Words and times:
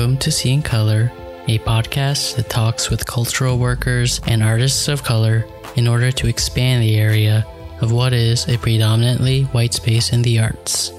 Welcome 0.00 0.16
to 0.20 0.32
Seeing 0.32 0.62
Color, 0.62 1.12
a 1.46 1.58
podcast 1.58 2.36
that 2.36 2.48
talks 2.48 2.88
with 2.88 3.04
cultural 3.04 3.58
workers 3.58 4.18
and 4.26 4.42
artists 4.42 4.88
of 4.88 5.04
color 5.04 5.44
in 5.76 5.86
order 5.86 6.10
to 6.10 6.26
expand 6.26 6.82
the 6.82 6.96
area 6.96 7.46
of 7.82 7.92
what 7.92 8.14
is 8.14 8.48
a 8.48 8.56
predominantly 8.56 9.42
white 9.52 9.74
space 9.74 10.14
in 10.14 10.22
the 10.22 10.38
arts. 10.38 10.90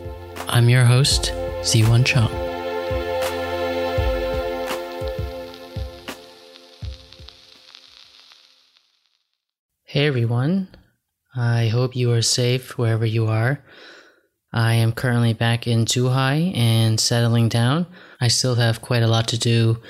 I'm 0.47 0.69
your 0.69 0.85
host, 0.85 1.33
Ziwon 1.63 2.05
Chong. 2.05 2.29
Hey 9.85 10.05
everyone, 10.05 10.67
I 11.35 11.69
hope 11.69 11.95
you 11.95 12.11
are 12.11 12.21
safe 12.21 12.77
wherever 12.77 13.07
you 13.07 13.25
are. 13.25 13.63
I 14.53 14.73
am 14.73 14.91
currently 14.91 15.33
back 15.33 15.65
in 15.65 15.85
Zhuhai 15.85 16.55
and 16.55 16.99
settling 16.99 17.47
down. 17.47 17.87
I 18.19 18.27
still 18.27 18.55
have 18.55 18.81
quite 18.81 19.03
a 19.03 19.07
lot 19.07 19.27
to 19.29 19.37
do, 19.37 19.81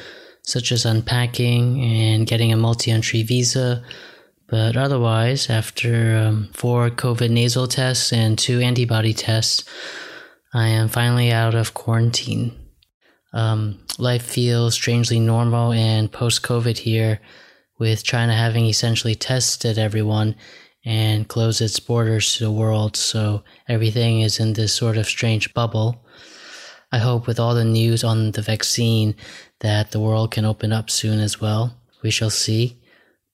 such 0.43 0.71
as 0.71 0.85
unpacking 0.85 1.81
and 1.81 2.27
getting 2.27 2.53
a 2.53 2.57
multi 2.57 2.91
entry 2.91 3.23
visa. 3.23 3.83
But 4.47 4.77
otherwise, 4.77 5.49
after 5.49 6.17
um, 6.17 6.49
four 6.53 6.89
COVID 6.89 7.31
nasal 7.31 7.67
tests 7.67 8.13
and 8.13 8.37
two 8.37 8.59
antibody 8.59 9.13
tests, 9.13 9.63
I 10.53 10.67
am 10.67 10.89
finally 10.89 11.31
out 11.31 11.55
of 11.55 11.73
quarantine. 11.73 12.53
Um, 13.33 13.79
life 13.97 14.23
feels 14.23 14.73
strangely 14.73 15.19
normal 15.19 15.71
and 15.71 16.11
post 16.11 16.43
COVID 16.43 16.79
here, 16.79 17.19
with 17.79 18.03
China 18.03 18.35
having 18.35 18.65
essentially 18.65 19.15
tested 19.15 19.79
everyone 19.79 20.35
and 20.83 21.27
close 21.27 21.61
its 21.61 21.79
borders 21.79 22.35
to 22.35 22.45
the 22.45 22.51
world, 22.51 22.95
so 22.95 23.43
everything 23.67 24.21
is 24.21 24.39
in 24.39 24.53
this 24.53 24.73
sort 24.73 24.97
of 24.97 25.05
strange 25.05 25.53
bubble. 25.53 26.05
I 26.91 26.97
hope 26.97 27.27
with 27.27 27.39
all 27.39 27.55
the 27.55 27.63
news 27.63 28.03
on 28.03 28.31
the 28.31 28.41
vaccine 28.41 29.15
that 29.59 29.91
the 29.91 29.99
world 29.99 30.31
can 30.31 30.45
open 30.45 30.73
up 30.73 30.89
soon 30.89 31.19
as 31.19 31.39
well. 31.39 31.75
We 32.01 32.11
shall 32.11 32.29
see. 32.29 32.81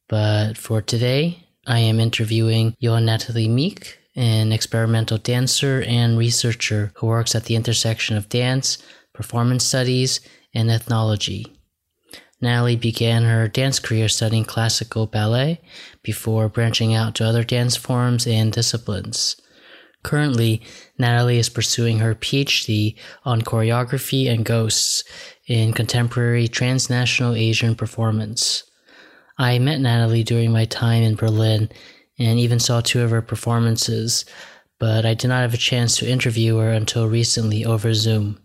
But 0.07 0.57
for 0.57 0.81
today, 0.81 1.47
I 1.65 1.79
am 1.79 1.99
interviewing 1.99 2.75
Johan 2.79 3.05
Natalie 3.05 3.47
Meek, 3.47 3.97
an 4.15 4.51
experimental 4.51 5.17
dancer 5.17 5.83
and 5.87 6.17
researcher 6.17 6.91
who 6.95 7.07
works 7.07 7.35
at 7.35 7.45
the 7.45 7.55
intersection 7.55 8.15
of 8.15 8.29
dance, 8.29 8.77
performance 9.13 9.65
studies, 9.65 10.19
and 10.53 10.69
ethnology. 10.69 11.45
Natalie 12.39 12.75
began 12.75 13.23
her 13.23 13.47
dance 13.47 13.79
career 13.79 14.07
studying 14.07 14.45
classical 14.45 15.07
ballet 15.07 15.59
before 16.07 16.47
branching 16.47 16.93
out 16.93 17.13
to 17.13 17.25
other 17.25 17.43
dance 17.43 17.75
forms 17.75 18.25
and 18.25 18.53
disciplines. 18.53 19.35
Currently, 20.03 20.61
Natalie 20.97 21.37
is 21.37 21.49
pursuing 21.49 21.99
her 21.99 22.15
PhD 22.15 22.95
on 23.25 23.41
choreography 23.41 24.31
and 24.31 24.45
ghosts 24.45 25.03
in 25.47 25.73
contemporary 25.73 26.47
transnational 26.47 27.35
Asian 27.35 27.75
performance. 27.75 28.63
I 29.37 29.59
met 29.59 29.81
Natalie 29.81 30.23
during 30.23 30.49
my 30.53 30.63
time 30.63 31.03
in 31.03 31.15
Berlin 31.15 31.69
and 32.17 32.39
even 32.39 32.57
saw 32.57 32.79
two 32.79 33.01
of 33.01 33.11
her 33.11 33.21
performances, 33.21 34.23
but 34.79 35.05
I 35.05 35.13
did 35.13 35.27
not 35.27 35.41
have 35.41 35.53
a 35.53 35.57
chance 35.57 35.97
to 35.97 36.09
interview 36.09 36.55
her 36.59 36.71
until 36.71 37.09
recently 37.09 37.65
over 37.65 37.93
Zoom. 37.93 38.39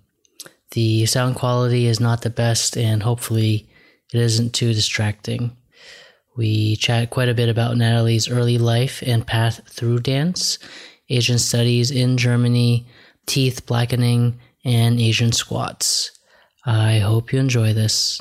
The 0.72 1.06
sound 1.06 1.36
quality 1.36 1.86
is 1.86 2.00
not 2.00 2.22
the 2.22 2.30
best, 2.30 2.76
and 2.76 3.04
hopefully, 3.04 3.68
it 4.12 4.20
isn't 4.20 4.52
too 4.52 4.74
distracting. 4.74 5.56
We 6.36 6.76
chat 6.76 7.10
quite 7.10 7.28
a 7.28 7.34
bit 7.34 7.48
about 7.48 7.76
Natalie's 7.76 8.28
early 8.28 8.58
life 8.58 9.02
and 9.06 9.26
path 9.26 9.60
through 9.68 10.00
dance, 10.00 10.58
Asian 11.08 11.38
studies 11.38 11.90
in 11.90 12.16
Germany, 12.16 12.86
teeth 13.26 13.66
blackening, 13.66 14.38
and 14.64 14.98
Asian 15.00 15.32
squats. 15.32 16.10
I 16.64 16.98
hope 16.98 17.32
you 17.32 17.38
enjoy 17.38 17.74
this. 17.74 18.20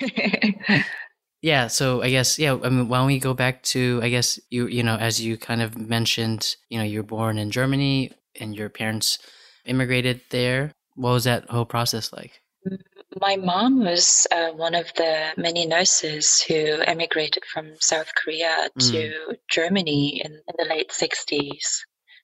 Yeah. 0.00 0.82
yeah, 1.42 1.66
so 1.66 2.02
I 2.02 2.10
guess 2.10 2.38
yeah, 2.38 2.56
I 2.62 2.68
mean 2.68 2.88
why 2.88 2.98
don't 2.98 3.08
we 3.08 3.18
go 3.18 3.34
back 3.34 3.62
to 3.64 4.00
I 4.02 4.08
guess 4.08 4.38
you 4.48 4.66
you 4.68 4.82
know 4.82 4.96
as 4.96 5.20
you 5.20 5.36
kind 5.36 5.60
of 5.60 5.76
mentioned, 5.76 6.56
you 6.68 6.78
know, 6.78 6.84
you're 6.84 7.02
born 7.02 7.38
in 7.38 7.50
Germany 7.50 8.12
and 8.38 8.56
your 8.56 8.68
parents 8.68 9.18
immigrated 9.66 10.20
there. 10.30 10.72
What 10.94 11.10
was 11.10 11.24
that 11.24 11.48
whole 11.50 11.64
process 11.66 12.12
like? 12.12 12.40
Mm-hmm. 12.66 12.89
My 13.18 13.36
mom 13.36 13.80
was 13.80 14.26
uh, 14.30 14.50
one 14.50 14.74
of 14.74 14.92
the 14.94 15.32
many 15.36 15.66
nurses 15.66 16.42
who 16.42 16.54
emigrated 16.54 17.44
from 17.44 17.74
South 17.80 18.12
Korea 18.14 18.68
mm. 18.78 18.90
to 18.90 19.36
Germany 19.50 20.22
in, 20.24 20.32
in, 20.32 20.54
the 20.56 20.64
late 20.64 20.90
60s. 20.90 21.80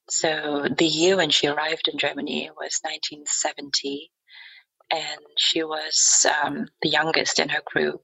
So 0.08 0.69
the 0.76 0.86
year 0.86 1.16
when 1.16 1.30
she 1.30 1.48
arrived 1.48 1.88
in 1.88 1.98
Germany 1.98 2.50
was 2.50 2.80
1970, 2.82 4.12
and 4.92 5.20
she 5.36 5.64
was 5.64 6.24
um, 6.44 6.69
the 6.82 6.88
youngest 6.88 7.41
in 7.41 7.48
her 7.48 7.62
group. 7.64 8.03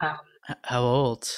Um, 0.00 0.18
How 0.64 0.82
old? 0.82 1.28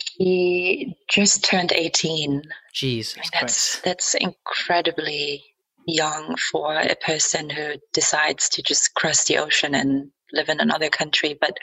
She 0.00 0.96
just 1.08 1.44
turned 1.44 1.70
18. 1.70 2.42
Jeez, 2.74 3.16
I 3.16 3.20
mean, 3.20 3.30
that's 3.32 3.80
that's 3.82 4.14
incredibly 4.14 5.44
young 5.86 6.36
for 6.50 6.74
a 6.74 6.94
person 6.94 7.50
who 7.50 7.74
decides 7.92 8.48
to 8.50 8.62
just 8.62 8.94
cross 8.94 9.24
the 9.24 9.38
ocean 9.38 9.74
and 9.74 10.10
live 10.32 10.48
in 10.48 10.60
another 10.60 10.88
country. 10.88 11.36
But 11.38 11.56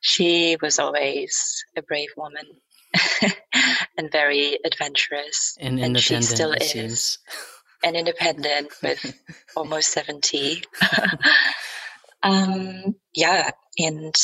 she 0.00 0.56
was 0.60 0.78
always 0.78 1.64
a 1.76 1.82
brave 1.82 2.10
woman 2.16 2.44
and 3.98 4.10
very 4.10 4.58
adventurous. 4.64 5.56
And, 5.60 5.78
and 5.80 5.98
she 5.98 6.20
still 6.22 6.52
is. 6.52 7.18
And 7.84 7.96
independent 7.96 8.72
with 8.82 9.14
almost 9.56 9.92
70. 9.92 10.64
um, 12.22 12.96
yeah. 13.14 13.50
And 13.78 14.14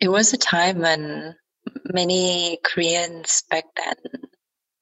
it 0.00 0.08
was 0.08 0.32
a 0.32 0.38
time 0.38 0.80
when 0.80 1.36
many 1.84 2.58
Koreans 2.64 3.44
back 3.50 3.64
then 3.76 3.96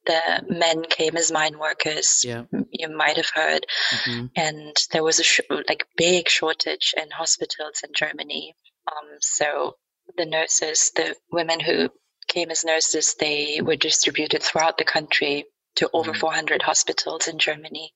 the 0.07 0.45
men 0.49 0.85
came 0.85 1.17
as 1.17 1.33
mine 1.33 1.59
workers. 1.59 2.25
Yeah. 2.25 2.45
You 2.71 2.89
might 2.89 3.17
have 3.17 3.31
heard. 3.33 3.67
Mm-hmm. 3.91 4.27
And 4.37 4.77
there 4.91 5.05
was 5.05 5.21
a 5.21 5.25
sh- 5.25 5.41
like 5.51 5.87
big 5.97 6.29
shortage 6.29 6.95
in 6.97 7.11
hospitals 7.11 7.83
in 7.85 7.91
Germany. 7.95 8.55
Um, 8.89 9.19
so 9.21 9.77
the 10.17 10.27
nurses, 10.27 10.93
the 10.97 11.15
women 11.31 11.61
who 11.61 11.91
came 12.29 12.51
as 12.51 12.65
nurses, 12.65 13.15
they 13.19 13.61
were 13.63 13.77
distributed 13.77 14.43
throughout 14.43 14.79
the 14.79 14.85
country 14.85 15.45
to 15.77 15.89
over 15.93 16.11
mm-hmm. 16.13 16.21
400 16.21 16.63
hospitals 16.63 17.29
in 17.29 17.39
Germany. 17.39 17.93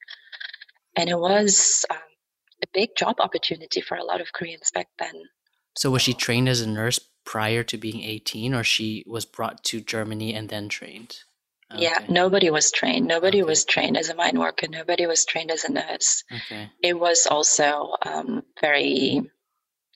And 0.97 1.11
it 1.11 1.19
was 1.19 1.85
um, 1.91 1.99
a 2.63 2.67
big 2.73 2.91
job 2.97 3.17
opportunity 3.21 3.81
for 3.81 3.97
a 3.97 4.05
lot 4.05 4.21
of 4.21 4.33
Koreans 4.33 4.71
back 4.73 4.89
then. 4.99 5.15
So 5.77 5.91
was 5.91 6.03
she 6.03 6.15
trained 6.15 6.49
as 6.49 6.61
a 6.63 6.69
nurse 6.69 6.99
prior 7.25 7.63
to 7.65 7.77
being 7.77 8.03
18 8.03 8.55
or 8.55 8.65
she 8.65 9.05
was 9.07 9.27
brought 9.27 9.63
to 9.65 9.81
Germany 9.81 10.33
and 10.33 10.49
then 10.49 10.69
trained? 10.69 11.19
Okay. 11.73 11.83
Yeah, 11.83 11.99
nobody 12.09 12.51
was 12.51 12.71
trained. 12.71 13.07
Nobody 13.07 13.43
okay. 13.43 13.49
was 13.49 13.65
trained 13.65 13.97
as 13.97 14.09
a 14.09 14.15
mine 14.15 14.39
worker. 14.39 14.69
Nobody 14.69 15.07
was 15.07 15.25
trained 15.25 15.51
as 15.51 15.65
a 15.65 15.73
nurse. 15.73 16.23
Okay. 16.33 16.71
It 16.81 16.99
was 16.99 17.27
also 17.29 17.97
um, 18.05 18.43
very 18.61 19.23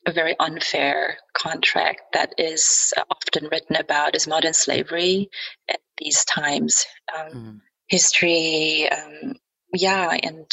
a 0.07 0.13
very 0.13 0.35
unfair 0.39 1.19
contract 1.35 2.01
that 2.15 2.35
is 2.39 2.93
often 3.11 3.49
written 3.51 3.77
about 3.77 4.15
as 4.15 4.27
modern 4.27 4.55
slavery 4.55 5.31
at 5.69 5.81
these 5.99 6.25
times. 6.25 6.87
Um, 7.15 7.33
mm. 7.33 7.61
History, 7.87 8.89
um, 8.89 9.35
yeah, 9.75 10.17
and 10.23 10.47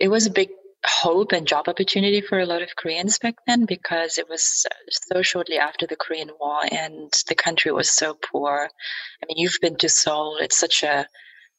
it 0.00 0.08
was 0.08 0.26
a 0.26 0.30
big 0.30 0.48
hope 0.84 1.32
and 1.32 1.46
job 1.46 1.68
opportunity 1.68 2.20
for 2.20 2.40
a 2.40 2.46
lot 2.46 2.62
of 2.62 2.74
Koreans 2.76 3.18
back 3.18 3.36
then 3.46 3.66
because 3.66 4.18
it 4.18 4.28
was 4.28 4.66
so 4.90 5.22
shortly 5.22 5.58
after 5.58 5.86
the 5.86 5.96
Korean 5.96 6.30
War 6.40 6.60
and 6.70 7.12
the 7.28 7.34
country 7.34 7.70
was 7.70 7.90
so 7.90 8.14
poor. 8.14 8.68
I 9.22 9.26
mean, 9.26 9.38
you've 9.38 9.58
been 9.60 9.76
to 9.76 9.88
Seoul, 9.88 10.38
it's 10.40 10.58
such 10.58 10.82
a 10.82 11.06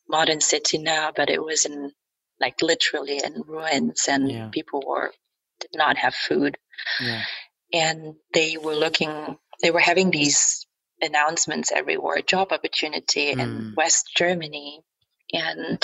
modern 0.09 0.41
city 0.41 0.77
now, 0.77 1.11
but 1.15 1.29
it 1.29 1.41
was 1.41 1.65
in 1.65 1.91
like 2.39 2.61
literally 2.61 3.21
in 3.23 3.43
ruins 3.47 4.07
and 4.09 4.29
yeah. 4.29 4.49
people 4.51 4.83
were 4.85 5.11
did 5.61 5.71
not 5.77 5.97
have 5.97 6.13
food. 6.13 6.57
Yeah. 7.01 7.23
And 7.71 8.15
they 8.33 8.57
were 8.57 8.75
looking 8.75 9.37
they 9.61 9.71
were 9.71 9.79
having 9.79 10.11
these 10.11 10.67
announcements 11.01 11.71
everywhere, 11.71 12.21
job 12.21 12.51
opportunity 12.51 13.33
mm. 13.33 13.39
in 13.39 13.73
West 13.77 14.11
Germany. 14.15 14.81
And 15.31 15.81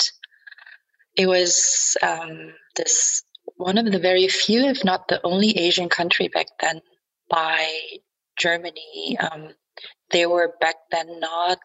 it 1.16 1.26
was 1.26 1.96
um, 2.02 2.54
this 2.76 3.22
one 3.56 3.78
of 3.78 3.90
the 3.90 3.98
very 3.98 4.28
few, 4.28 4.66
if 4.66 4.84
not 4.84 5.08
the 5.08 5.20
only 5.24 5.56
Asian 5.58 5.88
country 5.88 6.28
back 6.28 6.46
then 6.60 6.80
by 7.28 7.68
Germany. 8.38 9.16
Um, 9.18 9.50
they 10.10 10.26
were 10.26 10.54
back 10.60 10.76
then 10.90 11.20
not 11.20 11.60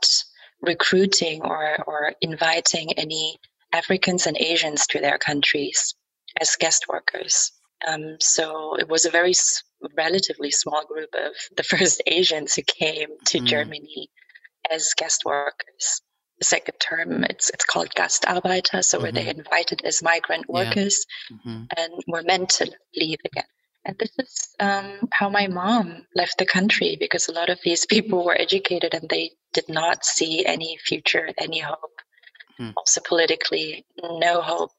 recruiting 0.62 1.42
or, 1.42 1.78
or 1.88 2.14
inviting 2.22 2.94
any 2.94 3.38
Africans 3.72 4.26
and 4.26 4.38
Asians 4.38 4.88
to 4.88 5.00
their 5.00 5.18
countries 5.18 5.96
as 6.40 6.56
guest 6.56 6.86
workers. 6.88 7.52
Um, 7.88 8.18
so 8.20 8.78
it 8.78 8.88
was 8.88 9.06
a 9.06 9.12
very 9.12 9.31
s- 9.31 9.64
relatively 9.98 10.52
small 10.52 10.86
group 10.86 11.10
of 11.14 11.34
the 11.56 11.64
first 11.72 12.02
Asians 12.08 12.56
who 12.56 12.62
came 12.64 13.10
to 13.28 13.40
mm. 13.40 13.46
Germany 13.46 14.10
as 14.72 14.94
guest 14.96 15.24
workers. 15.26 16.02
Second 16.42 16.76
term. 16.80 17.24
It's 17.24 17.50
it's 17.50 17.66
called 17.66 17.90
Gastarbeiter, 17.96 18.84
so 18.84 18.98
mm-hmm. 18.98 19.04
where 19.04 19.12
they 19.12 19.28
invited 19.28 19.84
as 19.84 20.04
migrant 20.04 20.50
workers 20.50 21.06
yeah. 21.30 21.38
mm-hmm. 21.38 21.64
and 21.78 22.04
were 22.08 22.24
meant 22.24 22.50
to 22.50 22.72
leave 22.96 23.20
again. 23.26 23.46
And 23.86 23.96
this 24.00 24.12
is 24.18 24.56
um, 24.60 25.08
how 25.12 25.30
my 25.30 25.48
mom 25.48 26.08
left 26.16 26.40
the 26.40 26.46
country 26.46 26.98
because 27.00 27.28
a 27.28 27.34
lot 27.34 27.50
of 27.50 27.60
these 27.64 27.86
people 27.90 28.26
were 28.26 28.40
educated 28.40 28.94
and 28.94 29.08
they 29.10 29.32
did 29.54 29.70
not 29.70 30.04
see 30.04 30.46
any 30.46 30.78
future, 30.84 31.30
any 31.38 31.60
hope. 31.60 32.02
Hmm. 32.58 32.72
Also, 32.76 33.02
politically, 33.02 33.86
no 34.02 34.42
hope. 34.42 34.72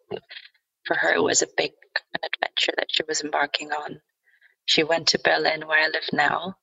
For 0.85 0.95
her, 0.97 1.15
it 1.15 1.23
was 1.23 1.43
a 1.43 1.49
big 1.57 1.73
adventure 2.15 2.73
that 2.77 2.91
she 2.91 3.03
was 3.09 3.21
embarking 3.21 3.73
on. 3.73 4.01
She 4.67 4.85
went 4.85 5.09
to 5.09 5.19
Berlin, 5.19 5.67
where 5.67 5.85
I 5.85 5.89
live 5.89 6.09
now, 6.13 6.57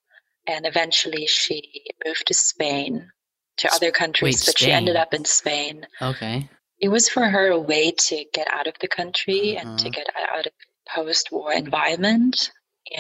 and 0.48 0.66
eventually 0.66 1.26
she 1.28 1.84
moved 2.06 2.28
to 2.28 2.34
Spain, 2.34 3.12
to 3.58 3.74
other 3.74 3.92
countries, 3.92 4.36
Wait, 4.42 4.46
but 4.46 4.58
Spain. 4.58 4.68
she 4.68 4.72
ended 4.72 4.96
up 4.96 5.14
in 5.14 5.26
Spain. 5.26 5.86
Okay. 6.02 6.50
It 6.80 6.90
was 6.90 7.08
for 7.08 7.24
her 7.24 7.48
a 7.48 7.60
way 7.60 7.92
to 7.92 8.26
get 8.34 8.48
out 8.52 8.68
of 8.68 8.76
the 8.82 8.88
country 8.88 9.58
uh-huh. 9.58 9.70
and 9.70 9.80
to 9.80 9.90
uh-huh. 9.90 9.96
get 9.96 10.08
out 10.32 10.46
of 10.46 10.52
post-war 10.94 11.54
environment 11.54 12.52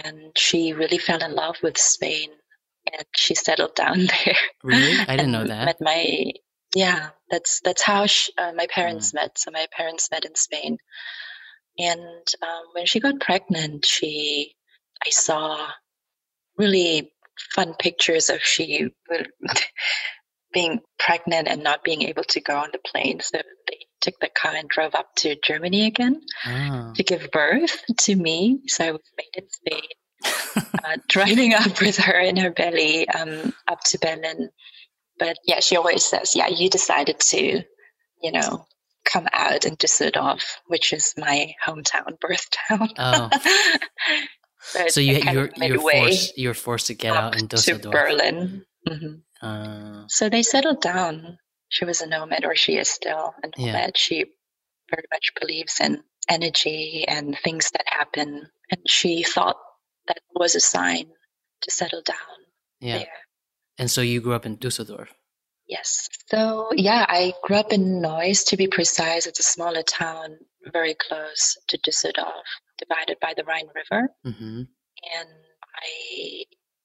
and 0.04 0.32
she 0.38 0.74
really 0.74 0.98
fell 0.98 1.22
in 1.22 1.36
love 1.36 1.58
with 1.62 1.78
Spain 1.78 2.30
and 2.92 3.06
she 3.16 3.36
settled 3.36 3.76
down 3.76 3.98
there. 4.26 4.38
Really? 4.64 4.98
I 5.08 5.16
didn't 5.18 5.32
know 5.32 5.46
that. 5.46 5.66
Met 5.66 5.82
my 5.82 6.34
yeah, 6.76 7.10
that's 7.30 7.62
that's 7.64 7.84
how 7.84 8.08
she, 8.08 8.32
uh, 8.38 8.52
my 8.56 8.68
parents 8.68 9.12
mm. 9.12 9.16
met. 9.16 9.38
So 9.38 9.52
my 9.52 9.68
parents 9.72 10.10
met 10.12 10.26
in 10.26 10.36
Spain, 10.36 10.78
and 11.78 12.28
um, 12.42 12.64
when 12.74 12.86
she 12.86 13.00
got 13.00 13.20
pregnant, 13.20 13.86
she 13.86 14.56
I 15.06 15.10
saw 15.12 15.70
really 16.58 17.12
fun 17.54 17.76
pictures 17.78 18.30
of 18.30 18.42
she 18.44 18.90
being 20.54 20.80
pregnant 21.00 21.48
and 21.48 21.64
not 21.64 21.84
being 21.84 22.04
able 22.04 22.24
to 22.24 22.42
go 22.42 22.56
on 22.56 22.70
the 22.72 22.80
plane. 22.80 23.20
So 23.20 23.40
they 23.68 23.80
took 24.02 24.20
the 24.20 24.30
car 24.30 24.54
and 24.56 24.70
drove 24.70 24.96
up 24.96 25.08
to 25.18 25.36
Germany 25.44 25.88
again 25.88 26.22
oh. 26.46 26.94
to 26.96 27.04
give 27.04 27.32
birth 27.32 27.84
to 28.02 28.16
me. 28.16 28.62
So 28.68 28.86
I 28.86 28.92
was 28.92 29.02
made 29.18 29.44
in 29.44 29.50
Spain, 29.50 30.74
uh, 30.84 30.98
driving 31.08 31.54
up 31.56 31.82
with 31.82 31.98
her 31.98 32.20
in 32.20 32.38
her 32.38 32.52
belly 32.52 33.08
um, 33.10 33.54
up 33.68 33.82
to 33.86 34.00
Berlin. 34.00 34.50
But 35.20 35.38
yeah, 35.46 35.60
she 35.60 35.78
always 35.78 36.04
says, 36.04 36.36
yeah, 36.36 36.48
you 36.48 36.70
decided 36.70 37.20
to, 37.20 37.64
you 38.22 38.32
know, 38.32 38.66
come 39.06 39.28
out 39.32 39.66
in 39.66 39.76
Düsseldorf, 39.76 40.44
which 40.68 40.94
is 40.94 41.14
my 41.18 41.54
hometown, 41.66 42.20
birth 42.20 42.48
town. 42.68 42.90
Oh. 42.98 43.30
so 44.88 45.00
you, 45.00 45.18
you're, 45.32 45.50
you're, 45.58 45.80
forced, 45.80 46.38
you're 46.38 46.54
forced 46.54 46.88
to 46.88 46.94
get 46.94 47.16
out 47.16 47.40
in 47.40 47.48
Düsseldorf. 47.48 47.82
To 47.82 47.90
Berlin. 47.90 48.66
Mm-hmm. 48.88 49.46
Uh, 49.46 50.04
so 50.08 50.30
they 50.30 50.44
settled 50.44 50.82
down. 50.82 51.38
She 51.70 51.86
was 51.86 52.02
a 52.02 52.08
nomad, 52.08 52.46
or 52.46 52.56
she 52.56 52.78
is 52.78 52.90
still 52.90 53.34
a 53.44 53.48
nomad. 53.58 53.76
Yeah. 53.76 53.92
She 53.96 54.26
very 54.90 55.06
much 55.12 55.32
believes 55.40 55.80
in 55.80 56.04
energy 56.30 57.06
and 57.08 57.38
things 57.38 57.72
that 57.72 57.86
happen. 57.88 58.50
And 58.72 58.82
she 58.88 59.24
thought 59.24 59.58
that 60.08 60.20
was 60.36 60.56
a 60.56 60.60
sign 60.60 61.06
to 61.62 61.72
settle 61.72 62.02
down 62.06 62.18
yeah. 62.80 63.00
there. 63.00 63.08
And 63.78 63.90
so 63.90 64.02
you 64.02 64.22
grew 64.22 64.34
up 64.34 64.46
in 64.46 64.58
Dusseldorf? 64.58 65.10
Yes. 65.68 66.10
So, 66.28 66.70
yeah, 66.74 67.06
I 67.08 67.34
grew 67.44 67.56
up 67.56 67.72
in 67.72 68.02
Neuss, 68.02 68.44
to 68.46 68.58
be 68.58 68.68
precise. 68.68 69.26
It's 69.26 69.40
a 69.40 69.44
smaller 69.44 69.82
town 69.82 70.38
very 70.72 70.94
close 70.94 71.58
to 71.70 71.78
Düsseldorf, 71.78 72.44
divided 72.78 73.18
by 73.22 73.34
the 73.36 73.44
Rhine 73.44 73.70
River. 73.74 74.10
Mm-hmm. 74.26 74.62
And 75.18 75.30
I 75.76 76.44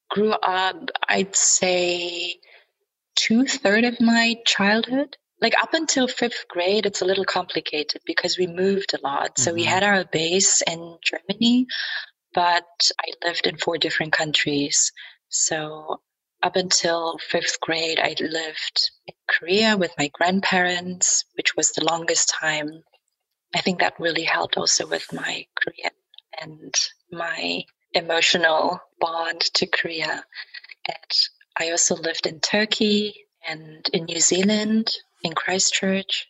grew 0.09 0.33
up, 0.33 0.91
I'd 1.09 1.37
say, 1.37 2.37
two 3.15 3.47
third 3.47 3.85
of 3.85 4.01
my 4.01 4.37
childhood. 4.47 5.17
Like 5.41 5.55
up 5.63 5.75
until 5.75 6.09
fifth 6.09 6.47
grade, 6.49 6.87
it's 6.87 7.03
a 7.03 7.05
little 7.05 7.25
complicated 7.25 8.03
because 8.05 8.37
we 8.39 8.47
moved 8.47 8.95
a 8.95 9.01
lot. 9.03 9.35
Mm-hmm. 9.35 9.43
So 9.43 9.55
we 9.55 9.63
mm-hmm. 9.63 9.71
had 9.71 9.85
our 9.85 10.05
base 10.05 10.63
in 10.63 10.99
Germany, 11.03 11.67
but 12.35 12.91
I 13.01 13.27
lived 13.27 13.47
in 13.47 13.57
four 13.57 13.79
different 13.79 14.13
countries. 14.13 14.93
So 15.29 16.01
up 16.43 16.57
until 16.57 17.19
fifth 17.19 17.61
grade, 17.61 17.99
I 18.01 18.15
lived 18.21 18.91
in 19.07 19.15
Korea 19.29 19.77
with 19.77 19.93
my 19.99 20.09
grandparents, 20.13 21.25
which 21.35 21.57
was 21.57 21.71
the 21.71 21.85
longest 21.85 22.29
time. 22.29 22.83
I 23.55 23.61
think 23.61 23.81
that 23.81 23.99
really 23.99 24.25
helped 24.25 24.57
also 24.57 24.87
with 24.87 25.13
my 25.13 25.47
Korean 25.55 25.93
and 26.41 26.75
my 27.11 27.65
emotional 27.93 28.81
bond 29.01 29.41
to 29.41 29.67
Korea. 29.67 30.25
And 30.87 31.13
I 31.59 31.71
also 31.71 31.97
lived 31.97 32.27
in 32.27 32.41
Turkey 32.41 33.15
and 33.49 33.87
in 33.93 34.05
New 34.05 34.21
Zealand, 34.21 34.91
in 35.23 35.33
Christchurch, 35.33 36.27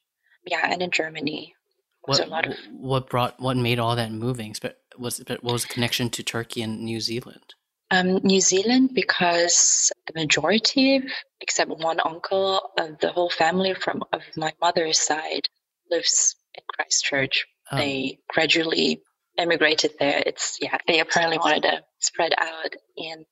yeah, 0.47 0.71
and 0.71 0.83
in 0.83 0.91
Germany. 0.91 1.55
What, 2.03 2.21
of... 2.21 2.55
what 2.71 3.11
brought 3.11 3.39
what 3.39 3.57
made 3.57 3.79
all 3.79 3.97
that 3.97 4.13
moving? 4.13 4.55
But 4.63 4.79
Was 4.99 5.23
what 5.27 5.45
was 5.45 5.63
the 5.63 5.75
connection 5.75 6.11
to 6.11 6.23
Turkey 6.23 6.63
and 6.63 6.81
New 6.81 7.01
Zealand? 7.01 7.55
Um, 7.91 8.21
New 8.25 8.41
Zealand 8.41 8.91
because 8.95 9.93
the 10.07 10.19
majority, 10.19 11.03
except 11.41 11.71
one 11.71 12.01
uncle, 12.05 12.61
of 12.79 12.99
the 12.99 13.13
whole 13.13 13.31
family 13.31 13.75
from 13.75 14.03
of 14.13 14.23
my 14.37 14.53
mother's 14.61 14.99
side 14.99 15.49
lives 15.91 16.35
in 16.55 16.63
Christchurch. 16.75 17.47
Oh. 17.71 17.77
They 17.77 18.19
gradually 18.29 19.03
emigrated 19.39 19.93
there. 19.99 20.23
It's 20.27 20.59
yeah, 20.61 20.77
they 20.87 21.01
apparently 21.01 21.39
wanted 21.39 21.63
to 21.63 21.85
spread 21.99 22.35
out, 22.37 22.75
and 22.97 23.25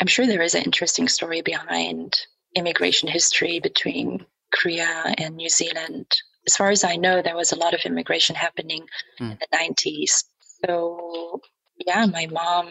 I'm 0.00 0.06
sure 0.06 0.26
there 0.26 0.42
is 0.42 0.54
an 0.54 0.62
interesting 0.62 1.08
story 1.08 1.42
behind 1.42 2.18
immigration 2.54 3.08
history 3.08 3.60
between 3.60 4.24
Korea 4.52 5.14
and 5.18 5.36
New 5.36 5.48
Zealand. 5.48 6.06
As 6.46 6.56
far 6.56 6.70
as 6.70 6.84
I 6.84 6.96
know, 6.96 7.20
there 7.20 7.36
was 7.36 7.52
a 7.52 7.58
lot 7.58 7.74
of 7.74 7.82
immigration 7.84 8.34
happening 8.34 8.86
mm. 9.20 9.32
in 9.32 9.38
the 9.38 9.56
90s. 9.56 10.24
So 10.64 11.40
yeah, 11.86 12.06
my 12.06 12.26
mom 12.26 12.68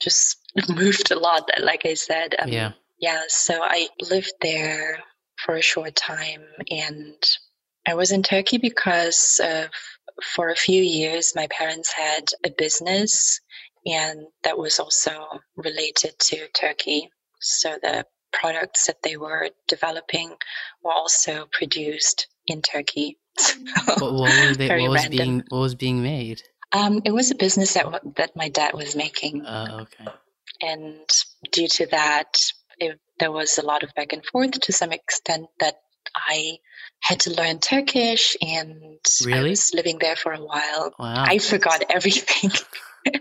just 0.00 0.38
moved 0.68 1.10
a 1.10 1.18
lot. 1.18 1.48
Like 1.60 1.86
I 1.86 1.94
said, 1.94 2.34
um, 2.38 2.48
yeah, 2.48 2.72
yeah. 2.98 3.22
So 3.28 3.60
I 3.62 3.88
lived 4.00 4.32
there 4.40 5.02
for 5.44 5.56
a 5.56 5.62
short 5.62 5.94
time, 5.94 6.42
and 6.70 7.22
I 7.86 7.94
was 7.94 8.12
in 8.12 8.22
Turkey 8.22 8.58
because 8.58 9.40
of 9.42 9.68
for 10.22 10.50
a 10.50 10.56
few 10.56 10.82
years, 10.82 11.32
my 11.34 11.46
parents 11.48 11.92
had 11.92 12.30
a 12.44 12.50
business, 12.50 13.40
and 13.86 14.26
that 14.44 14.58
was 14.58 14.78
also 14.78 15.26
related 15.56 16.18
to 16.18 16.48
Turkey. 16.48 17.10
So 17.40 17.78
the 17.82 18.06
products 18.32 18.86
that 18.86 19.02
they 19.02 19.16
were 19.16 19.50
developing 19.68 20.34
were 20.82 20.92
also 20.92 21.46
produced 21.52 22.28
in 22.46 22.62
Turkey. 22.62 23.18
So 23.98 24.12
what, 24.12 24.58
they, 24.58 24.68
what 24.68 24.90
was 24.90 25.08
being 25.08 25.42
what 25.48 25.60
was 25.60 25.74
being 25.74 26.02
made? 26.02 26.42
Um, 26.72 27.00
it 27.04 27.12
was 27.12 27.30
a 27.30 27.34
business 27.34 27.74
that 27.74 27.86
that 28.16 28.36
my 28.36 28.50
dad 28.50 28.74
was 28.74 28.94
making. 28.94 29.46
Uh, 29.46 29.78
okay. 29.82 30.12
And 30.60 31.08
due 31.50 31.68
to 31.68 31.86
that, 31.86 32.52
it, 32.78 33.00
there 33.18 33.32
was 33.32 33.58
a 33.58 33.64
lot 33.64 33.82
of 33.82 33.94
back 33.94 34.12
and 34.12 34.24
forth 34.24 34.52
to 34.52 34.72
some 34.72 34.92
extent 34.92 35.46
that 35.60 35.76
I 36.14 36.58
had 37.02 37.20
to 37.20 37.30
learn 37.30 37.58
Turkish 37.58 38.36
and 38.40 38.98
really? 39.24 39.38
I 39.38 39.42
was 39.42 39.74
living 39.74 39.98
there 39.98 40.16
for 40.16 40.32
a 40.32 40.42
while. 40.42 40.94
Wow. 40.98 41.24
I 41.26 41.38
forgot 41.38 41.82
everything. 41.90 42.50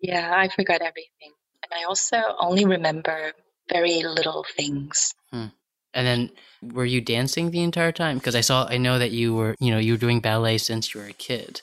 yeah, 0.00 0.32
I 0.34 0.48
forgot 0.48 0.80
everything. 0.80 1.32
And 1.62 1.78
I 1.78 1.84
also 1.84 2.16
only 2.40 2.64
remember 2.64 3.32
very 3.70 4.02
little 4.02 4.46
things. 4.56 5.14
Hmm. 5.30 5.46
And 5.92 6.06
then 6.06 6.30
were 6.62 6.86
you 6.86 7.02
dancing 7.02 7.50
the 7.50 7.62
entire 7.62 7.92
time? 7.92 8.16
Because 8.16 8.34
I 8.34 8.40
saw, 8.40 8.66
I 8.68 8.78
know 8.78 8.98
that 8.98 9.10
you 9.10 9.34
were, 9.34 9.54
you 9.60 9.70
know, 9.70 9.78
you 9.78 9.92
were 9.92 9.98
doing 9.98 10.20
ballet 10.20 10.58
since 10.58 10.94
you 10.94 11.00
were 11.00 11.06
a 11.06 11.12
kid. 11.12 11.60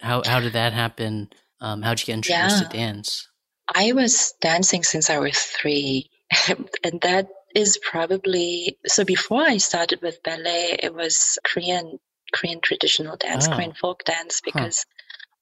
How, 0.00 0.22
how 0.24 0.40
did 0.40 0.54
that 0.54 0.72
happen? 0.72 1.30
Um, 1.60 1.82
how'd 1.82 2.00
you 2.00 2.06
get 2.06 2.14
introduced 2.14 2.62
yeah. 2.62 2.68
to 2.68 2.76
dance? 2.76 3.28
I 3.72 3.92
was 3.92 4.34
dancing 4.40 4.82
since 4.82 5.08
I 5.08 5.18
was 5.18 5.38
three. 5.38 6.10
and 6.48 7.00
that 7.02 7.28
is 7.56 7.78
probably 7.78 8.78
so 8.86 9.02
before 9.02 9.40
I 9.40 9.56
started 9.56 10.02
with 10.02 10.22
ballet, 10.22 10.76
it 10.80 10.94
was 10.94 11.38
Korean 11.42 11.98
Korean 12.32 12.60
traditional 12.60 13.16
dance, 13.16 13.48
oh. 13.48 13.52
Korean 13.52 13.72
folk 13.72 14.04
dance, 14.04 14.42
because 14.44 14.78
huh. 14.78 14.84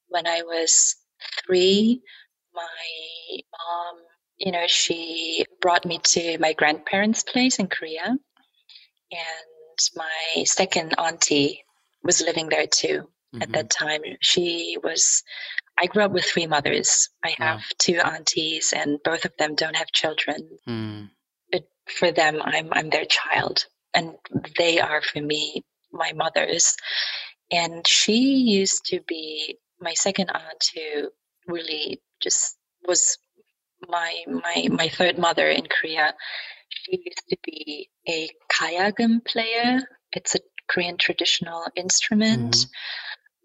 when 0.08 0.26
I 0.26 0.42
was 0.42 0.94
three, 1.44 2.02
my 2.54 3.40
mom, 3.52 3.96
you 4.36 4.52
know, 4.52 4.66
she 4.68 5.44
brought 5.60 5.84
me 5.84 5.98
to 5.98 6.38
my 6.38 6.52
grandparents' 6.52 7.24
place 7.24 7.58
in 7.58 7.66
Korea, 7.66 8.06
and 8.06 9.78
my 9.96 10.44
second 10.44 10.94
auntie 10.96 11.64
was 12.04 12.20
living 12.20 12.48
there 12.48 12.68
too 12.68 13.08
mm-hmm. 13.34 13.42
at 13.42 13.52
that 13.52 13.70
time. 13.70 14.02
She 14.20 14.78
was 14.84 15.24
I 15.76 15.86
grew 15.86 16.04
up 16.04 16.12
with 16.12 16.26
three 16.26 16.46
mothers. 16.46 17.08
I 17.24 17.34
have 17.38 17.58
wow. 17.58 17.74
two 17.80 17.98
aunties, 17.98 18.72
and 18.72 19.02
both 19.02 19.24
of 19.24 19.32
them 19.36 19.56
don't 19.56 19.74
have 19.74 19.90
children. 19.90 20.48
Mm 20.68 21.10
for 21.86 22.12
them, 22.12 22.40
I'm 22.42 22.68
I'm 22.72 22.90
their 22.90 23.04
child, 23.04 23.66
and 23.94 24.14
they 24.58 24.80
are 24.80 25.02
for 25.02 25.20
me 25.20 25.64
my 25.92 26.12
mothers. 26.14 26.76
And 27.50 27.86
she 27.86 28.36
used 28.36 28.86
to 28.86 29.00
be 29.06 29.58
my 29.80 29.94
second 29.94 30.30
aunt, 30.30 30.64
who 30.74 31.10
really 31.46 32.00
just 32.22 32.56
was 32.86 33.18
my 33.88 34.24
my 34.26 34.68
my 34.70 34.88
third 34.88 35.18
mother 35.18 35.48
in 35.48 35.66
Korea. 35.66 36.14
She 36.68 37.02
used 37.04 37.24
to 37.28 37.36
be 37.44 37.90
a 38.08 38.30
kayagum 38.52 39.24
player. 39.24 39.80
It's 40.12 40.34
a 40.34 40.40
Korean 40.68 40.96
traditional 40.96 41.66
instrument. 41.76 42.52
Mm-hmm 42.56 42.70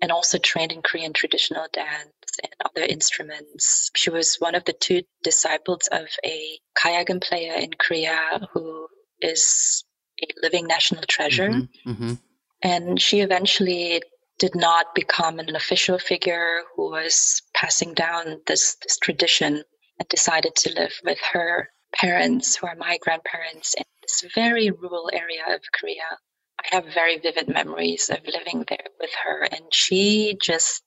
and 0.01 0.11
also 0.11 0.37
trained 0.37 0.71
in 0.71 0.81
Korean 0.81 1.13
traditional 1.13 1.67
dance 1.71 2.13
and 2.43 2.53
other 2.65 2.85
instruments. 2.85 3.91
She 3.95 4.09
was 4.09 4.35
one 4.39 4.55
of 4.55 4.65
the 4.65 4.73
two 4.73 5.03
disciples 5.23 5.87
of 5.91 6.07
a 6.25 6.59
kayagum 6.77 7.21
player 7.21 7.53
in 7.53 7.71
Korea 7.79 8.47
who 8.53 8.87
is 9.21 9.83
a 10.21 10.27
living 10.41 10.67
national 10.67 11.03
treasure. 11.07 11.49
Mm-hmm, 11.49 11.91
mm-hmm. 11.91 12.13
And 12.61 13.01
she 13.01 13.21
eventually 13.21 14.01
did 14.37 14.55
not 14.55 14.95
become 14.95 15.39
an 15.39 15.55
official 15.55 15.99
figure 15.99 16.61
who 16.75 16.91
was 16.91 17.41
passing 17.53 17.93
down 17.93 18.41
this, 18.47 18.75
this 18.81 18.97
tradition 18.97 19.63
and 19.99 20.09
decided 20.09 20.55
to 20.55 20.73
live 20.73 20.93
with 21.03 21.19
her 21.33 21.69
parents, 21.93 22.55
who 22.55 22.67
are 22.67 22.75
my 22.75 22.97
grandparents, 23.01 23.73
in 23.73 23.83
this 24.01 24.23
very 24.33 24.71
rural 24.71 25.09
area 25.11 25.43
of 25.49 25.61
Korea. 25.77 26.17
I 26.59 26.75
have 26.75 26.93
very 26.93 27.17
vivid 27.19 27.49
memories 27.49 28.09
of 28.09 28.19
living 28.25 28.65
there 28.67 28.87
with 28.99 29.11
her, 29.25 29.43
and 29.43 29.73
she 29.73 30.37
just 30.41 30.83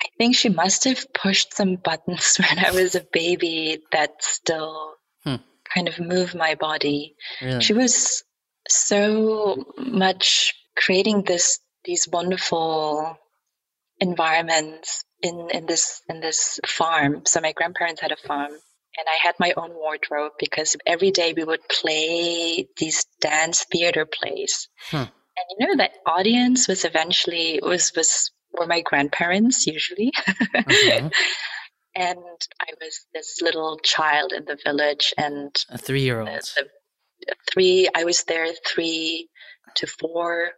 I 0.00 0.08
think 0.18 0.36
she 0.36 0.48
must 0.48 0.84
have 0.84 1.12
pushed 1.12 1.54
some 1.54 1.76
buttons 1.76 2.36
when 2.38 2.64
I 2.64 2.70
was 2.70 2.94
a 2.94 3.06
baby 3.12 3.82
that 3.92 4.22
still 4.22 4.94
hmm. 5.24 5.36
kind 5.72 5.88
of 5.88 5.98
move 5.98 6.34
my 6.34 6.54
body. 6.54 7.16
Really? 7.40 7.60
She 7.60 7.72
was 7.72 8.24
so 8.68 9.64
much 9.76 10.54
creating 10.76 11.22
this 11.22 11.60
these 11.84 12.08
wonderful 12.10 13.18
environments 14.00 15.04
in, 15.22 15.48
in 15.52 15.66
this 15.66 16.02
in 16.08 16.20
this 16.20 16.60
farm. 16.66 17.22
So 17.26 17.40
my 17.40 17.52
grandparents 17.52 18.00
had 18.00 18.12
a 18.12 18.16
farm 18.16 18.52
and 18.52 19.06
I 19.08 19.16
had 19.22 19.34
my 19.38 19.52
own 19.56 19.74
wardrobe 19.74 20.32
because 20.38 20.76
every 20.86 21.10
day 21.10 21.34
we 21.36 21.44
would 21.44 21.66
play 21.68 22.68
these 22.76 23.04
dance 23.20 23.64
theater 23.70 24.06
plays. 24.06 24.68
Hmm. 24.90 24.96
And 25.36 25.46
you 25.58 25.66
know, 25.66 25.76
that 25.76 25.98
audience 26.06 26.68
was 26.68 26.84
eventually 26.84 27.60
was 27.62 27.92
was 27.96 28.30
were 28.58 28.66
my 28.66 28.80
grandparents 28.80 29.66
usually. 29.66 30.12
Mm-hmm. 30.54 31.08
and 31.96 32.18
I 32.60 32.72
was 32.80 33.06
this 33.12 33.40
little 33.42 33.78
child 33.82 34.32
in 34.32 34.44
the 34.44 34.58
village 34.64 35.14
and 35.16 35.54
a 35.70 35.78
three 35.78 36.02
year 36.02 36.20
old. 36.20 36.52
Three 37.52 37.88
I 37.94 38.04
was 38.04 38.24
there 38.24 38.48
three 38.66 39.28
to 39.76 39.86
four, 39.86 40.50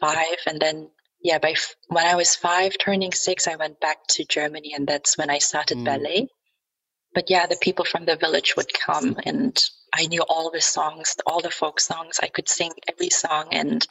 five, 0.00 0.36
and 0.46 0.60
then 0.60 0.90
yeah, 1.22 1.38
by 1.38 1.54
when 1.88 2.06
I 2.06 2.16
was 2.16 2.34
five, 2.34 2.76
turning 2.78 3.12
six, 3.12 3.46
I 3.46 3.56
went 3.56 3.80
back 3.80 3.98
to 4.10 4.24
Germany, 4.24 4.72
and 4.74 4.86
that's 4.86 5.16
when 5.16 5.30
I 5.30 5.38
started 5.38 5.78
mm. 5.78 5.84
ballet 5.84 6.28
but 7.14 7.28
yeah, 7.30 7.46
the 7.46 7.58
people 7.60 7.84
from 7.84 8.04
the 8.04 8.16
village 8.16 8.54
would 8.56 8.72
come 8.72 9.16
and 9.24 9.56
I 9.94 10.06
knew 10.06 10.22
all 10.22 10.50
the 10.50 10.60
songs, 10.60 11.16
all 11.26 11.40
the 11.40 11.50
folk 11.50 11.80
songs. 11.80 12.18
I 12.22 12.28
could 12.28 12.48
sing 12.48 12.72
every 12.88 13.10
song 13.10 13.48
and 13.52 13.86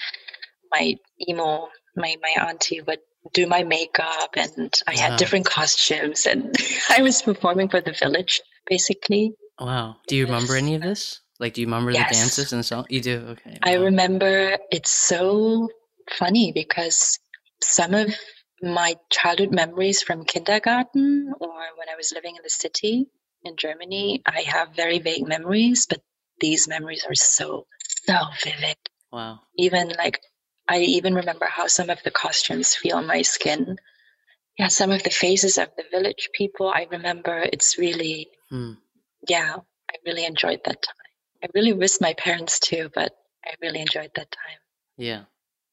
my 0.72 0.96
emo, 1.30 1.68
my, 1.96 2.16
my 2.22 2.48
auntie 2.48 2.82
would 2.82 3.00
do 3.34 3.48
my 3.48 3.64
makeup 3.64 4.32
and 4.36 4.74
I 4.88 4.96
wow. 4.96 5.02
had 5.02 5.18
different 5.18 5.46
costumes 5.46 6.26
and 6.26 6.56
I 6.90 7.02
was 7.02 7.22
performing 7.22 7.70
for 7.70 7.82
the 7.82 7.94
village 7.94 8.42
basically. 8.68 9.34
Wow. 9.60 9.98
Do 10.08 10.16
you 10.16 10.26
remember 10.26 10.56
any 10.56 10.76
of 10.76 10.82
this? 10.82 11.22
Like, 11.40 11.54
do 11.54 11.62
you 11.62 11.68
remember 11.68 11.92
yes. 11.92 12.10
the 12.10 12.16
dances 12.16 12.54
and 12.54 12.66
so 12.66 12.86
You 12.90 13.02
do? 13.02 13.18
Okay. 13.30 13.52
Wow. 13.52 13.58
I 13.64 13.74
remember 13.76 14.58
it's 14.72 14.92
so 14.92 15.70
funny 16.18 16.52
because 16.52 17.20
some 17.62 17.94
of 17.94 18.14
my 18.62 18.96
childhood 19.10 19.52
memories 19.52 20.02
from 20.02 20.26
kindergarten 20.26 21.34
or 21.40 21.50
when 21.50 21.90
I 21.92 21.96
was 21.96 22.12
living 22.14 22.36
in 22.36 22.44
the 22.44 22.50
city 22.50 23.08
in 23.44 23.56
Germany, 23.58 24.22
I 24.26 24.42
have 24.42 24.76
very 24.76 25.00
vague 25.00 25.28
memories, 25.28 25.88
but 25.90 26.02
these 26.40 26.68
memories 26.68 27.06
are 27.08 27.16
so, 27.16 27.66
so 28.06 28.18
vivid. 28.44 28.78
Wow. 29.12 29.40
Even 29.58 29.90
like, 29.90 30.22
I 30.72 30.80
even 30.80 31.16
remember 31.16 31.48
how 31.48 31.68
some 31.68 31.90
of 31.90 32.02
the 32.04 32.12
costumes 32.12 32.74
feel 32.74 32.96
on 32.96 33.06
my 33.06 33.24
skin. 33.24 33.76
Yeah, 34.58 34.70
some 34.70 34.90
of 34.90 35.04
the 35.04 35.10
faces 35.10 35.58
of 35.58 35.68
the 35.76 35.84
village 35.92 36.30
people, 36.34 36.70
I 36.70 36.88
remember 36.90 37.46
it's 37.52 37.78
really, 37.78 38.30
hmm. 38.50 38.74
yeah, 39.28 39.58
I 39.92 39.96
really 40.06 40.24
enjoyed 40.24 40.62
that 40.64 40.82
time. 40.82 40.96
I 41.44 41.48
really 41.54 41.74
miss 41.74 42.00
my 42.00 42.14
parents 42.14 42.58
too, 42.58 42.90
but 42.96 43.12
I 43.46 43.56
really 43.62 43.82
enjoyed 43.82 44.12
that 44.16 44.32
time. 44.32 44.60
Yeah. 44.98 45.24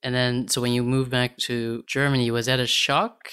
And 0.03 0.17
then, 0.17 0.49
so 0.49 0.61
when 0.61 0.73
you 0.73 0.83
moved 0.83 1.13
back 1.13 1.37
to 1.47 1.85
Germany, 1.87 2.33
was 2.33 2.47
that 2.47 2.59
a 2.59 2.67
shock? 2.67 3.31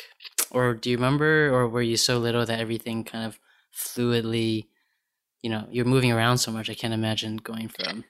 Or 0.52 0.76
do 0.76 0.92
you 0.92 0.98
remember, 0.98 1.50
or 1.52 1.68
were 1.68 1.82
you 1.82 1.98
so 1.98 2.20
little 2.20 2.46
that 2.46 2.60
everything 2.60 3.04
kind 3.04 3.26
of 3.26 3.40
fluidly, 3.76 4.68
you 5.42 5.50
know, 5.50 5.68
you're 5.72 5.86
moving 5.86 6.12
around 6.12 6.38
so 6.38 6.52
much? 6.52 6.70
I 6.70 6.76
can't 6.76 6.94
imagine 6.94 7.38
going 7.38 7.70
from. 7.70 8.04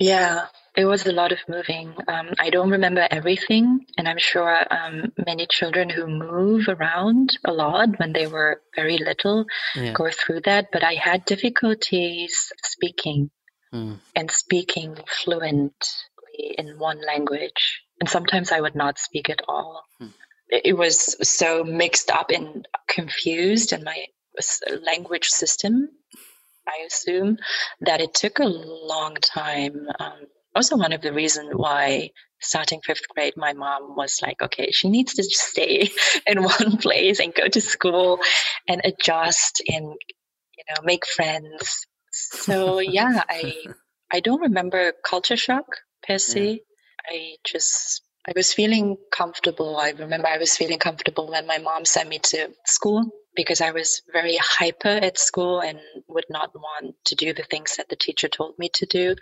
Yeah, 0.00 0.46
it 0.74 0.86
was 0.86 1.06
a 1.06 1.12
lot 1.12 1.30
of 1.30 1.38
moving. 1.46 1.94
Um, 2.08 2.30
I 2.38 2.48
don't 2.48 2.70
remember 2.70 3.06
everything, 3.10 3.84
and 3.98 4.08
I'm 4.08 4.18
sure 4.18 4.58
um, 4.72 5.12
many 5.26 5.46
children 5.46 5.90
who 5.90 6.06
move 6.06 6.68
around 6.68 7.36
a 7.44 7.52
lot 7.52 7.98
when 7.98 8.14
they 8.14 8.26
were 8.26 8.62
very 8.74 8.96
little 8.96 9.44
yeah. 9.76 9.92
go 9.92 10.08
through 10.10 10.40
that. 10.46 10.68
But 10.72 10.84
I 10.84 10.94
had 10.94 11.26
difficulties 11.26 12.50
speaking 12.64 13.30
hmm. 13.70 13.94
and 14.16 14.30
speaking 14.30 14.96
fluent 15.06 15.74
in 16.56 16.78
one 16.78 17.04
language. 17.04 17.82
And 18.00 18.08
sometimes 18.08 18.50
I 18.50 18.62
would 18.62 18.74
not 18.74 18.98
speak 18.98 19.28
at 19.28 19.42
all. 19.46 19.82
Hmm. 19.98 20.06
It 20.48 20.78
was 20.78 21.16
so 21.28 21.62
mixed 21.62 22.10
up 22.10 22.30
and 22.30 22.66
confused 22.88 23.74
in 23.74 23.84
my 23.84 24.06
language 24.82 25.28
system, 25.28 25.90
I 26.66 26.84
assume, 26.86 27.38
that 27.80 28.00
it 28.00 28.14
took 28.14 28.38
a 28.38 28.44
long 28.44 29.14
time. 29.14 29.86
Um, 29.98 30.26
also, 30.54 30.76
one 30.76 30.92
of 30.92 31.00
the 31.00 31.12
reasons 31.12 31.50
why 31.52 32.10
starting 32.40 32.80
fifth 32.84 33.08
grade, 33.08 33.34
my 33.36 33.52
mom 33.52 33.96
was 33.96 34.20
like, 34.22 34.40
okay, 34.42 34.70
she 34.70 34.88
needs 34.88 35.14
to 35.14 35.22
stay 35.24 35.90
in 36.26 36.42
one 36.42 36.76
place 36.78 37.20
and 37.20 37.34
go 37.34 37.48
to 37.48 37.60
school 37.60 38.18
and 38.68 38.80
adjust 38.84 39.62
and, 39.68 39.84
you 39.84 40.64
know, 40.68 40.82
make 40.84 41.06
friends. 41.06 41.86
So 42.12 42.80
yeah, 42.80 43.22
I, 43.28 43.54
I 44.10 44.20
don't 44.20 44.40
remember 44.40 44.92
culture 45.04 45.36
shock 45.36 45.66
per 46.06 46.18
se. 46.18 46.50
Yeah. 46.50 46.56
I 47.08 47.36
just 47.44 48.02
I 48.26 48.32
was 48.36 48.52
feeling 48.52 48.96
comfortable. 49.10 49.76
I 49.78 49.90
remember 49.90 50.28
I 50.28 50.38
was 50.38 50.56
feeling 50.56 50.78
comfortable 50.78 51.30
when 51.30 51.46
my 51.46 51.58
mom 51.58 51.84
sent 51.84 52.08
me 52.08 52.18
to 52.18 52.50
school 52.66 53.10
because 53.34 53.60
I 53.60 53.70
was 53.70 54.02
very 54.12 54.36
hyper 54.40 54.88
at 54.88 55.18
school 55.18 55.60
and 55.60 55.78
would 56.08 56.26
not 56.28 56.54
want 56.54 56.94
to 57.06 57.14
do 57.14 57.32
the 57.32 57.42
things 57.44 57.76
that 57.76 57.88
the 57.88 57.96
teacher 57.96 58.28
told 58.28 58.58
me 58.58 58.70
to 58.74 58.86
do. 58.86 59.14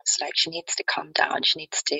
It's 0.00 0.18
like 0.20 0.32
she 0.34 0.50
needs 0.50 0.74
to 0.76 0.84
calm 0.84 1.12
down. 1.12 1.42
She 1.42 1.58
needs 1.60 1.82
to, 1.84 1.98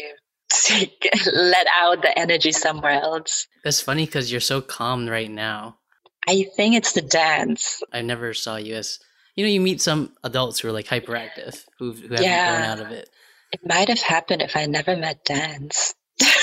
let 1.32 1.66
out 1.80 2.02
the 2.02 2.18
energy 2.18 2.52
somewhere 2.52 3.02
else. 3.02 3.46
That's 3.64 3.80
funny 3.80 4.06
because 4.06 4.32
you're 4.32 4.40
so 4.40 4.60
calm 4.60 5.08
right 5.08 5.30
now. 5.30 5.78
I 6.26 6.46
think 6.56 6.74
it's 6.74 6.92
the 6.92 7.02
dance. 7.02 7.82
I 7.92 8.02
never 8.02 8.34
saw 8.34 8.56
you 8.56 8.74
as 8.74 8.98
you 9.34 9.44
know 9.44 9.50
you 9.50 9.60
meet 9.60 9.80
some 9.80 10.12
adults 10.24 10.60
who 10.60 10.68
are 10.68 10.72
like 10.72 10.86
hyperactive 10.86 11.64
who 11.78 11.92
who 11.92 12.02
haven't 12.08 12.22
yeah. 12.22 12.56
grown 12.56 12.70
out 12.70 12.86
of 12.86 12.92
it. 12.92 13.08
It 13.52 13.60
might 13.64 13.88
have 13.88 14.00
happened 14.00 14.42
if 14.42 14.56
I 14.56 14.66
never 14.66 14.96
met 14.96 15.24
dance. 15.24 15.94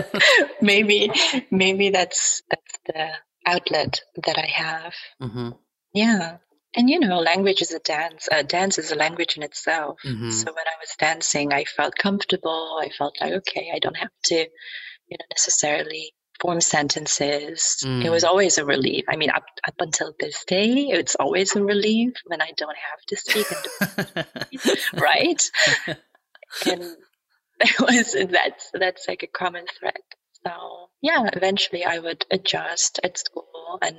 maybe, 0.60 1.12
maybe 1.50 1.90
that's 1.90 2.42
that's 2.50 2.78
the 2.86 3.10
outlet 3.48 4.00
that 4.24 4.38
I 4.38 4.46
have. 4.46 4.94
Mm-hmm. 5.22 5.50
Yeah, 5.94 6.38
and 6.74 6.90
you 6.90 7.00
know, 7.00 7.18
language 7.18 7.62
is 7.62 7.72
a 7.72 7.78
dance. 7.78 8.28
Uh, 8.30 8.42
dance 8.42 8.78
is 8.78 8.92
a 8.92 8.96
language 8.96 9.36
in 9.36 9.42
itself. 9.42 9.98
Mm-hmm. 10.04 10.30
So 10.30 10.52
when 10.52 10.66
I 10.66 10.78
was 10.80 10.94
dancing, 10.98 11.52
I 11.52 11.64
felt 11.64 11.94
comfortable. 11.96 12.78
I 12.80 12.90
felt 12.90 13.16
like 13.20 13.32
okay, 13.32 13.70
I 13.74 13.78
don't 13.78 13.96
have 13.96 14.10
to, 14.24 14.36
you 14.36 15.16
know, 15.18 15.24
necessarily 15.30 16.12
form 16.40 16.60
sentences. 16.60 17.82
Mm. 17.84 18.04
It 18.04 18.10
was 18.10 18.24
mm. 18.24 18.28
always 18.28 18.58
a 18.58 18.64
relief. 18.64 19.04
I 19.08 19.16
mean, 19.16 19.30
up 19.30 19.44
up 19.66 19.74
until 19.80 20.14
this 20.20 20.44
day, 20.44 20.88
it's 20.90 21.14
always 21.14 21.56
a 21.56 21.64
relief 21.64 22.14
when 22.26 22.42
I 22.42 22.52
don't 22.56 22.76
have 22.76 23.00
to 23.08 23.16
speak, 23.16 23.46
and 24.94 25.02
right? 25.02 25.42
and 26.66 26.82
that 27.60 27.80
was 27.80 28.16
that's 28.30 28.70
that's 28.72 29.08
like 29.08 29.22
a 29.22 29.26
common 29.26 29.64
thread. 29.78 29.94
So 30.46 30.88
yeah, 31.00 31.28
eventually 31.32 31.84
I 31.84 31.98
would 31.98 32.24
adjust 32.30 33.00
at 33.02 33.18
school 33.18 33.78
and 33.82 33.98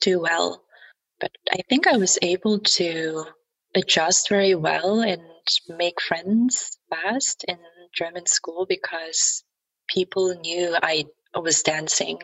do 0.00 0.20
well. 0.20 0.62
But 1.20 1.32
I 1.52 1.60
think 1.68 1.86
I 1.86 1.96
was 1.96 2.18
able 2.22 2.60
to 2.60 3.24
adjust 3.74 4.28
very 4.28 4.54
well 4.54 5.00
and 5.00 5.22
make 5.68 6.00
friends 6.00 6.78
fast 6.88 7.44
in 7.44 7.58
German 7.94 8.26
school 8.26 8.66
because 8.68 9.44
people 9.88 10.34
knew 10.40 10.76
I 10.82 11.04
was 11.34 11.62
dancing. 11.62 12.18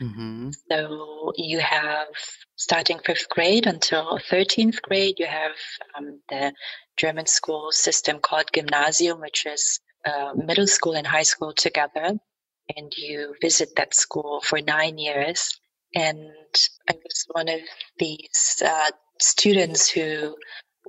Mm-hmm. 0.00 0.50
So 0.70 1.32
you 1.36 1.60
have 1.60 2.08
starting 2.56 2.98
fifth 3.04 3.28
grade 3.28 3.66
until 3.66 4.18
13th 4.30 4.80
grade, 4.82 5.18
you 5.18 5.26
have 5.26 5.56
um, 5.96 6.20
the 6.28 6.52
German 6.96 7.26
school 7.26 7.70
system 7.70 8.18
called 8.18 8.46
Gymnasium, 8.54 9.20
which 9.20 9.46
is 9.46 9.80
uh, 10.06 10.32
middle 10.34 10.66
school 10.66 10.94
and 10.94 11.06
high 11.06 11.22
school 11.22 11.52
together. 11.52 12.18
And 12.76 12.92
you 12.96 13.34
visit 13.40 13.70
that 13.76 13.94
school 13.94 14.40
for 14.44 14.60
nine 14.60 14.98
years. 14.98 15.58
And 15.94 16.30
I 16.88 16.94
was 16.94 17.26
one 17.32 17.48
of 17.48 17.60
these 17.98 18.62
uh, 18.64 18.90
students 19.20 19.90
who 19.90 20.36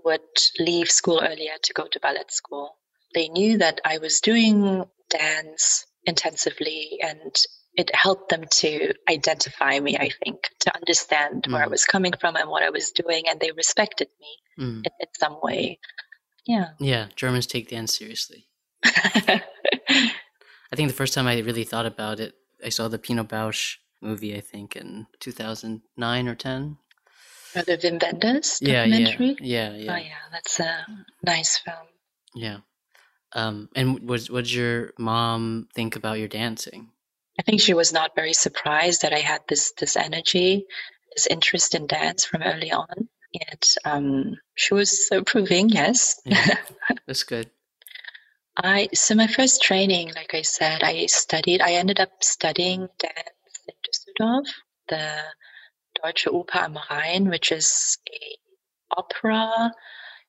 would 0.04 0.22
leave 0.60 0.90
school 0.90 1.22
earlier 1.22 1.54
to 1.64 1.74
go 1.74 1.88
to 1.88 2.00
ballet 2.00 2.24
school. 2.30 2.78
they 3.14 3.28
knew 3.28 3.58
that 3.58 3.82
I 3.84 3.98
was 3.98 4.22
doing 4.22 4.86
dance 5.10 5.86
intensively 6.06 7.00
and 7.04 7.36
it 7.76 7.94
helped 7.94 8.30
them 8.30 8.44
to 8.50 8.94
identify 9.10 9.80
me, 9.80 9.98
I 9.98 10.12
think, 10.24 10.50
to 10.62 10.76
understand 10.76 11.44
mm. 11.44 11.54
where 11.54 11.64
I 11.64 11.68
mm. 11.68 11.72
was 11.72 11.86
coming 11.86 12.14
from 12.20 12.36
and 12.36 12.50
what 12.50 12.64
I 12.64 12.70
was 12.70 12.92
doing, 12.92 13.24
and 13.30 13.40
they 13.40 13.52
respected 13.52 14.10
me 14.20 14.66
mm. 14.66 14.78
in, 14.86 14.92
in, 15.00 15.08
some 15.18 15.38
way. 15.42 15.80
Yeah. 16.46 16.70
Yeah, 16.80 17.08
Germans 17.16 17.48
take 17.48 17.70
dance 17.70 17.98
seriously. 17.98 18.48
I 20.72 20.76
think 20.76 20.90
the 20.90 20.96
first 20.96 21.14
time 21.14 21.28
I 21.28 21.40
really 21.40 21.64
thought 21.64 21.86
about 21.86 22.20
it, 22.20 22.34
I 22.64 22.70
saw 22.70 22.88
the 22.88 23.00
Pina 23.00 23.26
Bausch 23.26 23.78
movie, 24.02 24.36
I 24.36 24.42
think, 24.42 24.76
in 24.76 25.08
2009 25.20 26.28
or 26.28 26.36
10. 26.36 26.78
Or 27.56 27.62
the 27.64 27.78
Wim 27.78 28.02
Wenders 28.02 28.60
documentary? 28.60 29.36
Yeah, 29.42 29.72
yeah, 29.72 29.78
yeah. 29.78 29.94
Oh, 29.94 29.98
yeah, 29.98 30.24
that's 30.32 30.60
a 30.60 30.86
nice 31.24 31.58
film. 31.58 31.88
Yeah. 32.34 32.58
Um, 33.34 33.70
and 33.76 34.08
what, 34.08 34.26
what 34.28 34.46
did 34.46 34.54
your 34.54 34.92
mom 34.98 35.68
think 35.74 35.96
about 35.96 36.20
your 36.20 36.28
dancing? 36.28 36.90
I 37.40 37.44
think 37.44 37.62
she 37.62 37.74
was 37.74 37.94
not 37.94 38.16
very 38.16 38.34
surprised 38.34 39.02
that 39.02 39.14
I 39.14 39.20
had 39.20 39.42
this 39.48 39.74
this 39.80 39.96
energy, 39.96 40.66
this 41.16 41.28
interest 41.28 41.76
in 41.76 41.88
dance 41.88 42.26
from 42.26 42.44
early 42.44 42.72
on. 42.72 43.10
And 43.34 43.64
um, 43.86 44.36
she 44.56 44.74
was 44.74 45.08
approving, 45.12 45.70
yes. 45.70 46.20
Yeah, 46.26 46.58
that's 47.08 47.24
good. 47.24 47.50
I 48.58 48.90
so 48.94 49.16
my 49.16 49.28
first 49.28 49.62
training, 49.62 50.12
like 50.16 50.34
I 50.34 50.42
said, 50.42 50.84
I 50.84 51.06
studied. 51.06 51.62
I 51.62 51.74
ended 51.74 52.00
up 52.00 52.24
studying 52.24 52.90
dance 53.00 53.60
in 53.68 53.76
Düsseldorf, 53.86 54.48
the 54.90 55.24
Deutsche 56.02 56.26
Oper 56.26 56.56
am 56.56 56.78
Rhein, 56.90 57.30
which 57.30 57.52
is 57.52 57.98
a 58.10 58.38
opera 58.98 59.72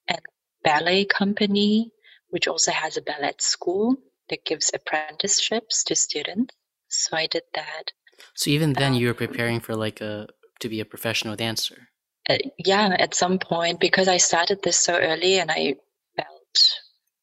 and 0.09 0.21
ballet 0.63 1.05
company, 1.05 1.91
which 2.29 2.47
also 2.47 2.71
has 2.71 2.97
a 2.97 3.03
ballet 3.03 3.35
school 3.39 3.97
that 4.31 4.45
gives 4.45 4.71
apprenticeships 4.73 5.85
to 5.85 5.97
students. 5.97 6.55
So 6.89 7.17
I 7.17 7.27
did 7.27 7.43
that. 7.55 7.93
So 8.35 8.51
even 8.51 8.75
then, 8.75 8.93
um, 8.93 8.99
you 8.99 9.09
were 9.09 9.15
preparing 9.15 9.61
for 9.61 9.75
like 9.75 10.01
a 10.01 10.29
to 10.61 10.69
be 10.69 10.81
a 10.81 10.85
professional 10.85 11.35
dancer. 11.35 11.89
Uh, 12.31 12.39
yeah, 12.57 12.95
at 12.99 13.15
some 13.15 13.39
point 13.41 13.81
because 13.81 14.07
I 14.07 14.19
started 14.19 14.63
this 14.63 14.79
so 14.79 14.97
early, 14.97 15.41
and 15.41 15.51
I 15.51 15.75
felt 16.17 16.59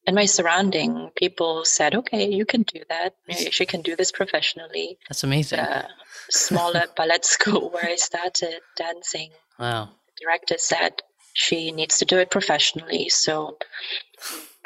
in 0.06 0.14
my 0.14 0.24
surrounding, 0.24 1.10
people 1.16 1.64
said, 1.64 1.94
"Okay, 1.94 2.28
you 2.28 2.46
can 2.46 2.62
do 2.62 2.80
that. 2.88 3.14
She 3.50 3.66
can 3.66 3.82
do 3.82 3.96
this 3.96 4.12
professionally." 4.12 4.98
That's 5.08 5.24
amazing. 5.24 5.58
The 5.58 5.88
smaller 6.30 6.84
ballet 6.96 7.18
school 7.22 7.70
where 7.70 7.84
I 7.86 7.96
started 7.96 8.60
dancing. 8.76 9.30
Wow. 9.58 9.90
The 10.06 10.24
director 10.24 10.58
said 10.58 11.02
she 11.34 11.70
needs 11.70 11.98
to 11.98 12.04
do 12.04 12.18
it 12.18 12.30
professionally. 12.30 13.08
So 13.08 13.58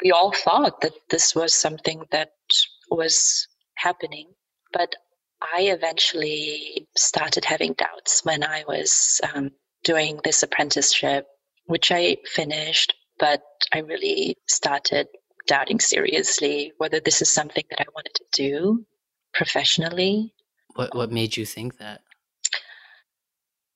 we 0.01 0.11
all 0.11 0.31
thought 0.31 0.81
that 0.81 0.93
this 1.09 1.35
was 1.35 1.53
something 1.53 2.05
that 2.11 2.31
was 2.89 3.47
happening. 3.75 4.29
But 4.71 4.95
I 5.41 5.63
eventually 5.63 6.87
started 6.95 7.45
having 7.45 7.73
doubts 7.73 8.23
when 8.23 8.43
I 8.43 8.63
was 8.67 9.21
um, 9.33 9.51
doing 9.83 10.19
this 10.23 10.43
apprenticeship, 10.43 11.27
which 11.65 11.91
I 11.91 12.17
finished, 12.25 12.93
but 13.19 13.41
I 13.73 13.79
really 13.79 14.37
started 14.47 15.07
doubting 15.47 15.79
seriously 15.79 16.73
whether 16.77 16.99
this 16.99 17.21
is 17.21 17.31
something 17.31 17.63
that 17.69 17.81
I 17.81 17.85
wanted 17.93 18.13
to 18.15 18.25
do 18.31 18.85
professionally. 19.33 20.33
What 20.75 20.95
what 20.95 21.11
made 21.11 21.37
you 21.37 21.45
think 21.45 21.77
that? 21.77 22.01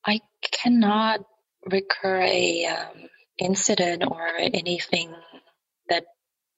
I 0.04 0.20
cannot 0.50 1.20
recur 1.66 2.22
a 2.22 2.66
um, 2.66 3.08
incident 3.38 4.04
or 4.06 4.28
anything 4.36 5.14
that 5.88 6.04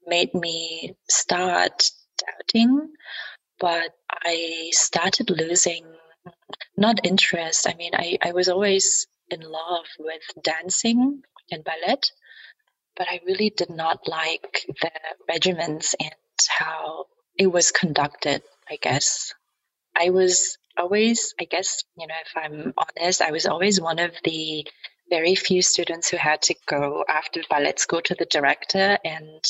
made 0.07 0.33
me 0.35 0.95
start 1.09 1.91
doubting 2.19 2.93
but 3.63 3.95
I 4.11 4.71
started 4.73 5.31
losing 5.31 5.87
not 6.77 7.07
interest. 7.07 7.69
I 7.69 7.75
mean, 7.75 7.93
I, 7.95 8.19
I 8.21 8.33
was 8.33 8.49
always 8.49 9.07
in 9.31 9.41
love 9.41 9.87
with 10.01 10.23
dancing 10.43 11.23
and 11.51 11.63
ballet, 11.63 11.99
but 12.97 13.09
I 13.09 13.21
really 13.27 13.51
did 13.51 13.71
not 13.71 14.07
like 14.07 14.67
the 14.81 14.91
regiments 15.29 15.95
and 15.99 16.13
how 16.49 17.07
it 17.39 17.47
was 17.47 17.71
conducted, 17.71 18.43
I 18.69 18.77
guess. 18.81 19.35
I 19.97 20.11
was 20.11 20.59
always, 20.77 21.35
I 21.41 21.45
guess, 21.45 21.85
you 21.97 22.07
know, 22.07 22.15
if 22.25 22.33
I'm 22.37 22.73
honest, 22.77 23.23
I 23.23 23.31
was 23.31 23.47
always 23.47 23.81
one 23.81 23.99
of 23.99 24.13
the 24.25 24.67
very 25.11 25.35
few 25.35 25.63
students 25.63 26.09
who 26.09 26.17
had 26.17 26.43
to 26.43 26.55
go 26.67 27.05
after 27.09 27.43
ballet 27.51 27.75
school 27.77 28.01
to 28.03 28.15
the 28.15 28.25
director 28.25 28.99
and 29.05 29.43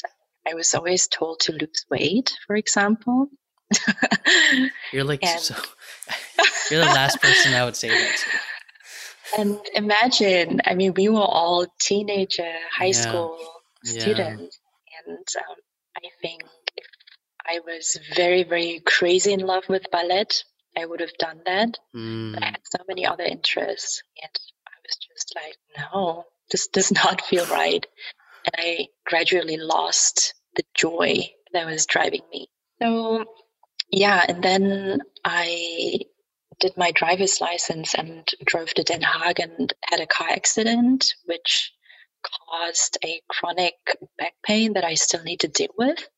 I 0.46 0.54
was 0.54 0.74
always 0.74 1.06
told 1.06 1.40
to 1.40 1.52
lose 1.52 1.86
weight, 1.88 2.36
for 2.46 2.56
example. 2.56 3.28
you're 4.92 5.04
like 5.04 5.24
and, 5.24 5.40
so, 5.40 5.54
you're 6.70 6.80
the 6.80 6.86
last 6.86 7.20
person 7.22 7.54
I 7.54 7.64
would 7.64 7.76
say 7.76 7.88
that 7.88 8.16
to. 8.18 8.30
And 9.38 9.58
imagine, 9.74 10.60
I 10.64 10.74
mean, 10.74 10.94
we 10.94 11.08
were 11.08 11.20
all 11.20 11.66
teenager, 11.80 12.52
high 12.70 12.86
yeah. 12.86 12.92
school 12.92 13.38
students, 13.84 14.58
yeah. 15.06 15.14
and 15.14 15.26
um, 15.38 15.56
I 15.96 16.08
think 16.20 16.42
if 16.76 16.86
I 17.46 17.60
was 17.64 17.98
very, 18.14 18.44
very 18.44 18.80
crazy 18.84 19.32
in 19.32 19.40
love 19.40 19.64
with 19.68 19.90
ballet, 19.90 20.26
I 20.76 20.86
would 20.86 21.00
have 21.00 21.16
done 21.18 21.40
that. 21.46 21.78
Mm. 21.94 22.40
I 22.40 22.46
had 22.46 22.60
so 22.64 22.84
many 22.88 23.06
other 23.06 23.24
interests, 23.24 24.02
and 24.20 24.30
I 24.66 24.72
was 24.84 24.96
just 24.96 25.34
like, 25.34 25.56
no, 25.92 26.24
this 26.50 26.68
does 26.68 26.92
not 27.04 27.22
feel 27.22 27.46
right. 27.46 27.86
And 28.44 28.54
I 28.58 28.88
gradually 29.06 29.56
lost 29.56 30.34
the 30.56 30.64
joy 30.74 31.30
that 31.52 31.66
was 31.66 31.86
driving 31.86 32.22
me. 32.30 32.48
So 32.80 33.24
yeah, 33.90 34.24
and 34.26 34.42
then 34.42 35.02
I 35.24 36.00
did 36.60 36.76
my 36.76 36.90
driver's 36.92 37.40
license 37.40 37.94
and 37.94 38.28
drove 38.44 38.72
to 38.74 38.82
Den 38.82 39.02
Haag 39.02 39.38
and 39.38 39.72
had 39.84 40.00
a 40.00 40.06
car 40.06 40.28
accident, 40.30 41.14
which 41.24 41.72
caused 42.22 42.98
a 43.04 43.20
chronic 43.28 43.74
back 44.18 44.34
pain 44.44 44.74
that 44.74 44.84
I 44.84 44.94
still 44.94 45.22
need 45.22 45.40
to 45.40 45.48
deal 45.48 45.74
with. 45.76 46.08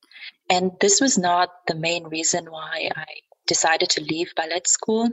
And 0.50 0.72
this 0.80 1.00
was 1.00 1.16
not 1.16 1.50
the 1.66 1.74
main 1.74 2.04
reason 2.04 2.50
why 2.50 2.90
I 2.94 3.06
decided 3.46 3.90
to 3.90 4.02
leave 4.02 4.34
ballet 4.34 4.62
school, 4.66 5.08